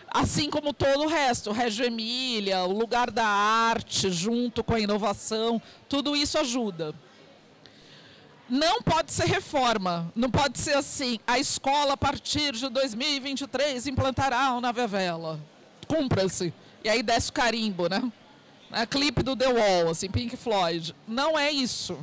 Assim 0.09 0.48
como 0.48 0.72
todo 0.72 1.02
o 1.02 1.09
resto, 1.09 1.50
o 1.50 1.52
Reggio 1.52 1.85
Emília, 1.85 2.62
o 2.62 2.72
lugar 2.72 3.11
da 3.11 3.26
arte 3.26 4.09
junto 4.09 4.62
com 4.62 4.74
a 4.74 4.79
inovação, 4.79 5.61
tudo 5.88 6.14
isso 6.14 6.38
ajuda. 6.38 6.94
Não 8.48 8.80
pode 8.80 9.12
ser 9.12 9.26
reforma, 9.26 10.12
não 10.14 10.30
pode 10.30 10.59
ser 10.59 10.76
assim, 10.76 11.18
a 11.26 11.37
escola 11.37 11.94
a 11.94 11.96
partir 11.96 12.52
de 12.52 12.68
2023 12.68 13.88
implantará 13.88 14.54
o 14.54 14.61
Nave 14.61 14.87
Vela. 14.87 15.40
Cumpra-se. 15.88 16.54
E 16.85 16.88
aí 16.88 17.02
desce 17.02 17.30
o 17.30 17.32
carimbo, 17.32 17.88
né? 17.88 18.00
É 18.70 18.87
clipe 18.87 19.22
do 19.22 19.37
The 19.37 19.48
Wall, 19.48 19.90
assim, 19.90 20.09
Pink 20.09 20.37
Floyd. 20.37 20.94
Não 21.09 21.37
é 21.37 21.50
isso. 21.50 21.98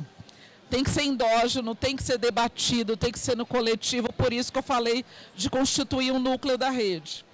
Tem 0.68 0.84
que 0.84 0.90
ser 0.90 1.04
endógeno, 1.04 1.74
tem 1.74 1.96
que 1.96 2.02
ser 2.02 2.18
debatido, 2.18 2.96
tem 2.96 3.12
que 3.12 3.18
ser 3.18 3.36
no 3.36 3.46
coletivo. 3.46 4.12
Por 4.12 4.32
isso 4.32 4.52
que 4.52 4.58
eu 4.58 4.62
falei 4.62 5.04
de 5.34 5.48
constituir 5.48 6.12
um 6.12 6.18
núcleo 6.18 6.58
da 6.58 6.68
rede. 6.68 7.24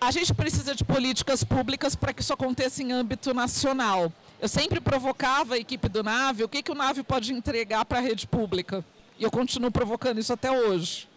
A 0.00 0.12
gente 0.12 0.32
precisa 0.32 0.74
de 0.74 0.84
políticas 0.84 1.42
públicas 1.42 1.96
para 1.96 2.12
que 2.12 2.22
isso 2.22 2.32
aconteça 2.32 2.82
em 2.82 2.92
âmbito 2.92 3.34
nacional. 3.34 4.12
Eu 4.40 4.48
sempre 4.48 4.80
provocava 4.80 5.54
a 5.54 5.58
equipe 5.58 5.88
do 5.88 6.04
NAVE, 6.04 6.44
o 6.44 6.48
que, 6.48 6.62
que 6.62 6.70
o 6.70 6.74
NAVE 6.74 7.02
pode 7.02 7.32
entregar 7.32 7.84
para 7.84 7.98
a 7.98 8.00
rede 8.00 8.26
pública. 8.26 8.84
E 9.18 9.24
eu 9.24 9.30
continuo 9.30 9.72
provocando 9.72 10.18
isso 10.18 10.32
até 10.32 10.50
hoje. 10.50 11.08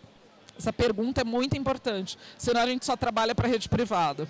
Essa 0.58 0.74
pergunta 0.74 1.22
é 1.22 1.24
muito 1.24 1.56
importante, 1.56 2.18
senão 2.38 2.62
a 2.62 2.66
gente 2.66 2.86
só 2.86 2.96
trabalha 2.96 3.36
para 3.36 3.48
a 3.48 3.52
rede 3.52 3.70
privada. 3.70 4.28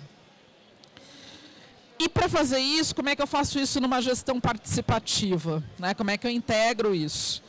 E 1.98 2.08
para 2.08 2.28
fazer 2.28 2.58
isso, 2.58 2.94
como 2.94 3.08
é 3.08 3.16
que 3.16 3.22
eu 3.22 3.26
faço 3.26 3.58
isso 3.58 3.80
numa 3.80 4.02
gestão 4.02 4.40
participativa? 4.40 5.62
Né? 5.78 5.94
Como 5.94 6.10
é 6.10 6.18
que 6.18 6.26
eu 6.26 6.30
integro 6.30 6.94
isso? 6.94 7.42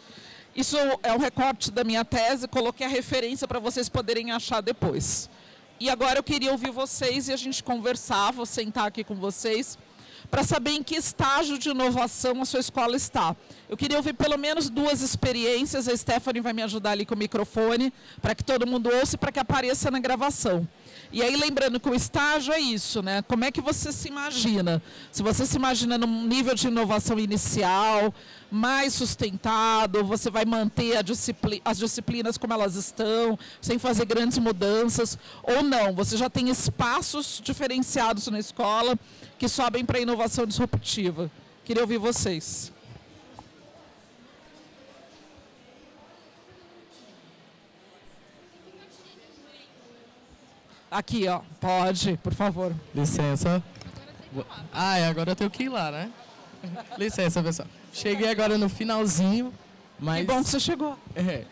Isso 0.56 0.78
é 1.02 1.12
um 1.12 1.18
recorte 1.18 1.72
da 1.72 1.84
minha 1.84 2.06
tese, 2.06 2.48
coloquei 2.48 2.86
a 2.86 2.90
referência 2.90 3.48
para 3.48 3.60
vocês 3.60 3.90
poderem 3.90 4.32
achar 4.32 4.62
depois. 4.62 5.30
E 5.84 5.90
agora 5.90 6.18
eu 6.18 6.24
queria 6.24 6.50
ouvir 6.50 6.72
vocês 6.72 7.28
e 7.28 7.34
a 7.34 7.36
gente 7.36 7.62
conversar, 7.62 8.32
vou 8.32 8.46
sentar 8.46 8.88
aqui 8.88 9.04
com 9.04 9.16
vocês, 9.16 9.78
para 10.32 10.42
saber 10.42 10.72
em 10.72 10.82
que 10.82 10.96
estágio 10.96 11.60
de 11.60 11.72
inovação 11.72 12.42
a 12.42 12.46
sua 12.46 12.62
escola 12.62 12.96
está. 12.96 13.36
Eu 13.68 13.76
queria 13.76 13.98
ouvir 13.98 14.14
pelo 14.14 14.38
menos 14.38 14.70
duas 14.70 15.02
experiências, 15.02 15.90
a 15.90 15.98
Stephanie 15.98 16.42
vai 16.42 16.54
me 16.54 16.62
ajudar 16.62 16.92
ali 16.92 17.06
com 17.06 17.16
o 17.16 17.18
microfone, 17.18 17.92
para 18.22 18.34
que 18.34 18.46
todo 18.46 18.66
mundo 18.66 18.90
ouça 18.90 19.16
e 19.16 19.18
para 19.18 19.30
que 19.30 19.40
apareça 19.40 19.92
na 19.92 20.00
gravação. 20.00 20.66
E 21.12 21.22
aí, 21.22 21.36
lembrando 21.36 21.80
que 21.82 21.90
o 21.90 21.94
estágio 21.94 22.54
é 22.54 22.60
isso, 22.62 23.04
né? 23.04 23.22
Como 23.22 23.44
é 23.44 23.52
que 23.52 23.60
você 23.60 23.92
se 23.92 24.08
imagina? 24.08 24.82
Se 25.12 25.22
você 25.22 25.46
se 25.46 25.58
imagina 25.58 25.98
num 25.98 26.26
nível 26.26 26.56
de 26.56 26.68
inovação 26.68 27.20
inicial, 27.20 28.14
mais 28.54 28.94
sustentado, 28.94 30.04
você 30.04 30.30
vai 30.30 30.46
manter 30.46 31.04
disciplina, 31.04 31.60
as 31.66 31.80
disciplinas 31.80 32.38
como 32.38 32.54
elas 32.54 32.76
estão, 32.76 33.38
sem 33.60 33.80
fazer 33.80 34.06
grandes 34.06 34.38
mudanças, 34.38 35.18
ou 35.42 35.64
não, 35.64 35.92
você 35.92 36.16
já 36.16 36.30
tem 36.30 36.50
espaços 36.50 37.42
diferenciados 37.44 38.28
na 38.28 38.38
escola 38.38 38.96
que 39.40 39.48
sobem 39.48 39.84
para 39.84 39.98
a 39.98 40.02
inovação 40.02 40.46
disruptiva. 40.46 41.32
Queria 41.66 41.82
ouvir 41.82 41.98
vocês. 41.98 42.72
Aqui, 50.92 51.28
ó. 51.28 51.42
Pode, 51.60 52.18
por 52.18 52.36
favor. 52.36 52.72
Licença. 52.94 53.64
Ah, 54.72 54.94
agora 55.08 55.32
eu 55.32 55.36
tenho 55.36 55.50
que 55.50 55.64
ir 55.64 55.70
lá, 55.70 55.90
né? 55.90 56.12
Licença, 57.00 57.42
pessoal. 57.42 57.68
Cheguei 57.94 58.30
agora 58.30 58.58
no 58.58 58.68
finalzinho, 58.68 59.54
mas... 60.00 60.22
Que 60.22 60.34
bom 60.34 60.44
que 60.44 60.50
você 60.50 60.60
chegou. 60.60 60.98
É. 61.16 61.44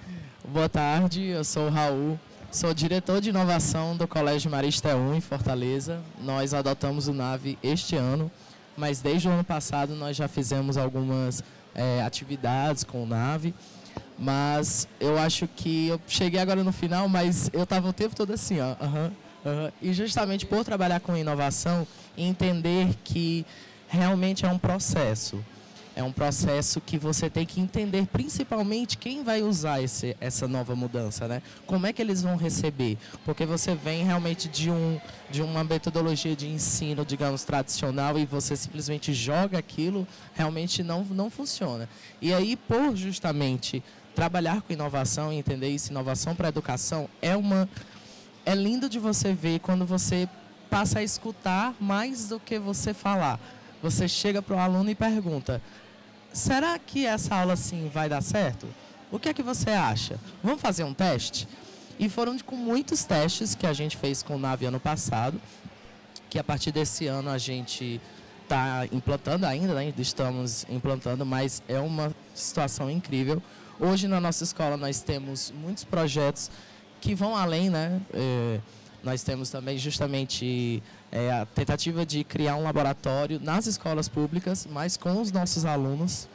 Boa 0.47 0.67
tarde, 0.67 1.23
eu 1.23 1.43
sou 1.43 1.67
o 1.67 1.69
Raul, 1.69 2.19
sou 2.51 2.73
diretor 2.73 3.21
de 3.21 3.29
inovação 3.29 3.95
do 3.95 4.07
Colégio 4.07 4.49
Marista 4.49 4.95
1 4.95 5.13
em 5.13 5.21
Fortaleza. 5.21 6.01
Nós 6.19 6.55
adotamos 6.55 7.07
o 7.07 7.13
NAVE 7.13 7.59
este 7.61 7.95
ano, 7.95 8.31
mas 8.75 8.99
desde 9.01 9.27
o 9.27 9.31
ano 9.31 9.43
passado 9.43 9.95
nós 9.95 10.17
já 10.17 10.27
fizemos 10.27 10.77
algumas 10.77 11.43
é, 11.75 12.01
atividades 12.01 12.83
com 12.83 13.03
o 13.03 13.05
NAVE. 13.05 13.53
Mas 14.17 14.87
eu 14.99 15.19
acho 15.19 15.47
que 15.47 15.89
eu 15.89 16.01
cheguei 16.07 16.39
agora 16.39 16.63
no 16.63 16.71
final, 16.71 17.07
mas 17.07 17.51
eu 17.53 17.63
estava 17.63 17.87
o 17.87 17.93
tempo 17.93 18.15
todo 18.15 18.33
assim, 18.33 18.59
ó. 18.59 18.75
Uhum, 18.83 19.11
Uhum. 19.43 19.71
E 19.81 19.93
justamente 19.93 20.45
por 20.45 20.63
trabalhar 20.63 20.99
com 20.99 21.17
inovação, 21.17 21.87
entender 22.17 22.89
que 23.03 23.45
realmente 23.87 24.45
é 24.45 24.49
um 24.49 24.57
processo. 24.57 25.43
É 25.93 26.01
um 26.01 26.11
processo 26.11 26.79
que 26.79 26.97
você 26.97 27.29
tem 27.29 27.45
que 27.45 27.59
entender 27.59 28.07
principalmente 28.07 28.97
quem 28.97 29.23
vai 29.23 29.41
usar 29.41 29.81
esse, 29.81 30.15
essa 30.21 30.47
nova 30.47 30.73
mudança, 30.75 31.27
né? 31.27 31.41
Como 31.65 31.85
é 31.85 31.91
que 31.91 32.01
eles 32.01 32.21
vão 32.21 32.37
receber? 32.37 32.97
Porque 33.25 33.45
você 33.45 33.75
vem 33.75 34.05
realmente 34.05 34.47
de, 34.47 34.71
um, 34.71 34.99
de 35.29 35.41
uma 35.41 35.63
metodologia 35.63 36.35
de 36.35 36.47
ensino, 36.47 37.05
digamos, 37.05 37.43
tradicional 37.43 38.17
e 38.17 38.25
você 38.25 38.55
simplesmente 38.55 39.13
joga 39.13 39.57
aquilo, 39.57 40.07
realmente 40.33 40.81
não, 40.81 41.03
não 41.03 41.29
funciona. 41.29 41.89
E 42.21 42.33
aí, 42.33 42.55
por 42.55 42.95
justamente 42.95 43.83
trabalhar 44.15 44.61
com 44.61 44.71
inovação 44.71 45.31
e 45.31 45.37
entender 45.37 45.69
isso, 45.69 45.91
inovação 45.91 46.35
para 46.35 46.47
a 46.47 46.49
educação, 46.49 47.09
é 47.21 47.35
uma 47.35 47.67
é 48.45 48.55
lindo 48.55 48.89
de 48.89 48.97
você 48.97 49.33
ver 49.33 49.59
quando 49.59 49.85
você 49.85 50.27
passa 50.69 50.99
a 50.99 51.03
escutar 51.03 51.75
mais 51.79 52.29
do 52.29 52.39
que 52.39 52.57
você 52.57 52.93
falar. 52.93 53.39
Você 53.81 54.07
chega 54.07 54.41
para 54.41 54.55
o 54.55 54.59
aluno 54.59 54.89
e 54.89 54.95
pergunta: 54.95 55.61
será 56.33 56.77
que 56.79 57.05
essa 57.05 57.35
aula 57.35 57.55
sim 57.55 57.89
vai 57.93 58.07
dar 58.07 58.21
certo? 58.21 58.67
O 59.11 59.19
que 59.19 59.29
é 59.29 59.33
que 59.33 59.43
você 59.43 59.71
acha? 59.71 60.19
Vamos 60.43 60.61
fazer 60.61 60.83
um 60.83 60.93
teste? 60.93 61.47
E 61.99 62.09
foram 62.09 62.37
com 62.39 62.55
muitos 62.55 63.03
testes 63.03 63.53
que 63.53 63.67
a 63.67 63.73
gente 63.73 63.97
fez 63.97 64.23
com 64.23 64.35
o 64.35 64.39
Nave 64.39 64.65
ano 64.65 64.79
passado, 64.79 65.39
que 66.29 66.39
a 66.39 66.43
partir 66.43 66.71
desse 66.71 67.07
ano 67.07 67.29
a 67.29 67.37
gente 67.37 68.01
está 68.43 68.85
implantando 68.91 69.45
ainda, 69.45 69.73
né? 69.73 69.93
estamos 69.97 70.65
implantando, 70.69 71.25
mas 71.25 71.61
é 71.67 71.79
uma 71.79 72.13
situação 72.33 72.89
incrível. 72.89 73.41
Hoje 73.79 74.07
na 74.07 74.19
nossa 74.19 74.43
escola 74.43 74.77
nós 74.77 75.01
temos 75.01 75.53
muitos 75.55 75.83
projetos 75.83 76.49
que 76.99 77.15
vão 77.15 77.35
além, 77.35 77.69
né? 77.69 77.99
É, 78.13 78.59
nós 79.03 79.23
temos 79.23 79.49
também 79.49 79.77
justamente 79.77 80.81
é, 81.11 81.31
a 81.31 81.45
tentativa 81.45 82.05
de 82.05 82.23
criar 82.23 82.55
um 82.55 82.63
laboratório 82.63 83.39
nas 83.39 83.65
escolas 83.65 84.07
públicas, 84.07 84.67
mas 84.69 84.95
com 84.95 85.19
os 85.19 85.31
nossos 85.31 85.65
alunos, 85.65 86.27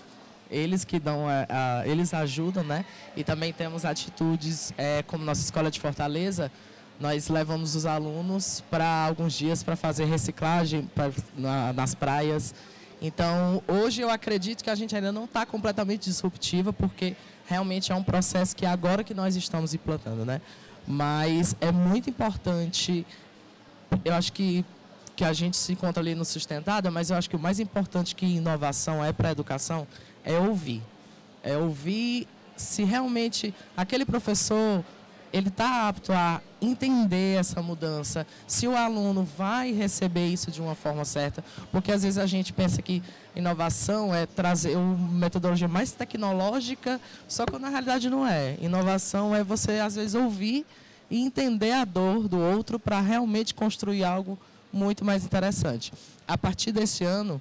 eles 0.51 0.85
que 0.85 0.99
dão, 0.99 1.27
a, 1.29 1.47
a, 1.81 1.89
eles 1.89 2.13
ajudam, 2.13 2.65
né? 2.65 2.85
E 3.17 3.23
também 3.23 3.53
temos 3.53 3.85
atitudes, 3.85 4.73
é, 4.77 5.03
como 5.05 5.25
nossa 5.25 5.43
escola 5.43 5.71
de 5.71 5.81
Fortaleza, 5.81 6.51
nós 6.99 7.29
levamos 7.29 7.75
os 7.75 7.87
alunos 7.87 8.63
para 8.71 9.07
alguns 9.07 9.35
dias 9.35 9.63
para 9.63 9.77
fazer 9.77 10.07
reciclagem 10.07 10.91
pra, 10.95 11.11
na, 11.37 11.73
nas 11.73 11.95
praias. 11.95 12.55
Então, 13.01 13.63
hoje 13.69 14.01
eu 14.01 14.11
acredito 14.11 14.65
que 14.65 14.71
a 14.71 14.75
gente 14.75 14.97
ainda 14.97 15.13
não 15.13 15.25
está 15.25 15.45
completamente 15.45 16.05
disruptiva, 16.05 16.73
porque 16.73 17.15
realmente 17.47 17.93
é 17.93 17.95
um 17.95 18.03
processo 18.03 18.57
que 18.57 18.65
agora 18.65 19.05
que 19.05 19.13
nós 19.13 19.37
estamos 19.37 19.75
implantando, 19.75 20.25
né? 20.25 20.41
Mas 20.87 21.57
é 21.61 21.73
muito 21.73 22.09
importante, 22.09 23.07
eu 24.05 24.15
acho 24.15 24.33
que 24.33 24.65
que 25.17 25.25
a 25.25 25.33
gente 25.33 25.57
se 25.57 25.73
encontra 25.73 26.03
ali 26.03 26.15
no 26.15 26.27
sustentado, 26.27 26.93
mas 26.93 27.09
eu 27.09 27.17
acho 27.17 27.29
que 27.31 27.35
o 27.35 27.39
mais 27.39 27.59
importante 27.59 28.15
que 28.15 28.27
inovação 28.27 29.03
é 29.03 29.13
para 29.15 29.31
a 29.31 29.33
educação 29.33 29.89
é 30.23 30.39
ouvir. 30.39 30.83
É 31.43 31.57
ouvir 31.57 32.29
se 32.55 32.85
realmente 32.85 33.55
aquele 33.75 34.05
professor 34.05 34.85
ele 35.33 35.49
está 35.49 35.89
apto 35.89 36.13
a 36.13 36.41
entender 36.61 37.39
essa 37.39 37.63
mudança, 37.63 38.27
se 38.47 38.67
o 38.67 38.77
aluno 38.77 39.25
vai 39.37 39.73
receber 39.73 40.27
isso 40.27 40.51
de 40.51 40.61
uma 40.61 40.75
forma 40.75 41.05
certa, 41.05 41.45
porque 41.71 41.93
às 41.93 42.03
vezes 42.03 42.19
a 42.19 42.27
gente 42.27 42.53
pensa 42.53 42.81
que 42.81 43.03
inovação 43.35 44.15
é 44.15 44.27
trazer 44.27 44.77
uma 44.77 44.97
metodologia 45.19 45.69
mais 45.69 45.93
tecnológica, 45.93 47.01
só 47.29 47.45
que 47.45 47.59
na 47.59 47.69
realidade 47.69 48.09
não 48.09 48.27
é. 48.27 48.57
Inovação 48.61 49.35
é 49.35 49.45
você 49.45 49.79
às 49.79 49.97
vezes 49.97 50.15
ouvir 50.15 50.65
e 51.11 51.21
entender 51.21 51.73
a 51.73 51.85
dor 51.85 52.29
do 52.29 52.39
outro 52.39 52.79
para 52.79 53.01
realmente 53.01 53.55
construir 53.55 54.05
algo 54.05 54.39
muito 54.73 55.05
mais 55.05 55.25
interessante. 55.25 55.93
A 56.27 56.37
partir 56.37 56.73
desse 56.73 57.05
ano, 57.05 57.41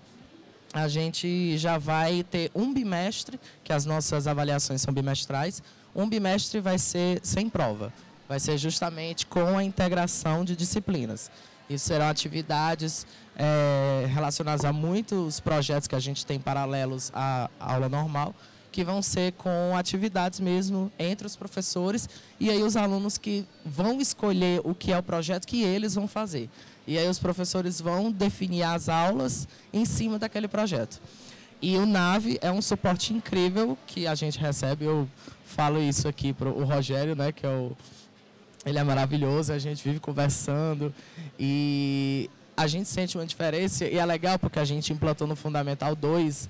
a 0.73 0.87
gente 0.87 1.57
já 1.57 1.77
vai 1.77 2.23
ter 2.23 2.51
um 2.53 2.73
bimestre, 2.73 3.39
que 3.63 3.71
as 3.71 3.85
nossas 3.85 4.27
avaliações 4.27 4.81
são 4.81 4.93
bimestrais, 4.93 5.63
um 5.95 6.07
bimestre 6.07 6.59
vai 6.59 6.77
ser 6.77 7.19
sem 7.23 7.49
prova. 7.49 7.93
Vai 8.27 8.39
ser 8.39 8.57
justamente 8.57 9.25
com 9.25 9.57
a 9.57 9.63
integração 9.63 10.43
de 10.43 10.55
disciplinas. 10.55 11.31
Isso 11.69 11.87
serão 11.87 12.07
atividades 12.07 13.07
é, 13.35 14.05
relacionadas 14.13 14.65
a 14.65 14.73
muitos 14.73 15.39
projetos 15.39 15.87
que 15.87 15.95
a 15.95 15.99
gente 15.99 16.25
tem 16.25 16.39
paralelos 16.39 17.11
à 17.13 17.49
aula 17.59 17.87
normal, 17.87 18.35
que 18.71 18.83
vão 18.83 19.01
ser 19.01 19.31
com 19.33 19.75
atividades 19.75 20.39
mesmo 20.39 20.91
entre 20.99 21.25
os 21.25 21.35
professores 21.35 22.09
e 22.39 22.49
aí 22.49 22.61
os 22.61 22.75
alunos 22.75 23.17
que 23.17 23.47
vão 23.63 24.01
escolher 24.01 24.59
o 24.63 24.75
que 24.75 24.91
é 24.91 24.97
o 24.97 25.03
projeto 25.03 25.47
que 25.47 25.63
eles 25.63 25.95
vão 25.95 26.07
fazer. 26.07 26.49
E 26.85 26.97
aí 26.97 27.07
os 27.07 27.17
professores 27.17 27.79
vão 27.79 28.11
definir 28.11 28.63
as 28.63 28.89
aulas 28.89 29.47
em 29.73 29.85
cima 29.85 30.19
daquele 30.19 30.47
projeto. 30.47 31.01
E 31.61 31.77
o 31.77 31.85
NAVE 31.85 32.37
é 32.41 32.51
um 32.51 32.61
suporte 32.61 33.13
incrível 33.13 33.77
que 33.87 34.05
a 34.05 34.15
gente 34.15 34.37
recebe. 34.37 34.85
Eu 34.85 35.07
falo 35.45 35.81
isso 35.81 36.07
aqui 36.07 36.33
para 36.33 36.49
o 36.49 36.63
Rogério, 36.63 37.15
né, 37.15 37.31
que 37.31 37.45
é 37.45 37.49
o 37.49 37.75
ele 38.65 38.79
é 38.79 38.83
maravilhoso, 38.83 39.53
a 39.53 39.59
gente 39.59 39.83
vive 39.83 39.99
conversando 39.99 40.91
e 41.39 42.27
a 42.57 42.65
gente 42.65 42.89
sente 42.89 43.15
uma 43.15 43.25
diferença 43.25 43.85
e 43.85 43.97
é 43.97 44.05
legal 44.05 44.39
porque 44.39 44.57
a 44.57 44.65
gente 44.65 44.91
implantou 44.91 45.27
no 45.27 45.35
Fundamental 45.35 45.95
2 45.95 46.49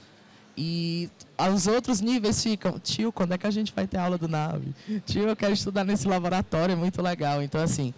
e 0.57 1.09
os 1.53 1.67
outros 1.67 1.99
níveis 1.99 2.41
ficam, 2.41 2.79
tio, 2.79 3.11
quando 3.11 3.33
é 3.33 3.37
que 3.37 3.45
a 3.45 3.51
gente 3.51 3.73
vai 3.73 3.85
ter 3.85 3.97
aula 3.97 4.17
do 4.17 4.27
NAVE? 4.27 4.73
Tio, 5.05 5.27
eu 5.27 5.35
quero 5.35 5.53
estudar 5.53 5.83
nesse 5.83 6.07
laboratório, 6.07 6.71
é 6.71 6.75
muito 6.75 7.01
legal. 7.01 7.43
Então, 7.43 7.61
assim, 7.61 7.93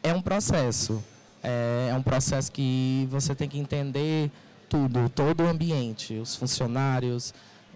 é 0.00 0.14
um 0.14 0.22
processo. 0.22 1.02
É, 1.42 1.88
é 1.90 1.94
um 1.94 2.02
processo 2.02 2.52
que 2.52 3.08
você 3.10 3.34
tem 3.34 3.48
que 3.48 3.58
entender 3.58 4.30
tudo, 4.72 5.06
todo 5.10 5.42
o 5.42 5.48
ambiente, 5.48 6.14
os 6.14 6.34
funcionários, 6.34 7.34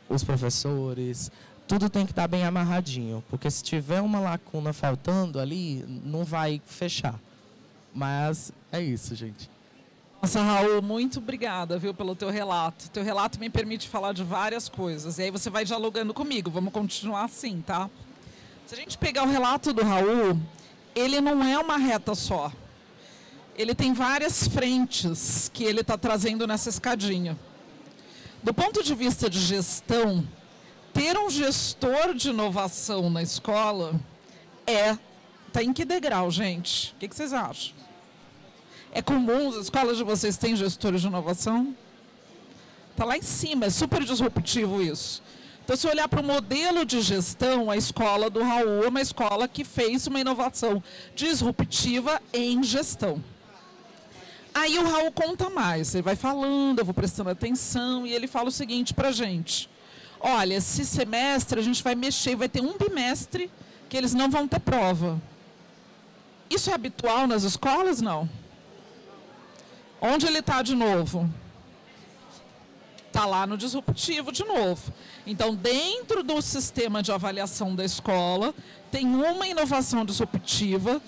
os 0.08 0.24
professores, 0.24 1.30
tudo 1.68 1.90
tem 1.90 2.06
que 2.06 2.12
estar 2.12 2.26
bem 2.26 2.42
amarradinho, 2.42 3.22
porque 3.28 3.50
se 3.50 3.62
tiver 3.62 4.00
uma 4.00 4.18
lacuna 4.18 4.72
faltando 4.72 5.38
ali, 5.38 5.84
não 5.86 6.24
vai 6.24 6.58
fechar. 6.64 7.20
Mas 7.92 8.50
é 8.72 8.80
isso, 8.80 9.14
gente. 9.14 9.50
Nossa, 10.22 10.40
Raul, 10.40 10.80
muito 10.80 11.18
obrigada, 11.18 11.78
viu, 11.78 11.92
pelo 11.92 12.16
teu 12.16 12.30
relato. 12.30 12.88
Teu 12.88 13.04
relato 13.04 13.38
me 13.38 13.50
permite 13.50 13.90
falar 13.90 14.14
de 14.14 14.24
várias 14.24 14.66
coisas. 14.66 15.18
E 15.18 15.24
aí 15.24 15.30
você 15.30 15.50
vai 15.50 15.66
dialogando 15.66 16.14
comigo. 16.14 16.50
Vamos 16.50 16.72
continuar 16.72 17.24
assim, 17.24 17.60
tá? 17.60 17.90
Se 18.66 18.74
a 18.74 18.78
gente 18.78 18.96
pegar 18.96 19.24
o 19.24 19.28
relato 19.28 19.70
do 19.74 19.84
Raul, 19.84 20.40
ele 20.94 21.20
não 21.20 21.44
é 21.44 21.58
uma 21.58 21.76
reta 21.76 22.14
só. 22.14 22.50
Ele 23.56 23.74
tem 23.74 23.92
várias 23.92 24.46
frentes 24.46 25.50
que 25.52 25.64
ele 25.64 25.80
está 25.80 25.96
trazendo 25.96 26.46
nessa 26.46 26.68
escadinha. 26.68 27.38
Do 28.42 28.52
ponto 28.52 28.82
de 28.82 28.94
vista 28.94 29.30
de 29.30 29.40
gestão, 29.40 30.26
ter 30.92 31.16
um 31.18 31.30
gestor 31.30 32.14
de 32.14 32.30
inovação 32.30 33.08
na 33.10 33.22
escola 33.22 33.98
é. 34.66 34.96
Está 35.48 35.62
em 35.62 35.72
que 35.72 35.84
degrau, 35.84 36.30
gente? 36.30 36.92
O 36.92 36.96
que, 36.98 37.08
que 37.08 37.16
vocês 37.16 37.32
acham? 37.32 37.74
É 38.92 39.00
comum, 39.00 39.48
as 39.48 39.56
escolas 39.56 39.96
de 39.96 40.04
vocês 40.04 40.36
têm 40.36 40.54
gestores 40.54 41.00
de 41.00 41.06
inovação? 41.06 41.74
Está 42.90 43.04
lá 43.04 43.16
em 43.16 43.22
cima, 43.22 43.66
é 43.66 43.70
super 43.70 44.04
disruptivo 44.04 44.82
isso. 44.82 45.22
Então, 45.64 45.76
se 45.76 45.86
olhar 45.86 46.08
para 46.08 46.20
o 46.20 46.24
modelo 46.24 46.84
de 46.84 47.00
gestão, 47.00 47.70
a 47.70 47.76
escola 47.76 48.30
do 48.30 48.42
Raul 48.42 48.84
é 48.84 48.88
uma 48.88 49.00
escola 49.00 49.48
que 49.48 49.64
fez 49.64 50.06
uma 50.06 50.20
inovação 50.20 50.82
disruptiva 51.14 52.20
em 52.32 52.62
gestão. 52.62 53.22
Aí 54.66 54.80
o 54.80 54.84
Raul 54.84 55.12
conta 55.12 55.48
mais, 55.48 55.94
ele 55.94 56.02
vai 56.02 56.16
falando, 56.16 56.80
eu 56.80 56.84
vou 56.84 56.92
prestando 56.92 57.30
atenção, 57.30 58.04
e 58.04 58.12
ele 58.12 58.26
fala 58.26 58.48
o 58.48 58.50
seguinte 58.50 58.92
para 58.92 59.12
gente. 59.12 59.70
Olha, 60.18 60.54
esse 60.54 60.84
semestre 60.84 61.60
a 61.60 61.62
gente 61.62 61.84
vai 61.84 61.94
mexer, 61.94 62.34
vai 62.34 62.48
ter 62.48 62.60
um 62.60 62.76
bimestre 62.76 63.48
que 63.88 63.96
eles 63.96 64.12
não 64.12 64.28
vão 64.28 64.48
ter 64.48 64.58
prova. 64.58 65.22
Isso 66.50 66.68
é 66.68 66.74
habitual 66.74 67.28
nas 67.28 67.44
escolas? 67.44 68.00
Não. 68.00 68.28
Onde 70.00 70.26
ele 70.26 70.40
está 70.40 70.62
de 70.62 70.74
novo? 70.74 71.32
Está 73.06 73.24
lá 73.24 73.46
no 73.46 73.56
disruptivo 73.56 74.32
de 74.32 74.42
novo. 74.42 74.92
Então, 75.24 75.54
dentro 75.54 76.24
do 76.24 76.42
sistema 76.42 77.04
de 77.04 77.12
avaliação 77.12 77.72
da 77.72 77.84
escola, 77.84 78.52
tem 78.90 79.06
uma 79.06 79.46
inovação 79.46 80.04
disruptiva 80.04 81.00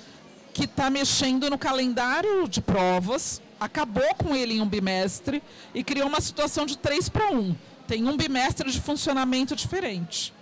que 0.55 0.63
está 0.63 0.89
mexendo 0.89 1.51
no 1.51 1.59
calendário 1.59 2.49
de 2.49 2.61
provas, 2.61 3.43
acabou 3.61 4.15
com 4.17 4.35
ele 4.35 4.55
em 4.55 4.61
um 4.61 4.69
bimestre 4.69 5.43
e 5.75 5.83
criou 5.85 6.09
uma 6.09 6.21
situação 6.21 6.67
de 6.67 6.77
3 6.77 7.09
para 7.09 7.31
1. 7.31 7.55
Tem 7.87 8.07
um 8.07 8.17
bimestre 8.17 8.71
de 8.71 8.81
funcionamento 8.81 9.57
diferente. 9.57 10.33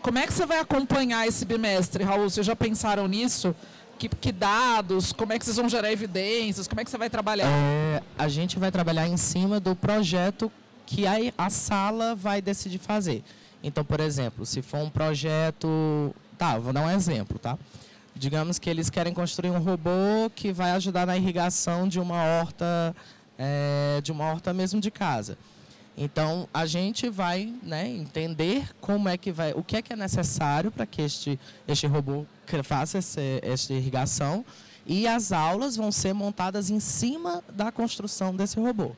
Como 0.00 0.18
é 0.18 0.26
que 0.26 0.32
você 0.32 0.44
vai 0.44 0.58
acompanhar 0.58 1.26
esse 1.26 1.44
bimestre, 1.44 2.04
Raul? 2.04 2.28
Vocês 2.28 2.46
já 2.46 2.54
pensaram 2.54 3.08
nisso? 3.08 3.54
Que, 3.98 4.08
que, 4.08 4.32
dados? 4.32 5.12
Como 5.12 5.32
é 5.32 5.38
que 5.38 5.44
vocês 5.44 5.56
vão 5.56 5.68
gerar 5.68 5.90
evidências? 5.90 6.68
Como 6.68 6.80
é 6.80 6.84
que 6.84 6.90
você 6.90 6.98
vai 6.98 7.08
trabalhar? 7.08 7.46
É, 7.46 8.02
a 8.18 8.28
gente 8.28 8.58
vai 8.58 8.70
trabalhar 8.70 9.06
em 9.06 9.16
cima 9.16 9.60
do 9.60 9.74
projeto 9.74 10.50
que 10.84 11.06
a, 11.06 11.14
a 11.38 11.48
sala 11.48 12.14
vai 12.14 12.42
decidir 12.42 12.78
fazer. 12.78 13.22
Então, 13.62 13.84
por 13.84 14.00
exemplo, 14.00 14.44
se 14.44 14.60
for 14.60 14.78
um 14.78 14.90
projeto. 14.90 16.14
Tá, 16.36 16.58
vou 16.58 16.72
dar 16.72 16.82
um 16.82 16.90
exemplo, 16.90 17.38
tá? 17.38 17.56
Digamos 18.16 18.58
que 18.58 18.70
eles 18.70 18.88
querem 18.88 19.12
construir 19.12 19.50
um 19.50 19.58
robô 19.58 20.30
que 20.34 20.52
vai 20.52 20.70
ajudar 20.72 21.06
na 21.06 21.16
irrigação 21.16 21.88
de 21.88 21.98
uma 21.98 22.22
horta, 22.22 22.94
é, 23.38 24.00
de 24.02 24.12
uma 24.12 24.24
horta 24.24 24.54
mesmo 24.54 24.80
de 24.80 24.90
casa. 24.90 25.36
Então 25.96 26.48
a 26.52 26.66
gente 26.66 27.08
vai 27.08 27.52
né, 27.62 27.88
entender 27.88 28.68
como 28.80 29.08
é 29.08 29.16
que 29.16 29.30
vai, 29.30 29.52
o 29.52 29.62
que 29.62 29.76
é 29.76 29.82
que 29.82 29.92
é 29.92 29.96
necessário 29.96 30.70
para 30.70 30.86
que 30.86 31.02
este, 31.02 31.38
este 31.66 31.86
robô 31.86 32.24
faça 32.62 32.98
esse, 32.98 33.40
esta 33.42 33.72
irrigação 33.72 34.44
e 34.86 35.06
as 35.06 35.32
aulas 35.32 35.76
vão 35.76 35.90
ser 35.90 36.12
montadas 36.12 36.68
em 36.68 36.80
cima 36.80 37.42
da 37.52 37.72
construção 37.72 38.34
desse 38.34 38.58
robô. 38.58 38.92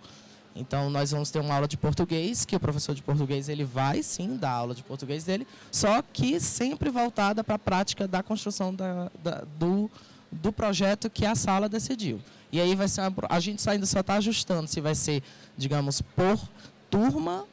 Então 0.57 0.89
nós 0.89 1.11
vamos 1.11 1.31
ter 1.31 1.39
uma 1.39 1.55
aula 1.55 1.69
de 1.69 1.77
português, 1.77 2.45
que 2.45 2.57
o 2.57 2.61
professor 2.61 2.95
de 2.95 3.03
português 3.03 3.49
ele 3.49 3.63
vai 3.63 4.03
sim 4.03 4.37
dar 4.37 4.51
aula 4.51 4.75
de 4.75 4.83
português 4.83 5.25
dele, 5.25 5.47
só 5.71 6.03
que 6.03 6.41
sempre 6.41 6.91
voltada 6.91 7.45
para 7.45 7.57
a 7.57 7.59
prática 7.59 8.09
da 8.09 8.23
construção 8.23 8.75
da, 8.75 9.11
da, 9.23 9.45
do, 9.59 9.91
do 10.33 10.53
projeto 10.53 11.11
que 11.11 11.27
a 11.27 11.35
sala 11.35 11.69
decidiu. 11.69 12.21
E 12.51 12.61
aí 12.61 12.75
vai 12.75 12.89
ser 12.89 13.03
uma, 13.03 13.13
a 13.29 13.39
gente 13.39 13.69
ainda 13.69 13.85
só 13.85 14.01
está 14.01 14.15
ajustando 14.15 14.67
se 14.67 14.81
vai 14.81 14.95
ser, 14.95 15.23
digamos, 15.57 16.01
por 16.01 16.41
turma, 16.91 17.45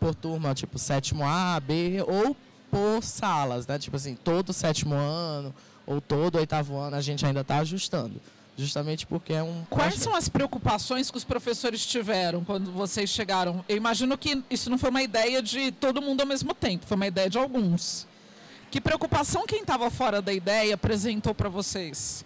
por 0.00 0.14
turma 0.14 0.54
tipo 0.54 0.78
sétimo 0.78 1.24
A, 1.24 1.60
B, 1.60 2.02
ou 2.06 2.36
por 2.70 3.02
salas, 3.02 3.66
né? 3.66 3.78
Tipo 3.78 3.96
assim, 3.96 4.14
todo 4.16 4.52
sétimo 4.52 4.94
ano 4.94 5.54
ou 5.86 6.00
todo 6.00 6.36
oitavo 6.36 6.76
ano 6.76 6.96
a 6.96 7.00
gente 7.00 7.24
ainda 7.24 7.40
está 7.40 7.58
ajustando 7.58 8.20
justamente 8.58 9.06
porque 9.06 9.32
é 9.32 9.42
um. 9.42 9.64
Quais 9.70 9.94
são 9.94 10.14
as 10.14 10.28
preocupações 10.28 11.10
que 11.10 11.16
os 11.16 11.24
professores 11.24 11.86
tiveram 11.86 12.44
quando 12.44 12.72
vocês 12.72 13.08
chegaram? 13.08 13.64
Eu 13.68 13.76
imagino 13.76 14.18
que 14.18 14.42
isso 14.50 14.68
não 14.68 14.76
foi 14.76 14.90
uma 14.90 15.02
ideia 15.02 15.40
de 15.40 15.70
todo 15.70 16.02
mundo 16.02 16.20
ao 16.20 16.26
mesmo 16.26 16.52
tempo, 16.52 16.84
foi 16.84 16.96
uma 16.96 17.06
ideia 17.06 17.30
de 17.30 17.38
alguns. 17.38 18.06
Que 18.70 18.80
preocupação 18.80 19.46
quem 19.46 19.60
estava 19.60 19.88
fora 19.90 20.20
da 20.20 20.32
ideia 20.32 20.74
apresentou 20.74 21.34
para 21.34 21.48
vocês? 21.48 22.24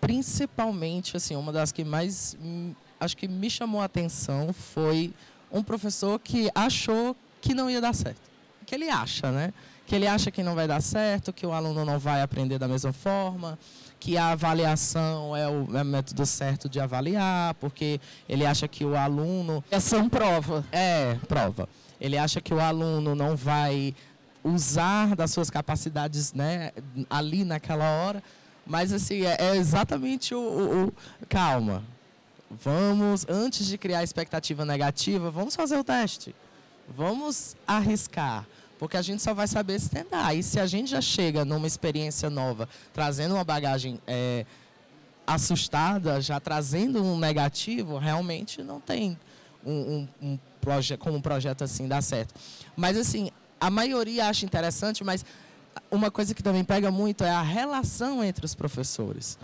Principalmente, 0.00 1.16
assim, 1.16 1.34
uma 1.34 1.52
das 1.52 1.72
que 1.72 1.82
mais 1.82 2.36
acho 3.00 3.16
que 3.16 3.26
me 3.26 3.50
chamou 3.50 3.80
a 3.80 3.86
atenção 3.86 4.52
foi 4.52 5.12
um 5.50 5.62
professor 5.62 6.20
que 6.20 6.50
achou 6.54 7.16
que 7.40 7.54
não 7.54 7.68
ia 7.68 7.80
dar 7.80 7.94
certo. 7.94 8.20
Que 8.64 8.74
ele 8.74 8.88
acha, 8.88 9.32
né? 9.32 9.52
Que 9.86 9.96
ele 9.96 10.06
acha 10.06 10.30
que 10.30 10.42
não 10.42 10.54
vai 10.54 10.68
dar 10.68 10.80
certo, 10.80 11.32
que 11.32 11.44
o 11.44 11.52
aluno 11.52 11.84
não 11.84 11.98
vai 11.98 12.22
aprender 12.22 12.58
da 12.58 12.68
mesma 12.68 12.92
forma, 12.92 13.58
que 14.02 14.18
a 14.18 14.32
avaliação 14.32 15.36
é 15.36 15.48
o, 15.48 15.78
é 15.78 15.82
o 15.82 15.84
método 15.84 16.26
certo 16.26 16.68
de 16.68 16.80
avaliar, 16.80 17.54
porque 17.54 18.00
ele 18.28 18.44
acha 18.44 18.66
que 18.66 18.84
o 18.84 18.96
aluno. 18.96 19.62
É 19.70 19.78
prova. 20.08 20.64
É, 20.72 21.14
prova. 21.28 21.68
Ele 22.00 22.18
acha 22.18 22.40
que 22.40 22.52
o 22.52 22.58
aluno 22.58 23.14
não 23.14 23.36
vai 23.36 23.94
usar 24.42 25.14
das 25.14 25.30
suas 25.30 25.48
capacidades 25.50 26.32
né, 26.32 26.72
ali 27.08 27.44
naquela 27.44 27.88
hora. 27.88 28.20
Mas 28.66 28.92
assim, 28.92 29.24
é, 29.24 29.36
é 29.38 29.56
exatamente 29.56 30.34
o, 30.34 30.40
o, 30.40 30.86
o, 30.88 30.92
Calma. 31.28 31.84
Vamos, 32.50 33.24
antes 33.28 33.64
de 33.66 33.78
criar 33.78 34.02
expectativa 34.02 34.64
negativa, 34.64 35.30
vamos 35.30 35.54
fazer 35.54 35.76
o 35.78 35.84
teste. 35.84 36.34
Vamos 36.88 37.54
arriscar 37.64 38.48
porque 38.82 38.96
a 38.96 39.02
gente 39.02 39.22
só 39.22 39.32
vai 39.32 39.46
saber 39.46 39.78
se 39.78 39.88
tentar. 39.88 40.34
E 40.34 40.42
se 40.42 40.58
a 40.58 40.66
gente 40.66 40.90
já 40.90 41.00
chega 41.00 41.44
numa 41.44 41.68
experiência 41.68 42.28
nova, 42.28 42.68
trazendo 42.92 43.34
uma 43.36 43.44
bagagem 43.44 44.00
é, 44.08 44.44
assustada, 45.24 46.20
já 46.20 46.40
trazendo 46.40 47.00
um 47.00 47.16
negativo, 47.16 47.96
realmente 47.96 48.60
não 48.60 48.80
tem 48.80 49.16
um, 49.64 49.72
um, 49.72 50.08
um 50.20 50.38
projeto 50.60 50.98
como 50.98 51.16
um 51.16 51.20
projeto 51.20 51.62
assim 51.62 51.86
dar 51.86 52.02
certo. 52.02 52.34
Mas 52.74 52.96
assim, 52.96 53.30
a 53.60 53.70
maioria 53.70 54.26
acha 54.26 54.44
interessante, 54.44 55.04
mas 55.04 55.24
uma 55.88 56.10
coisa 56.10 56.34
que 56.34 56.42
também 56.42 56.64
pega 56.64 56.90
muito 56.90 57.22
é 57.22 57.30
a 57.30 57.40
relação 57.40 58.24
entre 58.24 58.44
os 58.44 58.56
professores. 58.56 59.38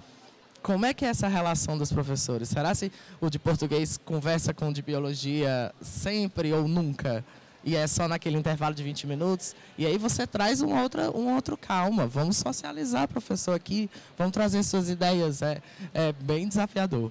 Como 0.60 0.84
é 0.84 0.92
que 0.92 1.04
é 1.04 1.10
essa 1.10 1.28
relação 1.28 1.78
dos 1.78 1.92
professores? 1.92 2.48
Será 2.48 2.74
se 2.74 2.90
o 3.20 3.30
de 3.30 3.38
português 3.38 4.00
conversa 4.04 4.52
com 4.52 4.70
o 4.70 4.74
de 4.74 4.82
biologia 4.82 5.72
sempre 5.80 6.52
ou 6.52 6.66
nunca? 6.66 7.24
E 7.64 7.74
é 7.76 7.86
só 7.86 8.06
naquele 8.06 8.38
intervalo 8.38 8.74
de 8.74 8.82
20 8.82 9.06
minutos. 9.06 9.54
E 9.76 9.84
aí 9.84 9.98
você 9.98 10.26
traz 10.26 10.62
um 10.62 10.76
outro, 10.80 11.16
um 11.16 11.34
outro 11.34 11.56
calma. 11.56 12.06
Vamos 12.06 12.36
socializar, 12.36 13.08
professor, 13.08 13.54
aqui. 13.54 13.90
Vamos 14.16 14.32
trazer 14.32 14.62
suas 14.62 14.88
ideias. 14.88 15.42
É, 15.42 15.60
é 15.92 16.12
bem 16.12 16.48
desafiador. 16.48 17.10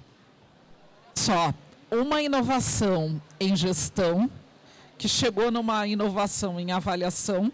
Só 1.16 1.54
uma 1.92 2.22
inovação 2.22 3.22
em 3.40 3.56
gestão, 3.56 4.30
que 4.98 5.08
chegou 5.08 5.52
numa 5.52 5.86
inovação 5.86 6.60
em 6.60 6.72
avaliação 6.72 7.52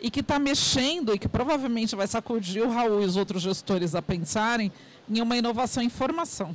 e 0.00 0.10
que 0.10 0.20
está 0.20 0.38
mexendo 0.38 1.14
e 1.14 1.18
que 1.18 1.28
provavelmente 1.28 1.96
vai 1.96 2.06
sacudir 2.06 2.62
o 2.62 2.70
Raul 2.70 3.02
e 3.02 3.06
os 3.06 3.16
outros 3.16 3.42
gestores 3.42 3.94
a 3.94 4.02
pensarem 4.02 4.70
em 5.08 5.20
uma 5.20 5.36
inovação 5.36 5.82
em 5.82 5.88
formação 5.88 6.54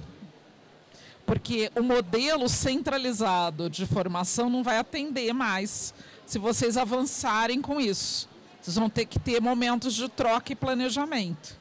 porque 1.28 1.70
o 1.76 1.84
modelo 1.84 2.48
centralizado 2.48 3.70
de 3.70 3.86
formação 3.86 4.50
não 4.50 4.64
vai 4.64 4.78
atender 4.78 5.34
mais 5.34 5.94
se 6.26 6.40
vocês 6.40 6.78
avançarem 6.78 7.62
com 7.62 7.82
isso. 7.82 8.30
Vocês 8.62 8.78
vão 8.78 8.90
ter 8.90 9.06
que 9.06 9.20
ter 9.20 9.42
momentos 9.42 9.94
de 9.94 10.08
troca 10.08 10.54
e 10.54 10.56
planejamento, 10.56 11.58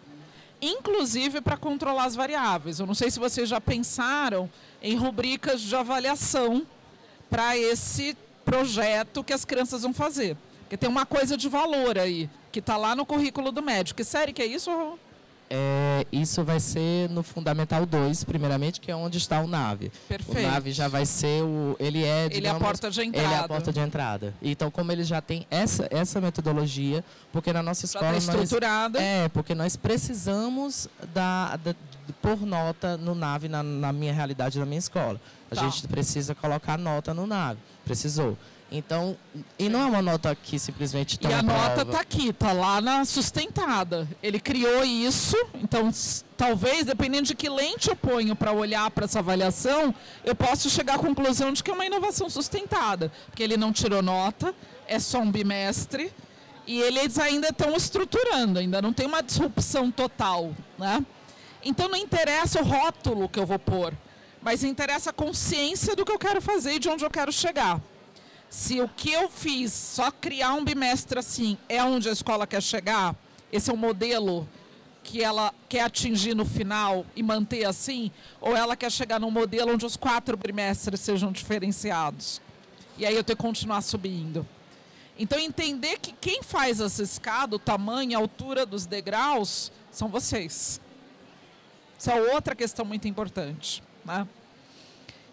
inclusive 0.62 1.40
para 1.40 1.56
controlar 1.56 2.04
as 2.04 2.14
variáveis. 2.14 2.78
Eu 2.78 2.86
não 2.86 2.94
sei 2.94 3.10
se 3.10 3.18
vocês 3.18 3.48
já 3.48 3.60
pensaram 3.60 4.48
em 4.80 4.94
rubricas 4.94 5.60
de 5.60 5.74
avaliação 5.74 6.64
para 7.28 7.56
esse 7.58 8.16
projeto 8.44 9.24
que 9.24 9.32
as 9.32 9.44
crianças 9.44 9.82
vão 9.82 9.92
fazer. 9.92 10.36
Porque 10.60 10.76
tem 10.76 10.88
uma 10.88 11.04
coisa 11.04 11.36
de 11.36 11.48
valor 11.48 11.98
aí, 11.98 12.30
que 12.52 12.60
está 12.60 12.76
lá 12.76 12.94
no 12.94 13.04
currículo 13.04 13.50
do 13.50 13.62
médico. 13.62 13.96
Que 13.96 14.04
série 14.04 14.32
que 14.32 14.42
é 14.42 14.46
isso, 14.46 14.96
é, 15.48 16.06
isso 16.10 16.42
vai 16.44 16.58
ser 16.60 17.08
no 17.10 17.22
Fundamental 17.22 17.86
2, 17.86 18.24
primeiramente, 18.24 18.80
que 18.80 18.90
é 18.90 18.96
onde 18.96 19.18
está 19.18 19.40
o 19.40 19.46
NAVE. 19.46 19.92
Perfeito. 20.08 20.46
O 20.46 20.50
NAVE 20.50 20.72
já 20.72 20.88
vai 20.88 21.06
ser 21.06 21.42
o. 21.42 21.76
Ele 21.78 22.04
é. 22.04 22.28
Digamos, 22.28 22.36
ele 22.36 22.46
é 22.46 22.50
a 22.50 22.54
porta 22.54 22.90
de 22.90 23.00
entrada. 23.02 23.26
Ele 23.26 23.34
é 23.34 23.38
a 23.38 23.48
porta 23.48 23.72
de 23.72 23.80
entrada. 23.80 24.34
Então, 24.42 24.70
como 24.70 24.90
ele 24.92 25.04
já 25.04 25.20
tem 25.20 25.46
essa, 25.50 25.86
essa 25.90 26.20
metodologia, 26.20 27.04
porque 27.32 27.52
na 27.52 27.62
nossa 27.62 27.84
escola. 27.84 28.12
Já 28.12 28.18
está 28.18 28.32
estruturada. 28.34 28.98
Nós, 28.98 29.08
é, 29.08 29.28
porque 29.28 29.54
nós 29.54 29.76
precisamos 29.76 30.88
da, 31.14 31.56
da 31.56 31.74
por 32.22 32.40
nota 32.46 32.96
no 32.96 33.14
NAVE 33.14 33.48
na, 33.48 33.62
na 33.62 33.92
minha 33.92 34.12
realidade, 34.12 34.58
na 34.58 34.66
minha 34.66 34.78
escola. 34.78 35.20
A 35.50 35.54
Tá. 35.54 35.62
gente 35.62 35.86
precisa 35.86 36.34
colocar 36.34 36.76
nota 36.76 37.14
no 37.14 37.26
nave. 37.26 37.60
Precisou. 37.84 38.36
Então, 38.70 39.16
e 39.58 39.68
não 39.68 39.80
é 39.80 39.86
uma 39.86 40.02
nota 40.02 40.34
que 40.34 40.58
simplesmente 40.58 41.14
E 41.14 41.18
toma 41.18 41.38
a 41.38 41.42
nota 41.42 41.82
está 41.82 42.00
aqui, 42.00 42.30
está 42.30 42.52
lá 42.52 42.80
na 42.80 43.04
sustentada. 43.04 44.08
Ele 44.20 44.40
criou 44.40 44.84
isso, 44.84 45.36
então 45.62 45.90
talvez, 46.36 46.84
dependendo 46.84 47.28
de 47.28 47.34
que 47.36 47.48
lente 47.48 47.88
eu 47.88 47.94
ponho 47.94 48.34
para 48.34 48.52
olhar 48.52 48.90
para 48.90 49.04
essa 49.04 49.20
avaliação, 49.20 49.94
eu 50.24 50.34
posso 50.34 50.68
chegar 50.68 50.96
à 50.96 50.98
conclusão 50.98 51.52
de 51.52 51.62
que 51.62 51.70
é 51.70 51.74
uma 51.74 51.86
inovação 51.86 52.28
sustentada. 52.28 53.12
Porque 53.26 53.42
ele 53.42 53.56
não 53.56 53.72
tirou 53.72 54.02
nota, 54.02 54.52
é 54.88 54.98
só 54.98 55.20
um 55.20 55.30
bimestre, 55.30 56.12
e 56.66 56.80
eles 56.80 57.18
ainda 57.20 57.48
estão 57.48 57.76
estruturando, 57.76 58.58
ainda 58.58 58.82
não 58.82 58.92
tem 58.92 59.06
uma 59.06 59.22
disrupção 59.22 59.92
total. 59.92 60.52
Né? 60.76 61.06
Então 61.64 61.88
não 61.88 61.96
interessa 61.96 62.60
o 62.60 62.64
rótulo 62.64 63.28
que 63.28 63.38
eu 63.38 63.46
vou 63.46 63.60
pôr, 63.60 63.94
mas 64.42 64.64
interessa 64.64 65.10
a 65.10 65.12
consciência 65.12 65.94
do 65.94 66.04
que 66.04 66.10
eu 66.10 66.18
quero 66.18 66.42
fazer 66.42 66.74
e 66.74 66.78
de 66.80 66.88
onde 66.88 67.04
eu 67.04 67.10
quero 67.10 67.30
chegar. 67.32 67.80
Se 68.48 68.80
o 68.80 68.88
que 68.88 69.12
eu 69.12 69.28
fiz, 69.28 69.72
só 69.72 70.10
criar 70.10 70.54
um 70.54 70.64
bimestre 70.64 71.18
assim, 71.18 71.58
é 71.68 71.82
onde 71.82 72.08
a 72.08 72.12
escola 72.12 72.46
quer 72.46 72.62
chegar, 72.62 73.14
esse 73.52 73.70
é 73.70 73.72
o 73.72 73.76
modelo 73.76 74.48
que 75.02 75.22
ela 75.22 75.54
quer 75.68 75.82
atingir 75.82 76.34
no 76.34 76.44
final 76.44 77.06
e 77.14 77.22
manter 77.22 77.64
assim, 77.64 78.10
ou 78.40 78.56
ela 78.56 78.74
quer 78.76 78.90
chegar 78.90 79.20
num 79.20 79.30
modelo 79.30 79.72
onde 79.72 79.86
os 79.86 79.96
quatro 79.96 80.36
bimestres 80.36 81.00
sejam 81.00 81.30
diferenciados. 81.30 82.40
E 82.98 83.06
aí 83.06 83.14
eu 83.14 83.22
tenho 83.22 83.36
que 83.36 83.42
continuar 83.42 83.82
subindo. 83.82 84.46
Então 85.18 85.38
entender 85.38 85.98
que 85.98 86.12
quem 86.12 86.42
faz 86.42 86.80
essa 86.80 87.02
escada, 87.02 87.56
o 87.56 87.58
tamanho, 87.58 88.16
a 88.16 88.20
altura 88.20 88.66
dos 88.66 88.84
degraus, 88.84 89.70
são 89.90 90.08
vocês. 90.08 90.80
Isso 91.98 92.10
é 92.10 92.34
outra 92.34 92.54
questão 92.54 92.84
muito 92.84 93.08
importante. 93.08 93.82
Né? 94.04 94.26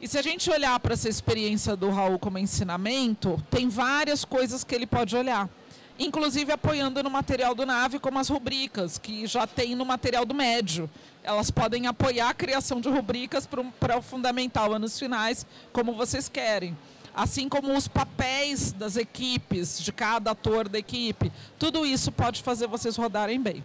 E 0.03 0.07
se 0.09 0.17
a 0.17 0.21
gente 0.21 0.49
olhar 0.49 0.77
para 0.81 0.95
essa 0.95 1.07
experiência 1.07 1.77
do 1.77 1.89
Raul 1.89 2.19
como 2.19 2.37
ensinamento, 2.37 3.41
tem 3.49 3.69
várias 3.69 4.25
coisas 4.25 4.61
que 4.61 4.75
ele 4.75 4.85
pode 4.85 5.15
olhar. 5.15 5.49
Inclusive 5.97 6.51
apoiando 6.51 7.01
no 7.01 7.09
material 7.09 7.55
do 7.55 7.65
NAVE, 7.65 7.99
como 7.99 8.19
as 8.19 8.27
rubricas, 8.27 8.97
que 8.97 9.25
já 9.25 9.47
tem 9.47 9.75
no 9.75 9.85
material 9.85 10.25
do 10.25 10.35
médio. 10.35 10.89
Elas 11.23 11.49
podem 11.49 11.87
apoiar 11.87 12.27
a 12.27 12.33
criação 12.33 12.81
de 12.81 12.89
rubricas 12.89 13.47
para 13.79 13.97
o 13.97 14.01
fundamental 14.01 14.73
anos 14.73 14.99
finais, 14.99 15.45
como 15.71 15.93
vocês 15.93 16.27
querem. 16.27 16.77
Assim 17.15 17.47
como 17.47 17.73
os 17.73 17.87
papéis 17.87 18.73
das 18.73 18.97
equipes, 18.97 19.81
de 19.81 19.93
cada 19.93 20.31
ator 20.31 20.67
da 20.67 20.79
equipe. 20.79 21.31
Tudo 21.57 21.85
isso 21.85 22.11
pode 22.11 22.43
fazer 22.43 22.67
vocês 22.67 22.97
rodarem 22.97 23.39
bem. 23.41 23.63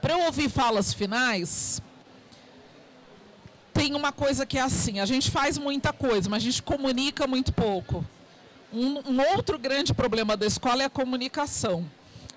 Para 0.00 0.14
eu 0.14 0.24
ouvir 0.24 0.48
falas 0.48 0.94
finais, 0.94 1.82
tem 3.74 3.94
uma 3.94 4.12
coisa 4.12 4.46
que 4.46 4.56
é 4.56 4.62
assim: 4.62 5.00
a 5.00 5.04
gente 5.04 5.30
faz 5.30 5.58
muita 5.58 5.92
coisa, 5.92 6.30
mas 6.30 6.42
a 6.42 6.46
gente 6.46 6.62
comunica 6.62 7.26
muito 7.26 7.52
pouco. 7.52 8.04
Um, 8.72 9.12
um 9.12 9.20
outro 9.34 9.58
grande 9.58 9.92
problema 9.92 10.36
da 10.36 10.46
escola 10.46 10.82
é 10.82 10.86
a 10.86 10.90
comunicação. 10.90 11.84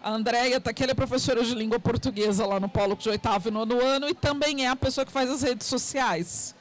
A 0.04 0.12
Andréia 0.12 0.58
está 0.58 0.72
aqui, 0.72 0.84
ela 0.84 0.92
é 0.92 0.96
professora 0.96 1.44
de 1.44 1.56
língua 1.56 1.80
portuguesa 1.80 2.46
lá 2.46 2.60
no 2.60 2.70
Polo 2.70 2.96
de 2.96 3.10
oitavo 3.10 3.50
e 3.50 3.52
nono 3.52 3.82
ano 3.84 4.08
e 4.08 4.14
também 4.14 4.66
é 4.66 4.70
a 4.70 4.76
pessoa 4.76 5.06
que 5.06 5.12
faz 5.12 5.30
as 5.30 5.42
redes 5.42 5.68
sociais. 5.68 6.56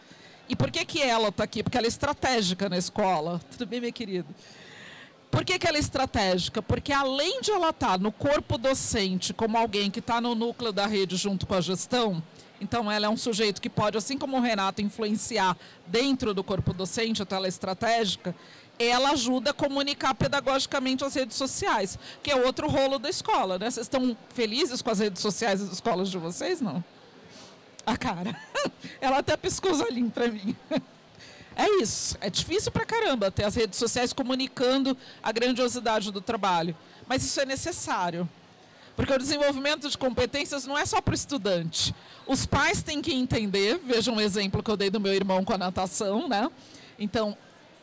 E 0.48 0.54
por 0.56 0.70
que, 0.70 0.84
que 0.84 1.02
ela 1.02 1.28
está 1.28 1.44
aqui? 1.44 1.62
Porque 1.62 1.76
ela 1.76 1.86
é 1.86 1.88
estratégica 1.88 2.68
na 2.68 2.78
escola. 2.78 3.40
Tudo 3.50 3.66
bem, 3.66 3.80
minha 3.80 3.92
querida? 3.92 4.26
Por 5.30 5.44
que, 5.44 5.58
que 5.58 5.66
ela 5.66 5.76
é 5.76 5.80
estratégica? 5.80 6.62
Porque 6.62 6.92
além 6.92 7.40
de 7.40 7.50
ela 7.50 7.70
estar 7.70 7.98
no 7.98 8.10
corpo 8.10 8.56
docente 8.56 9.34
como 9.34 9.58
alguém 9.58 9.90
que 9.90 9.98
está 9.98 10.20
no 10.20 10.34
núcleo 10.34 10.72
da 10.72 10.86
rede 10.86 11.16
junto 11.16 11.46
com 11.46 11.54
a 11.54 11.60
gestão, 11.60 12.22
então 12.60 12.90
ela 12.90 13.06
é 13.06 13.08
um 13.08 13.16
sujeito 13.16 13.60
que 13.60 13.68
pode, 13.68 13.96
assim 13.96 14.16
como 14.16 14.36
o 14.36 14.40
Renato, 14.40 14.82
influenciar 14.82 15.56
dentro 15.86 16.32
do 16.32 16.42
corpo 16.42 16.72
docente, 16.72 17.22
então 17.22 17.38
ela 17.38 17.48
estratégica, 17.48 18.34
ela 18.78 19.10
ajuda 19.10 19.50
a 19.50 19.54
comunicar 19.54 20.14
pedagogicamente 20.14 21.04
as 21.04 21.14
redes 21.14 21.36
sociais, 21.36 21.98
que 22.22 22.30
é 22.30 22.36
outro 22.36 22.68
rolo 22.68 22.98
da 22.98 23.08
escola, 23.08 23.58
né? 23.58 23.70
Vocês 23.70 23.86
estão 23.86 24.16
felizes 24.34 24.82
com 24.82 24.90
as 24.90 24.98
redes 24.98 25.22
sociais 25.22 25.60
das 25.60 25.72
escolas 25.72 26.10
de 26.10 26.18
vocês, 26.18 26.60
não? 26.60 26.84
A 27.86 27.96
cara. 27.96 28.38
Ela 29.00 29.18
até 29.18 29.36
piscou 29.36 29.70
os 29.70 29.80
olhinhos 29.80 30.12
para 30.12 30.28
mim. 30.28 30.56
É 31.58 31.80
isso. 31.80 32.18
É 32.20 32.28
difícil 32.28 32.70
pra 32.70 32.84
caramba 32.84 33.30
ter 33.30 33.44
as 33.44 33.54
redes 33.54 33.78
sociais 33.78 34.12
comunicando 34.12 34.94
a 35.22 35.32
grandiosidade 35.32 36.12
do 36.12 36.20
trabalho. 36.20 36.76
Mas 37.08 37.24
isso 37.24 37.40
é 37.40 37.46
necessário. 37.46 38.28
Porque 38.96 39.12
o 39.12 39.18
desenvolvimento 39.18 39.88
de 39.88 39.98
competências 39.98 40.66
não 40.66 40.76
é 40.76 40.86
só 40.86 41.02
para 41.02 41.12
o 41.12 41.14
estudante. 41.14 41.94
Os 42.26 42.46
pais 42.46 42.82
têm 42.82 43.02
que 43.02 43.12
entender, 43.12 43.78
vejam 43.84 44.14
um 44.14 44.20
exemplo 44.20 44.62
que 44.62 44.70
eu 44.70 44.76
dei 44.76 44.88
do 44.88 44.98
meu 44.98 45.12
irmão 45.12 45.44
com 45.44 45.52
a 45.52 45.58
natação, 45.58 46.26
né? 46.26 46.50
Então, 46.98 47.36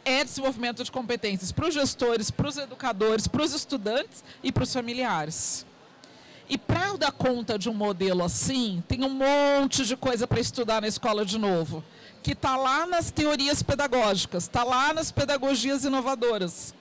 é 0.04 0.24
desenvolvimento 0.24 0.84
de 0.84 0.92
competências 0.92 1.52
para 1.52 1.68
os 1.68 1.74
gestores, 1.74 2.32
para 2.32 2.48
os 2.48 2.58
educadores, 2.58 3.28
para 3.28 3.44
os 3.44 3.54
estudantes 3.54 4.24
e 4.44 4.52
para 4.52 4.64
os 4.64 4.74
familiares. 4.74 5.66
E 6.50 6.58
para 6.58 6.98
dar 6.98 7.12
conta 7.12 7.58
de 7.58 7.70
um 7.70 7.74
modelo 7.74 8.24
assim, 8.24 8.84
tem 8.88 9.04
um 9.04 9.10
monte 9.10 9.86
de 9.86 9.96
coisa 9.96 10.28
para 10.28 10.40
estudar 10.40 10.82
na 10.82 10.88
escola 10.88 11.26
de 11.26 11.38
novo, 11.38 11.84
que 12.22 12.34
está 12.34 12.58
lá 12.58 12.86
nas 12.86 13.12
teorias 13.12 13.64
pedagógicas, 13.64 14.44
está 14.44 14.64
lá 14.64 14.94
nas 14.94 15.12
pedagogias 15.12 15.86
inovadoras. 15.86 16.74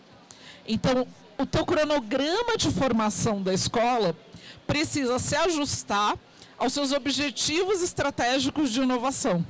Então, 0.66 1.07
o 1.39 1.47
teu 1.47 1.64
cronograma 1.64 2.57
de 2.57 2.70
formação 2.70 3.43
da 3.43 3.53
escola 3.53 4.16
precisa 4.66 5.18
se 5.18 5.35
ajustar 5.37 6.16
aos 6.59 6.72
seus 6.72 6.93
objetivos 6.93 7.83
estratégicos 7.83 8.70
de 8.70 8.80
inovação. 8.80 9.45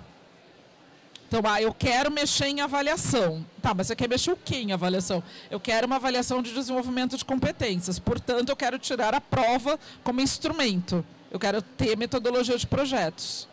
Então, 1.28 1.41
ah, 1.51 1.62
eu 1.62 1.72
quero 1.72 2.11
mexer 2.11 2.47
em 2.49 2.61
avaliação. 2.61 3.45
Tá, 3.62 3.72
mas 3.72 3.87
você 3.87 3.97
quer 3.97 4.09
mexer 4.09 4.33
o 4.33 4.37
quê 4.37 4.57
em 4.57 4.72
avaliação? 4.72 5.22
Eu 5.51 5.59
quero 5.59 5.87
uma 5.87 5.97
avaliação 5.97 6.43
de 6.43 6.53
desenvolvimento 6.53 7.16
de 7.16 7.24
competências. 7.24 7.99
Portanto, 7.99 8.51
eu 8.51 8.57
quero 8.57 8.78
tirar 8.78 9.14
a 9.14 9.20
prova 9.20 9.78
como 10.05 10.20
instrumento. 10.20 11.03
Eu 11.30 11.39
quero 11.39 11.62
ter 11.62 11.97
metodologia 11.97 12.59
de 12.59 12.66
projetos. 12.66 13.49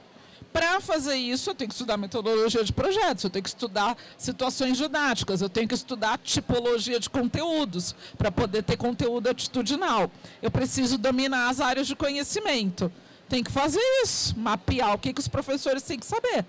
Para 0.51 0.81
fazer 0.81 1.15
isso, 1.15 1.51
eu 1.51 1.55
tenho 1.55 1.67
que 1.67 1.75
estudar 1.75 1.95
metodologia 1.95 2.63
de 2.63 2.73
projetos, 2.73 3.23
eu 3.23 3.29
tenho 3.29 3.43
que 3.43 3.49
estudar 3.49 3.95
situações 4.17 4.77
didáticas, 4.77 5.41
eu 5.41 5.49
tenho 5.49 5.67
que 5.67 5.75
estudar 5.75 6.17
tipologia 6.17 6.99
de 6.99 7.09
conteúdos, 7.09 7.95
para 8.17 8.31
poder 8.31 8.63
ter 8.63 8.75
conteúdo 8.75 9.29
atitudinal. 9.29 10.11
Eu 10.41 10.49
preciso 10.49 10.97
dominar 10.97 11.49
as 11.49 11.59
áreas 11.59 11.87
de 11.87 11.95
conhecimento. 11.95 12.91
Tem 13.27 13.43
que 13.43 13.51
fazer 13.51 13.81
isso, 14.03 14.37
mapear 14.37 14.95
o 14.95 14.97
que, 14.97 15.13
que 15.13 15.21
os 15.21 15.27
professores 15.27 15.83
têm 15.83 15.99
que 15.99 16.05
saber. 16.05 16.43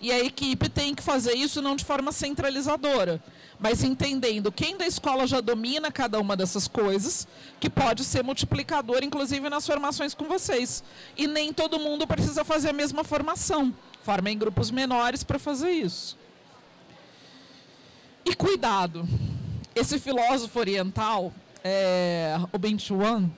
E 0.00 0.12
a 0.12 0.20
equipe 0.20 0.68
tem 0.68 0.94
que 0.94 1.02
fazer 1.02 1.34
isso 1.34 1.60
não 1.60 1.74
de 1.74 1.84
forma 1.84 2.12
centralizadora, 2.12 3.20
mas 3.58 3.82
entendendo 3.82 4.52
quem 4.52 4.76
da 4.76 4.86
escola 4.86 5.26
já 5.26 5.40
domina 5.40 5.90
cada 5.90 6.20
uma 6.20 6.36
dessas 6.36 6.68
coisas, 6.68 7.26
que 7.58 7.68
pode 7.68 8.04
ser 8.04 8.22
multiplicador, 8.22 9.02
inclusive 9.02 9.48
nas 9.48 9.66
formações 9.66 10.14
com 10.14 10.24
vocês. 10.26 10.84
E 11.16 11.26
nem 11.26 11.52
todo 11.52 11.78
mundo 11.78 12.06
precisa 12.06 12.44
fazer 12.44 12.70
a 12.70 12.72
mesma 12.72 13.02
formação. 13.02 13.74
Forma 14.02 14.30
em 14.30 14.38
grupos 14.38 14.70
menores 14.70 15.24
para 15.24 15.38
fazer 15.38 15.70
isso. 15.70 16.16
E 18.24 18.34
cuidado. 18.34 19.08
Esse 19.74 19.98
filósofo 19.98 20.58
oriental, 20.58 21.32
é, 21.64 22.36
o 22.52 22.58
Ben 22.58 22.78
Chuan, 22.78 23.30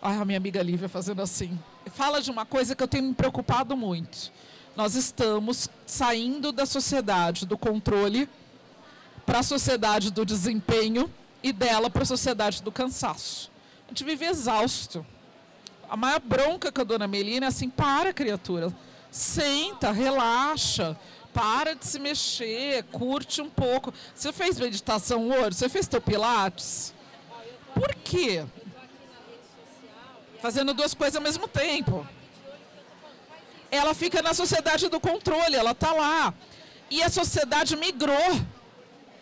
ai, 0.00 0.16
a 0.16 0.24
minha 0.24 0.38
amiga 0.38 0.62
Lívia 0.62 0.88
fazendo 0.88 1.22
assim, 1.22 1.58
fala 1.86 2.20
de 2.20 2.30
uma 2.30 2.46
coisa 2.46 2.74
que 2.74 2.82
eu 2.82 2.88
tenho 2.88 3.04
me 3.04 3.14
preocupado 3.14 3.76
muito 3.76 4.32
nós 4.74 4.94
estamos 4.94 5.68
saindo 5.86 6.50
da 6.50 6.64
sociedade 6.64 7.46
do 7.46 7.58
controle 7.58 8.28
para 9.32 9.38
a 9.38 9.42
sociedade 9.42 10.10
do 10.10 10.26
desempenho 10.26 11.10
e 11.42 11.54
dela 11.54 11.88
para 11.88 12.02
a 12.02 12.04
sociedade 12.04 12.62
do 12.62 12.70
cansaço. 12.70 13.50
A 13.86 13.88
gente 13.88 14.04
vive 14.04 14.26
exausto. 14.26 15.06
A 15.88 15.96
maior 15.96 16.20
bronca 16.20 16.70
que 16.70 16.78
a 16.78 16.84
dona 16.84 17.08
Melina 17.08 17.46
é 17.46 17.48
assim: 17.48 17.70
para, 17.70 18.12
criatura, 18.12 18.70
senta, 19.10 19.90
relaxa, 19.90 20.94
para 21.32 21.74
de 21.74 21.86
se 21.86 21.98
mexer, 21.98 22.84
curte 22.92 23.40
um 23.40 23.48
pouco. 23.48 23.94
Você 24.14 24.34
fez 24.34 24.60
meditação 24.60 25.30
hoje? 25.30 25.56
Você 25.56 25.68
fez 25.70 25.88
teu 25.88 26.02
pilates? 26.02 26.92
Por 27.72 27.94
quê? 27.94 28.44
Fazendo 30.42 30.74
duas 30.74 30.92
coisas 30.92 31.16
ao 31.16 31.22
mesmo 31.22 31.48
tempo 31.48 32.06
ela 33.70 33.94
fica 33.94 34.20
na 34.20 34.34
sociedade 34.34 34.90
do 34.90 35.00
controle, 35.00 35.56
ela 35.56 35.70
está 35.70 35.94
lá. 35.94 36.34
E 36.90 37.02
a 37.02 37.08
sociedade 37.08 37.74
migrou. 37.74 38.38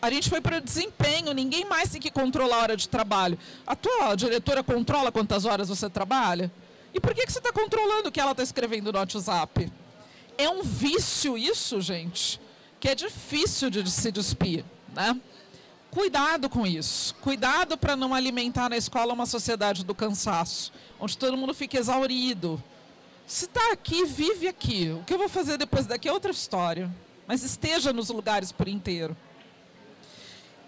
A 0.03 0.11
gente 0.11 0.31
foi 0.31 0.41
para 0.41 0.59
o 0.59 0.61
desempenho, 0.61 1.33
ninguém 1.33 1.65
mais 1.65 1.91
tem 1.91 2.01
que 2.01 2.11
controlar 2.11 2.57
a 2.57 2.63
hora 2.63 2.77
de 2.77 2.89
trabalho. 2.89 3.39
A 3.67 3.77
tua 3.77 4.15
diretora 4.15 4.63
controla 4.63 5.13
quantas 5.13 5.45
horas 5.45 5.69
você 5.69 5.91
trabalha? 5.91 6.51
E 6.95 6.99
por 6.99 7.15
que, 7.15 7.27
que 7.27 7.33
você 7.33 7.39
está 7.39 7.53
controlando 7.53 8.09
o 8.09 8.13
que 8.13 8.21
ela 8.21 8.33
está 8.33 8.43
escrevendo 8.43 8.93
no 8.93 8.99
WhatsApp? 8.99 9.71
É 10.39 10.49
um 10.49 10.63
vício 10.63 11.37
isso, 11.37 11.81
gente, 11.81 12.41
que 12.81 12.89
é 12.89 12.95
difícil 12.95 13.69
de 13.69 13.89
se 13.91 14.11
despir, 14.11 14.65
né? 14.95 15.19
Cuidado 15.91 16.49
com 16.49 16.67
isso. 16.67 17.15
Cuidado 17.17 17.77
para 17.77 17.95
não 17.95 18.15
alimentar 18.15 18.71
na 18.71 18.77
escola 18.77 19.13
uma 19.13 19.27
sociedade 19.27 19.85
do 19.85 19.95
cansaço, 19.95 20.73
onde 20.99 21.19
todo 21.19 21.37
mundo 21.37 21.53
fica 21.53 21.79
exaurido, 21.79 22.63
se 23.31 23.45
está 23.45 23.73
aqui, 23.73 24.05
vive 24.07 24.49
aqui. 24.49 24.91
O 24.91 25.05
que 25.05 25.15
eu 25.15 25.19
vou 25.19 25.29
fazer 25.29 25.57
depois 25.57 25.87
daqui 25.87 26.09
é 26.09 26.13
outra 26.13 26.33
história. 26.33 26.91
mas 27.29 27.45
esteja 27.45 27.93
nos 27.93 28.09
lugares 28.09 28.51
por 28.51 28.67
inteiro. 28.67 29.17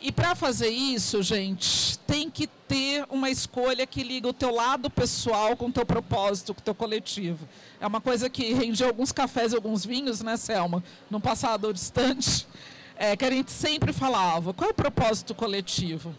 E 0.05 0.11
para 0.11 0.35
fazer 0.35 0.69
isso, 0.69 1.23
gente, 1.23 1.97
tem 2.01 2.29
que 2.29 2.49
ter 2.49 3.07
uma 3.09 3.31
escolha 3.31 3.87
que 3.87 4.03
liga 4.03 4.27
o 4.27 4.33
teu 4.33 4.53
lado 4.53 4.91
pessoal 4.91 5.57
com 5.57 5.67
o 5.67 5.73
teu 5.73 5.87
propósito, 5.87 6.53
com 6.53 6.61
o 6.61 6.65
teu 6.65 6.75
coletivo. 6.75 7.49
É 7.81 7.87
uma 7.87 8.01
coisa 8.01 8.29
que 8.29 8.53
rendia 8.53 8.89
alguns 8.89 9.13
cafés 9.13 9.53
e 9.53 9.55
alguns 9.55 9.87
vinhos, 9.87 10.21
né, 10.21 10.37
Selma? 10.37 10.83
Num 11.09 11.21
passado 11.21 11.73
distante, 11.73 12.49
é, 12.97 13.17
que 13.17 13.25
a 13.25 13.31
gente 13.31 13.53
sempre 13.53 13.93
falava. 13.93 14.53
Qual 14.53 14.71
é 14.71 14.73
o 14.73 14.75
propósito 14.75 15.37
coletivo? 15.37 16.13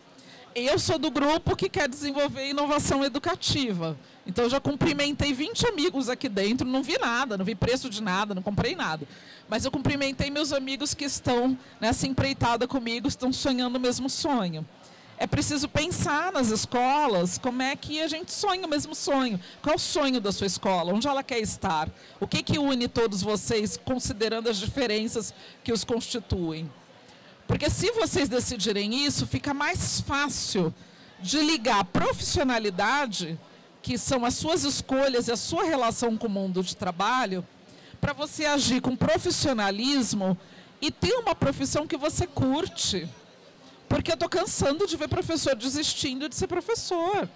Eu 0.55 0.79
sou 0.79 0.97
do 0.97 1.11
grupo 1.11 1.53
que 1.53 1.67
quer 1.67 1.89
desenvolver 1.89 2.47
inovação 2.47 3.03
educativa. 3.03 3.97
Então, 4.25 4.45
eu 4.45 4.49
já 4.49 4.59
cumprimentei 4.59 5.33
20 5.33 5.67
amigos 5.67 6.07
aqui 6.07 6.29
dentro, 6.29 6.65
não 6.65 6.81
vi 6.81 6.97
nada, 6.97 7.37
não 7.37 7.43
vi 7.43 7.55
preço 7.55 7.89
de 7.89 8.01
nada, 8.01 8.33
não 8.33 8.41
comprei 8.41 8.75
nada. 8.75 9.05
Mas 9.49 9.65
eu 9.65 9.71
cumprimentei 9.71 10.29
meus 10.29 10.53
amigos 10.53 10.93
que 10.93 11.03
estão 11.03 11.57
nessa 11.79 12.07
empreitada 12.07 12.67
comigo, 12.67 13.07
estão 13.07 13.33
sonhando 13.33 13.75
o 13.75 13.79
mesmo 13.79 14.09
sonho. 14.09 14.65
É 15.17 15.27
preciso 15.27 15.69
pensar 15.69 16.31
nas 16.31 16.49
escolas 16.49 17.37
como 17.37 17.61
é 17.61 17.75
que 17.75 18.01
a 18.01 18.07
gente 18.07 18.31
sonha 18.31 18.65
o 18.65 18.69
mesmo 18.69 18.95
sonho. 18.95 19.39
Qual 19.61 19.73
é 19.73 19.75
o 19.75 19.79
sonho 19.79 20.19
da 20.19 20.31
sua 20.31 20.47
escola? 20.47 20.93
Onde 20.93 21.07
ela 21.07 21.23
quer 21.23 21.39
estar? 21.39 21.89
O 22.19 22.27
que, 22.27 22.41
que 22.41 22.57
une 22.57 22.87
todos 22.87 23.21
vocês, 23.21 23.77
considerando 23.77 24.49
as 24.49 24.57
diferenças 24.57 25.33
que 25.63 25.71
os 25.71 25.83
constituem? 25.83 26.69
Porque 27.47 27.69
se 27.69 27.91
vocês 27.91 28.27
decidirem 28.27 29.05
isso, 29.05 29.27
fica 29.27 29.53
mais 29.53 30.01
fácil 30.01 30.73
de 31.19 31.39
ligar 31.41 31.85
profissionalidade, 31.85 33.39
que 33.83 33.97
são 33.97 34.23
as 34.23 34.35
suas 34.35 34.63
escolhas 34.63 35.27
e 35.27 35.31
a 35.33 35.37
sua 35.37 35.65
relação 35.65 36.17
com 36.17 36.27
o 36.27 36.29
mundo 36.29 36.63
de 36.63 36.75
trabalho, 36.75 37.45
para 37.99 38.13
você 38.13 38.45
agir 38.45 38.81
com 38.81 38.95
profissionalismo 38.95 40.37
e 40.81 40.89
ter 40.89 41.13
uma 41.15 41.35
profissão 41.35 41.85
que 41.85 41.97
você 41.97 42.25
curte. 42.25 43.07
Porque 43.89 44.09
eu 44.11 44.15
estou 44.15 44.29
cansando 44.29 44.87
de 44.87 44.95
ver 44.95 45.09
professor 45.09 45.53
desistindo 45.53 46.29
de 46.29 46.35
ser 46.35 46.47
professor. 46.47 47.29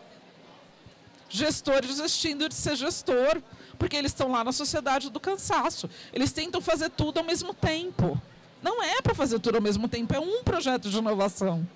Gestor 1.29 1.81
desistindo 1.81 2.47
de 2.47 2.55
ser 2.55 2.77
gestor. 2.77 3.41
Porque 3.77 3.95
eles 3.95 4.11
estão 4.11 4.31
lá 4.31 4.43
na 4.43 4.53
sociedade 4.53 5.09
do 5.09 5.19
cansaço. 5.19 5.89
Eles 6.11 6.31
tentam 6.31 6.61
fazer 6.61 6.89
tudo 6.89 7.19
ao 7.19 7.23
mesmo 7.23 7.53
tempo. 7.53 8.19
Não 8.61 8.81
é 8.81 9.01
para 9.01 9.13
fazer 9.13 9.39
tudo 9.39 9.55
ao 9.55 9.61
mesmo 9.61 9.87
tempo, 9.87 10.15
é 10.15 10.19
um 10.19 10.43
projeto 10.43 10.89
de 10.89 10.97
inovação. 10.97 11.67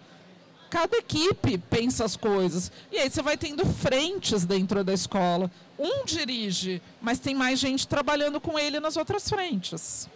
Cada 0.72 0.96
equipe 0.96 1.58
pensa 1.58 2.06
as 2.06 2.16
coisas. 2.16 2.72
E 2.90 2.98
aí 2.98 3.10
você 3.10 3.22
vai 3.22 3.36
tendo 3.36 3.66
frentes 3.66 4.46
dentro 4.46 4.86
da 4.86 4.94
escola. 4.94 5.52
Um 5.78 6.06
dirige, 6.06 6.82
mas 7.02 7.20
tem 7.20 7.36
mais 7.36 7.60
gente 7.60 7.86
trabalhando 7.86 8.40
com 8.40 8.58
ele 8.58 8.80
nas 8.80 8.96
outras 8.96 9.28
frentes. 9.28 10.10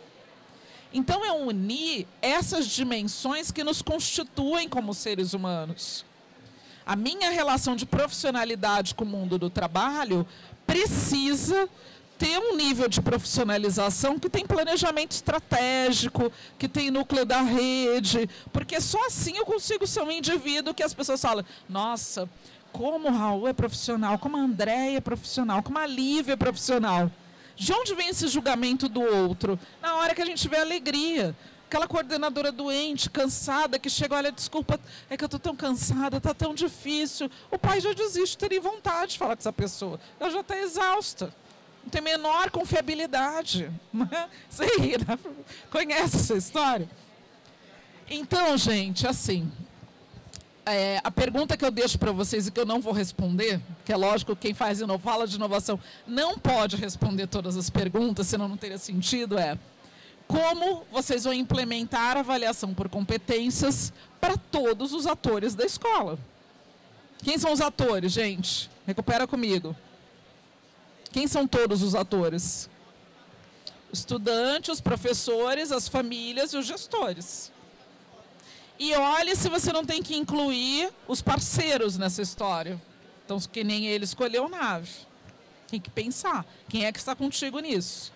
Então 0.93 1.25
é 1.25 1.31
unir 1.33 2.07
essas 2.21 2.67
dimensões 2.67 3.51
que 3.51 3.65
nos 3.65 3.81
constituem 3.81 4.69
como 4.69 4.93
seres 4.93 5.33
humanos. 5.33 6.05
A 6.85 6.95
minha 6.95 7.31
relação 7.31 7.75
de 7.75 7.85
profissionalidade 7.85 8.95
com 8.95 9.03
o 9.03 9.07
mundo 9.07 9.37
do 9.37 9.49
trabalho 9.49 10.25
precisa 10.65 11.67
ter 12.17 12.39
um 12.39 12.55
nível 12.55 12.87
de 12.87 13.01
profissionalização 13.01 14.17
que 14.17 14.29
tem 14.29 14.45
planejamento 14.45 15.11
estratégico, 15.11 16.31
que 16.57 16.67
tem 16.67 16.89
núcleo 16.89 17.25
da 17.25 17.41
rede, 17.41 18.29
porque 18.53 18.79
só 18.79 19.05
assim 19.07 19.37
eu 19.37 19.45
consigo 19.45 19.85
ser 19.85 20.01
um 20.01 20.11
indivíduo 20.11 20.73
que 20.73 20.83
as 20.83 20.93
pessoas 20.93 21.21
falam, 21.21 21.45
nossa, 21.67 22.29
como 22.71 23.09
o 23.09 23.11
Raul 23.11 23.47
é 23.47 23.53
profissional, 23.53 24.17
como 24.17 24.37
a 24.37 24.41
Andréia 24.41 24.97
é 24.97 25.01
profissional, 25.01 25.61
como 25.61 25.77
a 25.77 25.85
Lívia 25.85 26.33
é 26.33 26.37
profissional. 26.37 27.11
De 27.55 27.71
onde 27.71 27.95
vem 27.95 28.09
esse 28.09 28.27
julgamento 28.27 28.89
do 28.89 29.01
outro? 29.01 29.57
Na 29.81 29.95
hora 29.95 30.13
que 30.13 30.21
a 30.21 30.25
gente 30.25 30.47
vê 30.47 30.57
alegria. 30.57 31.35
Aquela 31.67 31.87
coordenadora 31.87 32.51
doente, 32.51 33.09
cansada, 33.09 33.79
que 33.79 33.89
chega, 33.89 34.15
olha, 34.15 34.31
desculpa, 34.31 34.79
é 35.09 35.17
que 35.17 35.23
eu 35.23 35.25
estou 35.25 35.39
tão 35.39 35.55
cansada, 35.55 36.17
está 36.17 36.33
tão 36.33 36.53
difícil. 36.53 37.29
O 37.49 37.57
pai 37.57 37.81
já 37.81 37.91
desiste, 37.91 38.37
teria 38.37 38.61
vontade 38.61 39.13
de 39.13 39.17
falar 39.17 39.35
com 39.35 39.41
essa 39.41 39.51
pessoa. 39.51 39.99
Ela 40.19 40.29
já 40.29 40.41
está 40.41 40.57
exausta 40.57 41.33
não 41.85 41.89
tem 41.91 42.01
menor 42.01 42.49
confiabilidade. 42.49 43.71
Você 44.49 44.65
né? 44.97 45.19
conhece 45.69 46.17
essa 46.17 46.35
história? 46.35 46.89
Então, 48.09 48.57
gente, 48.57 49.07
assim, 49.07 49.51
é, 50.65 50.99
a 51.03 51.11
pergunta 51.11 51.55
que 51.55 51.63
eu 51.63 51.71
deixo 51.71 51.97
para 51.99 52.11
vocês 52.11 52.47
e 52.47 52.51
que 52.51 52.59
eu 52.59 52.65
não 52.65 52.81
vou 52.81 52.91
responder, 52.91 53.61
que 53.85 53.93
é 53.93 53.95
lógico, 53.95 54.35
quem 54.35 54.53
faz 54.53 54.79
fala 55.01 55.27
de 55.27 55.35
inovação 55.35 55.79
não 56.07 56.37
pode 56.37 56.75
responder 56.75 57.27
todas 57.27 57.55
as 57.55 57.69
perguntas, 57.69 58.27
senão 58.27 58.47
não 58.47 58.57
teria 58.57 58.77
sentido, 58.77 59.37
é 59.37 59.57
como 60.27 60.83
vocês 60.91 61.23
vão 61.23 61.33
implementar 61.33 62.17
a 62.17 62.21
avaliação 62.21 62.73
por 62.73 62.89
competências 62.89 63.93
para 64.19 64.35
todos 64.35 64.91
os 64.91 65.05
atores 65.05 65.53
da 65.53 65.63
escola. 65.63 66.17
Quem 67.23 67.37
são 67.37 67.51
os 67.51 67.61
atores, 67.61 68.11
gente? 68.11 68.69
Recupera 68.87 69.27
comigo. 69.27 69.75
Quem 71.15 71.27
são 71.27 71.47
todos 71.47 71.81
os 71.81 71.95
atores? 71.95 72.69
O 73.89 73.93
estudante, 73.93 74.69
os 74.69 74.81
professores, 74.81 75.71
as 75.71 75.87
famílias 75.87 76.51
e 76.51 76.57
os 76.57 76.65
gestores. 76.65 77.53
E 78.77 78.93
olhe 78.93 79.33
se 79.33 79.47
você 79.47 79.71
não 79.71 79.85
tem 79.85 80.03
que 80.03 80.13
incluir 80.13 80.91
os 81.07 81.21
parceiros 81.21 81.97
nessa 81.97 82.21
história. 82.21 82.81
Então, 83.23 83.39
que 83.39 83.63
nem 83.63 83.87
ele 83.87 84.03
escolheu 84.03 84.49
nave. 84.49 84.91
Tem 85.69 85.79
que 85.79 85.89
pensar. 85.89 86.45
Quem 86.67 86.85
é 86.85 86.91
que 86.91 86.99
está 86.99 87.15
contigo 87.15 87.61
nisso? 87.61 88.11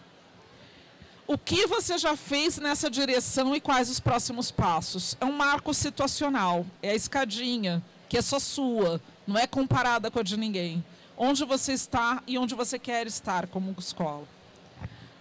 O 1.25 1.37
que 1.37 1.67
você 1.67 1.97
já 1.97 2.17
fez 2.17 2.57
nessa 2.57 2.89
direção 2.89 3.55
e 3.55 3.61
quais 3.61 3.89
os 3.89 4.01
próximos 4.01 4.51
passos? 4.51 5.15
É 5.21 5.25
um 5.25 5.31
marco 5.31 5.73
situacional. 5.73 6.65
É 6.83 6.89
a 6.89 6.95
escadinha, 6.95 7.81
que 8.09 8.17
é 8.17 8.21
só 8.21 8.39
sua. 8.39 8.99
Não 9.25 9.37
é 9.37 9.47
comparada 9.47 10.11
com 10.11 10.19
a 10.19 10.23
de 10.23 10.35
ninguém 10.35 10.83
onde 11.21 11.43
você 11.43 11.73
está 11.73 12.23
e 12.25 12.37
onde 12.37 12.55
você 12.55 12.79
quer 12.79 13.05
estar 13.05 13.45
como 13.47 13.75
escola. 13.77 14.23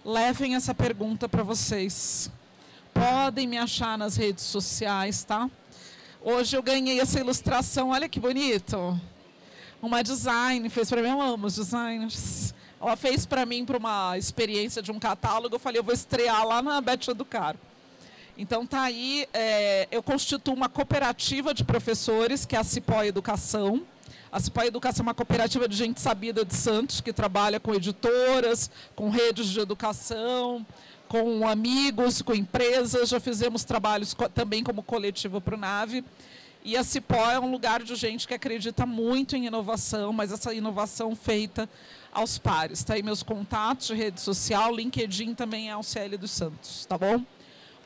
Levem 0.05 0.55
essa 0.55 0.73
pergunta 0.73 1.27
para 1.27 1.43
vocês. 1.43 2.31
Podem 2.93 3.45
me 3.45 3.57
achar 3.57 3.97
nas 3.97 4.15
redes 4.15 4.45
sociais, 4.45 5.25
tá? 5.25 5.49
Hoje 6.21 6.55
eu 6.55 6.63
ganhei 6.63 7.01
essa 7.01 7.19
ilustração, 7.19 7.89
olha 7.89 8.07
que 8.07 8.17
bonito. 8.17 8.99
Uma 9.81 10.01
design 10.01 10.69
fez 10.69 10.89
para 10.89 11.01
mim, 11.01 11.09
eu 11.09 11.21
amo 11.21 11.47
os 11.47 11.55
designers. 11.55 12.53
Ela 12.81 12.95
fez 12.95 13.25
para 13.25 13.45
mim 13.45 13.65
para 13.65 13.77
uma 13.77 14.17
experiência 14.17 14.81
de 14.81 14.93
um 14.93 14.99
catálogo. 14.99 15.55
Eu 15.55 15.59
falei, 15.59 15.79
eu 15.79 15.83
vou 15.83 15.93
estrear 15.93 16.47
lá 16.47 16.61
na 16.61 16.79
Bete 16.79 17.11
Educar. 17.11 17.57
Então 18.37 18.65
tá 18.65 18.83
aí, 18.83 19.27
é, 19.33 19.85
eu 19.91 20.01
constituo 20.01 20.53
uma 20.53 20.69
cooperativa 20.69 21.53
de 21.53 21.65
professores, 21.65 22.45
que 22.45 22.55
é 22.55 22.59
a 22.59 22.63
Cipó 22.63 23.03
Educação. 23.03 23.85
A 24.31 24.39
Cipó 24.39 24.61
Educação 24.61 25.03
é 25.03 25.07
uma 25.07 25.13
cooperativa 25.13 25.67
de 25.67 25.75
gente 25.75 25.99
sabida 25.99 26.45
de 26.45 26.55
Santos, 26.55 27.01
que 27.01 27.11
trabalha 27.11 27.59
com 27.59 27.73
editoras, 27.73 28.69
com 28.95 29.09
redes 29.09 29.47
de 29.47 29.59
educação, 29.59 30.65
com 31.07 31.47
amigos, 31.47 32.21
com 32.21 32.35
empresas. 32.35 33.09
Já 33.09 33.19
fizemos 33.19 33.63
trabalhos 33.63 34.15
também 34.35 34.63
como 34.63 34.83
coletivo 34.83 35.41
para 35.41 35.55
o 35.55 35.57
NAVE. 35.57 36.05
E 36.63 36.77
a 36.77 36.83
Cipó 36.83 37.31
é 37.31 37.39
um 37.39 37.49
lugar 37.49 37.81
de 37.81 37.95
gente 37.95 38.27
que 38.27 38.33
acredita 38.33 38.85
muito 38.85 39.35
em 39.35 39.47
inovação, 39.47 40.13
mas 40.13 40.31
essa 40.31 40.53
inovação 40.53 41.15
feita 41.15 41.67
aos 42.11 42.37
pares. 42.37 42.79
Está 42.79 42.93
aí 42.93 43.01
meus 43.01 43.23
contatos 43.23 43.87
de 43.87 43.95
rede 43.95 44.21
social, 44.21 44.75
LinkedIn 44.75 45.33
também 45.33 45.71
é 45.71 45.77
o 45.77 45.81
CL 45.81 46.17
dos 46.17 46.31
Santos, 46.31 46.85
tá 46.85 46.97
bom? 46.97 47.23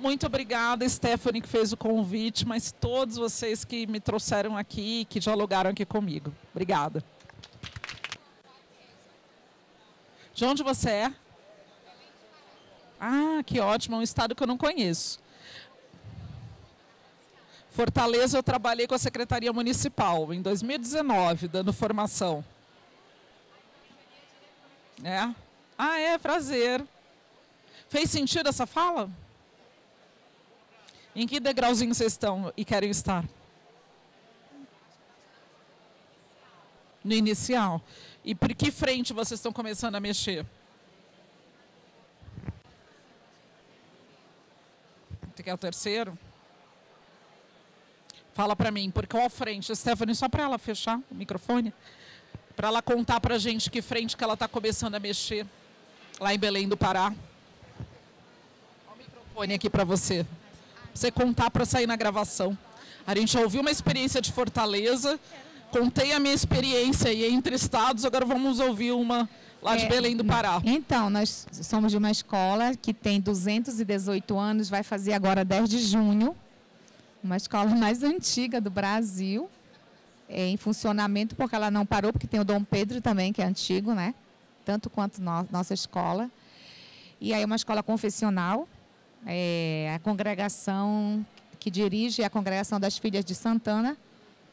Muito 0.04 0.26
obrigada, 0.26 0.88
Stephanie, 0.90 1.42
que 1.42 1.48
fez 1.48 1.72
o 1.72 1.78
convite, 1.78 2.46
mas 2.46 2.74
todos 2.74 3.16
vocês 3.16 3.64
que 3.64 3.88
me 3.88 4.02
trouxeram 4.02 4.58
aqui, 4.58 5.06
que 5.06 5.18
dialogaram 5.18 5.70
aqui 5.70 5.86
comigo. 5.86 6.34
Obrigada. 6.52 7.02
De 10.34 10.44
onde 10.44 10.62
você 10.62 10.90
é? 10.90 11.14
Ah, 13.00 13.42
que 13.46 13.62
ótimo, 13.62 13.96
é 13.96 14.00
um 14.00 14.02
estado 14.02 14.36
que 14.36 14.44
eu 14.44 14.48
não 14.48 14.58
conheço. 14.58 15.22
Fortaleza, 17.72 18.38
eu 18.38 18.44
trabalhei 18.44 18.86
com 18.86 18.96
a 18.96 19.00
Secretaria 19.00 19.54
Municipal 19.54 20.34
em 20.34 20.42
2019, 20.42 21.48
dando 21.48 21.72
formação. 21.72 22.44
É? 25.02 25.34
Ah, 25.78 25.98
é, 25.98 26.18
prazer. 26.18 26.86
Fez 27.88 28.10
sentido 28.10 28.50
essa 28.50 28.68
fala? 28.68 29.10
Em 31.16 31.28
que 31.28 31.40
degrauzinho 31.40 31.94
vocês 31.94 32.14
estão 32.14 32.52
e 32.58 32.66
querem 32.66 32.90
estar? 32.90 33.24
No 37.04 37.14
inicial. 37.14 37.82
E 38.24 38.34
por 38.34 38.54
que 38.56 38.72
frente 38.72 39.14
vocês 39.14 39.40
estão 39.40 39.54
começando 39.54 39.96
a 39.96 40.00
mexer? 40.00 40.46
Você 45.36 45.44
quer 45.44 45.54
o 45.54 45.58
terceiro? 45.58 46.18
Fala 48.34 48.56
para 48.56 48.72
mim, 48.72 48.90
por 48.90 49.06
qual 49.06 49.30
frente? 49.30 49.76
Stephanie, 49.76 50.16
só 50.16 50.28
para 50.28 50.44
ela 50.44 50.58
fechar 50.58 51.00
o 51.12 51.16
microfone. 51.16 51.72
Para 52.56 52.70
ela 52.70 52.82
contar 52.82 53.20
para 53.20 53.38
gente 53.38 53.70
que 53.70 53.82
frente 53.82 54.18
que 54.18 54.24
ela 54.24 54.34
está 54.34 54.48
começando 54.48 54.96
a 54.96 55.00
mexer 55.00 55.46
lá 56.20 56.34
em 56.34 56.40
Belém 56.40 56.68
do 56.68 56.78
Pará. 56.78 57.14
Põe 59.36 59.54
aqui 59.54 59.70
para 59.70 59.84
você. 59.84 60.26
Você 60.94 61.12
contar 61.12 61.50
para 61.50 61.66
sair 61.66 61.88
na 61.88 61.96
gravação. 61.96 62.58
A 63.06 63.16
gente 63.16 63.34
já 63.34 63.42
ouviu 63.42 63.62
uma 63.62 63.72
experiência 63.72 64.22
de 64.22 64.32
Fortaleza, 64.32 65.20
contei 65.72 66.14
a 66.14 66.20
minha 66.20 66.34
experiência 66.34 67.10
aí 67.10 67.26
entre 67.26 67.56
estados, 67.56 68.06
agora 68.06 68.26
vamos 68.26 68.60
ouvir 68.60 68.92
uma 68.92 69.28
lá 69.62 69.76
de 69.76 69.86
é, 69.86 69.90
Belém 69.90 70.16
do 70.16 70.24
Pará. 70.24 70.62
Então, 70.64 71.10
nós 71.10 71.48
somos 71.52 71.92
de 71.92 71.98
uma 71.98 72.12
escola 72.12 72.76
que 72.76 72.94
tem 72.94 73.20
218 73.20 74.38
anos, 74.38 74.70
vai 74.70 74.84
fazer 74.84 75.14
agora 75.14 75.44
10 75.44 75.70
de 75.70 75.80
junho, 75.80 76.36
uma 77.24 77.38
escola 77.38 77.70
mais 77.76 78.04
antiga 78.04 78.62
do 78.62 78.70
Brasil, 78.70 79.50
é, 80.30 80.48
em 80.48 80.58
funcionamento, 80.58 81.36
porque 81.36 81.56
ela 81.56 81.72
não 81.72 81.86
parou, 81.86 82.12
porque 82.12 82.28
tem 82.28 82.40
o 82.40 82.46
Dom 82.46 82.64
Pedro 82.64 83.02
também, 83.02 83.34
que 83.34 83.42
é 83.42 83.46
antigo, 83.46 83.94
né? 83.94 84.14
Tanto 84.66 84.90
quanto 84.90 85.22
no, 85.22 85.48
nossa 85.52 85.74
escola. 85.74 86.30
E 87.20 87.34
aí 87.34 87.42
é 87.42 87.46
uma 87.46 87.56
escola 87.56 87.82
confessional, 87.82 88.68
é, 89.26 89.94
a 89.96 90.00
congregação 90.00 91.26
que 91.60 91.72
dirige 91.72 92.22
é 92.22 92.26
a 92.26 92.30
congregação 92.30 92.80
das 92.80 92.98
filhas 92.98 93.24
de 93.24 93.34
Santana, 93.34 93.98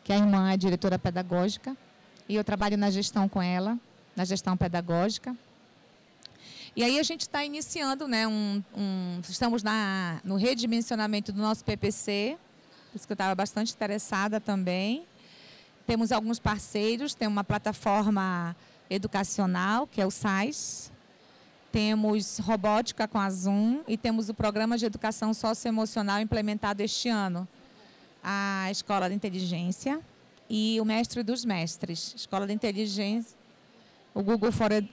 que 0.05 0.12
a 0.12 0.16
irmã 0.16 0.53
é 0.53 0.57
diretora 0.57 0.99
pedagógica, 0.99 1.77
e 2.29 2.37
eu 2.37 2.45
trabalho 2.45 2.77
na 2.77 2.91
gestão 2.91 3.29
com 3.29 3.43
ela, 3.43 3.79
na 4.14 4.25
gestão 4.25 4.57
pedagógica. 4.57 5.37
E 6.77 6.85
aí 6.85 7.01
a 7.01 7.03
gente 7.03 7.23
está 7.23 7.45
iniciando, 7.45 8.07
né, 8.07 8.29
um, 8.29 8.62
um, 8.77 9.21
estamos 9.29 9.62
na, 9.62 10.21
no 10.23 10.37
redimensionamento 10.37 11.33
do 11.33 11.43
nosso 11.43 11.64
PPC, 11.64 12.39
por 12.91 12.97
isso 12.97 13.07
que 13.07 13.12
eu 13.12 13.14
estava 13.14 13.35
bastante 13.35 13.73
interessada 13.73 14.41
também. 14.41 15.05
Temos 15.87 16.12
alguns 16.12 16.39
parceiros, 16.39 17.14
tem 17.14 17.27
uma 17.27 17.43
plataforma 17.43 18.55
educacional, 18.89 19.87
que 19.87 20.01
é 20.01 20.07
o 20.07 20.11
SAIS, 20.11 20.93
temos 21.73 22.39
robótica 22.39 23.07
com 23.07 23.18
a 23.18 23.31
Zoom 23.31 23.83
e 23.87 23.97
temos 23.97 24.29
o 24.29 24.35
programa 24.35 24.77
de 24.77 24.87
educação 24.87 25.33
socioemocional 25.33 26.21
implementado 26.21 26.83
este 26.83 27.09
ano. 27.09 27.47
A 28.23 28.68
Escola 28.71 29.09
de 29.09 29.14
Inteligência 29.14 30.01
e 30.49 30.81
o 30.81 30.85
Mestre 30.85 31.23
dos 31.23 31.45
Mestres. 31.45 32.12
Escola 32.16 32.47
de 32.47 32.53
Inteligência, 32.53 33.37
o 34.12 34.23
Google 34.23 34.53
for 34.53 34.73
Ed... 34.73 34.89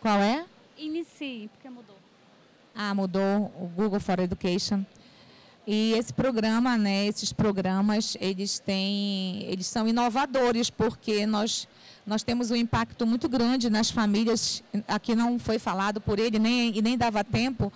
Qual 0.00 0.18
é? 0.20 0.46
Inicie, 0.78 1.48
porque 1.48 1.68
mudou. 1.68 1.96
Ah, 2.74 2.94
mudou 2.94 3.52
o 3.60 3.66
Google 3.74 3.98
for 3.98 4.20
Education. 4.20 4.84
E 5.66 5.94
esse 5.94 6.14
programa, 6.14 6.78
né, 6.78 7.06
esses 7.06 7.32
programas, 7.32 8.16
eles 8.20 8.60
têm, 8.60 9.42
eles 9.44 9.66
são 9.66 9.88
inovadores 9.88 10.70
porque 10.70 11.26
nós 11.26 11.66
nós 12.06 12.22
temos 12.22 12.52
um 12.52 12.56
impacto 12.56 13.04
muito 13.04 13.28
grande 13.28 13.68
nas 13.68 13.90
famílias. 13.90 14.62
Aqui 14.86 15.14
não 15.16 15.38
foi 15.38 15.58
falado 15.58 16.00
por 16.00 16.18
ele 16.20 16.38
nem 16.38 16.76
e 16.76 16.80
nem 16.80 16.96
dava 16.96 17.24
tempo, 17.24 17.72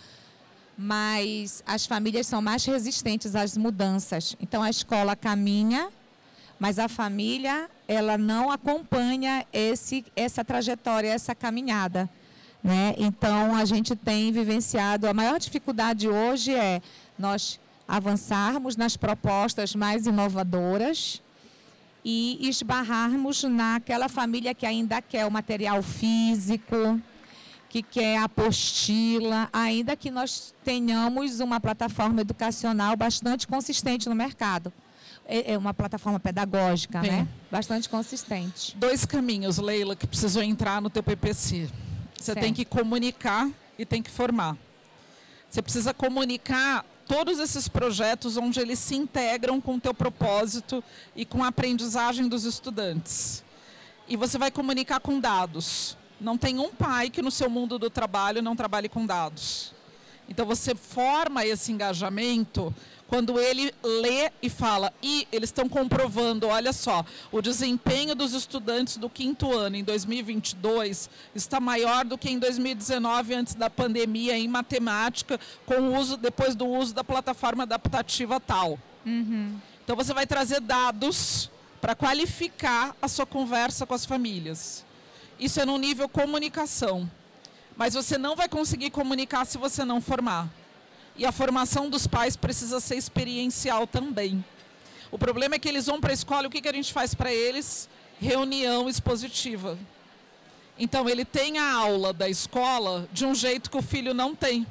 mas 0.78 1.62
as 1.66 1.84
famílias 1.84 2.28
são 2.28 2.40
mais 2.40 2.64
resistentes 2.64 3.34
às 3.34 3.56
mudanças. 3.56 4.36
Então 4.40 4.62
a 4.62 4.70
escola 4.70 5.16
caminha, 5.16 5.88
mas 6.60 6.78
a 6.78 6.88
família 6.88 7.68
ela 7.88 8.16
não 8.16 8.52
acompanha 8.52 9.44
esse 9.52 10.04
essa 10.14 10.44
trajetória, 10.44 11.08
essa 11.08 11.34
caminhada. 11.34 12.08
Né? 12.62 12.94
Então, 12.98 13.56
a 13.56 13.64
gente 13.64 13.96
tem 13.96 14.30
vivenciado. 14.30 15.08
A 15.08 15.14
maior 15.14 15.40
dificuldade 15.40 16.06
hoje 16.06 16.54
é 16.54 16.82
nós 17.18 17.58
avançarmos 17.88 18.76
nas 18.76 18.98
propostas 18.98 19.74
mais 19.74 20.06
inovadoras 20.06 21.22
e 22.04 22.48
esbarrarmos 22.48 23.44
naquela 23.44 24.08
família 24.08 24.54
que 24.54 24.66
ainda 24.66 25.02
quer 25.02 25.26
o 25.26 25.30
material 25.30 25.82
físico, 25.82 27.00
que 27.68 27.82
quer 27.82 28.18
a 28.18 28.24
apostila, 28.24 29.48
ainda 29.52 29.94
que 29.94 30.10
nós 30.10 30.52
tenhamos 30.64 31.40
uma 31.40 31.60
plataforma 31.60 32.20
educacional 32.20 32.96
bastante 32.96 33.46
consistente 33.46 34.08
no 34.08 34.14
mercado. 34.14 34.72
É, 35.26 35.52
é 35.52 35.58
uma 35.58 35.72
plataforma 35.72 36.18
pedagógica, 36.18 37.00
né? 37.00 37.28
Bastante 37.50 37.88
consistente. 37.88 38.76
Dois 38.76 39.04
caminhos, 39.04 39.58
Leila, 39.58 39.94
que 39.94 40.06
precisam 40.06 40.42
entrar 40.42 40.82
no 40.82 40.90
teu 40.90 41.02
PPC. 41.02 41.68
Você 42.16 42.24
certo. 42.24 42.40
tem 42.40 42.52
que 42.52 42.64
comunicar 42.64 43.48
e 43.78 43.86
tem 43.86 44.02
que 44.02 44.10
formar. 44.10 44.56
Você 45.48 45.62
precisa 45.62 45.94
comunicar 45.94 46.84
todos 47.10 47.40
esses 47.40 47.66
projetos 47.66 48.36
onde 48.36 48.60
eles 48.60 48.78
se 48.78 48.94
integram 48.94 49.60
com 49.60 49.74
o 49.74 49.80
teu 49.80 49.92
propósito 49.92 50.82
e 51.16 51.24
com 51.24 51.42
a 51.42 51.48
aprendizagem 51.48 52.28
dos 52.28 52.44
estudantes. 52.44 53.42
E 54.06 54.16
você 54.16 54.38
vai 54.38 54.48
comunicar 54.48 55.00
com 55.00 55.18
dados. 55.18 55.96
Não 56.20 56.38
tem 56.38 56.60
um 56.60 56.68
pai 56.68 57.10
que 57.10 57.20
no 57.20 57.32
seu 57.32 57.50
mundo 57.50 57.80
do 57.80 57.90
trabalho 57.90 58.40
não 58.40 58.54
trabalhe 58.54 58.88
com 58.88 59.04
dados. 59.04 59.74
Então 60.28 60.46
você 60.46 60.72
forma 60.72 61.44
esse 61.44 61.72
engajamento 61.72 62.72
quando 63.10 63.40
ele 63.40 63.74
lê 63.82 64.30
e 64.40 64.48
fala, 64.48 64.92
e 65.02 65.26
eles 65.32 65.48
estão 65.48 65.68
comprovando, 65.68 66.46
olha 66.46 66.72
só, 66.72 67.04
o 67.32 67.42
desempenho 67.42 68.14
dos 68.14 68.34
estudantes 68.34 68.96
do 68.96 69.10
quinto 69.10 69.52
ano 69.52 69.74
em 69.74 69.82
2022 69.82 71.10
está 71.34 71.58
maior 71.58 72.04
do 72.04 72.16
que 72.16 72.30
em 72.30 72.38
2019, 72.38 73.34
antes 73.34 73.54
da 73.56 73.68
pandemia, 73.68 74.38
em 74.38 74.46
matemática, 74.46 75.40
com 75.66 75.74
o 75.74 75.98
uso, 75.98 76.16
depois 76.16 76.54
do 76.54 76.68
uso 76.68 76.94
da 76.94 77.02
plataforma 77.02 77.64
adaptativa 77.64 78.38
tal. 78.38 78.78
Uhum. 79.04 79.58
Então 79.82 79.96
você 79.96 80.14
vai 80.14 80.24
trazer 80.24 80.60
dados 80.60 81.50
para 81.80 81.96
qualificar 81.96 82.94
a 83.02 83.08
sua 83.08 83.26
conversa 83.26 83.84
com 83.84 83.94
as 83.94 84.06
famílias. 84.06 84.84
Isso 85.36 85.60
é 85.60 85.66
no 85.66 85.76
nível 85.78 86.08
comunicação. 86.08 87.10
Mas 87.76 87.94
você 87.94 88.16
não 88.16 88.36
vai 88.36 88.48
conseguir 88.48 88.90
comunicar 88.90 89.44
se 89.46 89.58
você 89.58 89.84
não 89.84 90.00
formar. 90.00 90.48
E 91.20 91.26
a 91.26 91.30
formação 91.30 91.90
dos 91.90 92.06
pais 92.06 92.34
precisa 92.34 92.80
ser 92.80 92.96
experiencial 92.96 93.86
também. 93.86 94.42
O 95.10 95.18
problema 95.18 95.54
é 95.54 95.58
que 95.58 95.68
eles 95.68 95.84
vão 95.84 96.00
para 96.00 96.12
a 96.12 96.14
escola 96.14 96.48
o 96.48 96.50
que, 96.50 96.62
que 96.62 96.68
a 96.68 96.72
gente 96.72 96.94
faz 96.94 97.14
para 97.14 97.30
eles? 97.30 97.90
Reunião 98.18 98.88
expositiva. 98.88 99.78
Então, 100.78 101.06
ele 101.10 101.26
tem 101.26 101.58
a 101.58 101.74
aula 101.74 102.14
da 102.14 102.26
escola 102.26 103.06
de 103.12 103.26
um 103.26 103.34
jeito 103.34 103.70
que 103.70 103.76
o 103.76 103.82
filho 103.82 104.14
não 104.14 104.34
tem. 104.34 104.66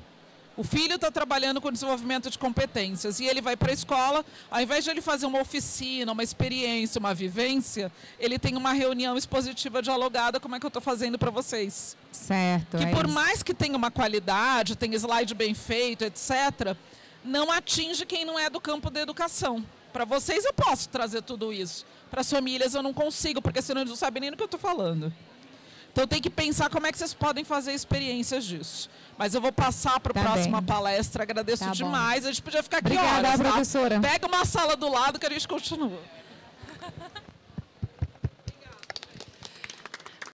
O 0.59 0.63
filho 0.65 0.95
está 0.95 1.09
trabalhando 1.09 1.61
com 1.61 1.71
desenvolvimento 1.71 2.29
de 2.29 2.37
competências 2.37 3.21
e 3.21 3.25
ele 3.25 3.39
vai 3.39 3.55
para 3.55 3.71
a 3.71 3.73
escola, 3.73 4.25
ao 4.51 4.59
invés 4.59 4.83
de 4.83 4.89
ele 4.89 4.99
fazer 4.99 5.25
uma 5.25 5.39
oficina, 5.39 6.11
uma 6.11 6.21
experiência, 6.21 6.99
uma 6.99 7.13
vivência, 7.13 7.89
ele 8.19 8.37
tem 8.37 8.57
uma 8.57 8.73
reunião 8.73 9.15
expositiva 9.15 9.81
dialogada, 9.81 10.37
como 10.37 10.57
é 10.57 10.59
que 10.59 10.65
eu 10.65 10.67
estou 10.67 10.81
fazendo 10.81 11.17
para 11.17 11.31
vocês. 11.31 11.95
Certo. 12.11 12.77
Que 12.77 12.83
é 12.83 12.91
por 12.91 13.05
isso. 13.05 13.13
mais 13.13 13.41
que 13.41 13.53
tenha 13.53 13.77
uma 13.77 13.89
qualidade, 13.89 14.75
tenha 14.75 14.97
slide 14.97 15.33
bem 15.33 15.53
feito, 15.53 16.03
etc., 16.03 16.75
não 17.23 17.49
atinge 17.53 18.05
quem 18.05 18.25
não 18.25 18.37
é 18.37 18.49
do 18.49 18.59
campo 18.59 18.89
da 18.89 18.99
educação. 18.99 19.65
Para 19.93 20.03
vocês 20.03 20.43
eu 20.43 20.53
posso 20.53 20.89
trazer 20.89 21.21
tudo 21.21 21.53
isso. 21.53 21.85
Para 22.11 22.19
as 22.19 22.29
famílias 22.29 22.73
eu 22.75 22.83
não 22.83 22.93
consigo, 22.93 23.41
porque 23.41 23.61
senão 23.61 23.79
eles 23.79 23.91
não 23.91 23.97
sabem 23.97 24.19
nem 24.19 24.31
do 24.31 24.35
que 24.35 24.43
eu 24.43 24.45
estou 24.45 24.59
falando. 24.59 25.13
Então 25.91 26.05
tem 26.07 26.21
que 26.21 26.29
pensar 26.29 26.69
como 26.69 26.85
é 26.85 26.91
que 26.91 26.97
vocês 26.97 27.13
podem 27.13 27.43
fazer 27.43 27.73
experiências 27.73 28.45
disso. 28.45 28.89
Mas 29.19 29.35
eu 29.35 29.41
vou 29.41 29.51
passar 29.51 29.99
para 29.99 30.17
a 30.17 30.23
tá 30.23 30.31
próxima 30.31 30.61
bem. 30.61 30.65
palestra. 30.65 31.23
Agradeço 31.23 31.65
tá 31.65 31.71
demais. 31.71 32.23
Bom. 32.23 32.29
A 32.29 32.31
gente 32.31 32.41
podia 32.41 32.63
ficar 32.63 32.77
aqui 32.77 32.87
Obrigada, 32.87 33.27
horas, 33.27 33.37
tá? 33.41 33.43
professora. 33.49 33.99
Pega 33.99 34.25
uma 34.25 34.45
sala 34.45 34.77
do 34.77 34.89
lado 34.89 35.19
que 35.19 35.25
a 35.25 35.29
gente 35.29 35.45
continua. 35.45 35.99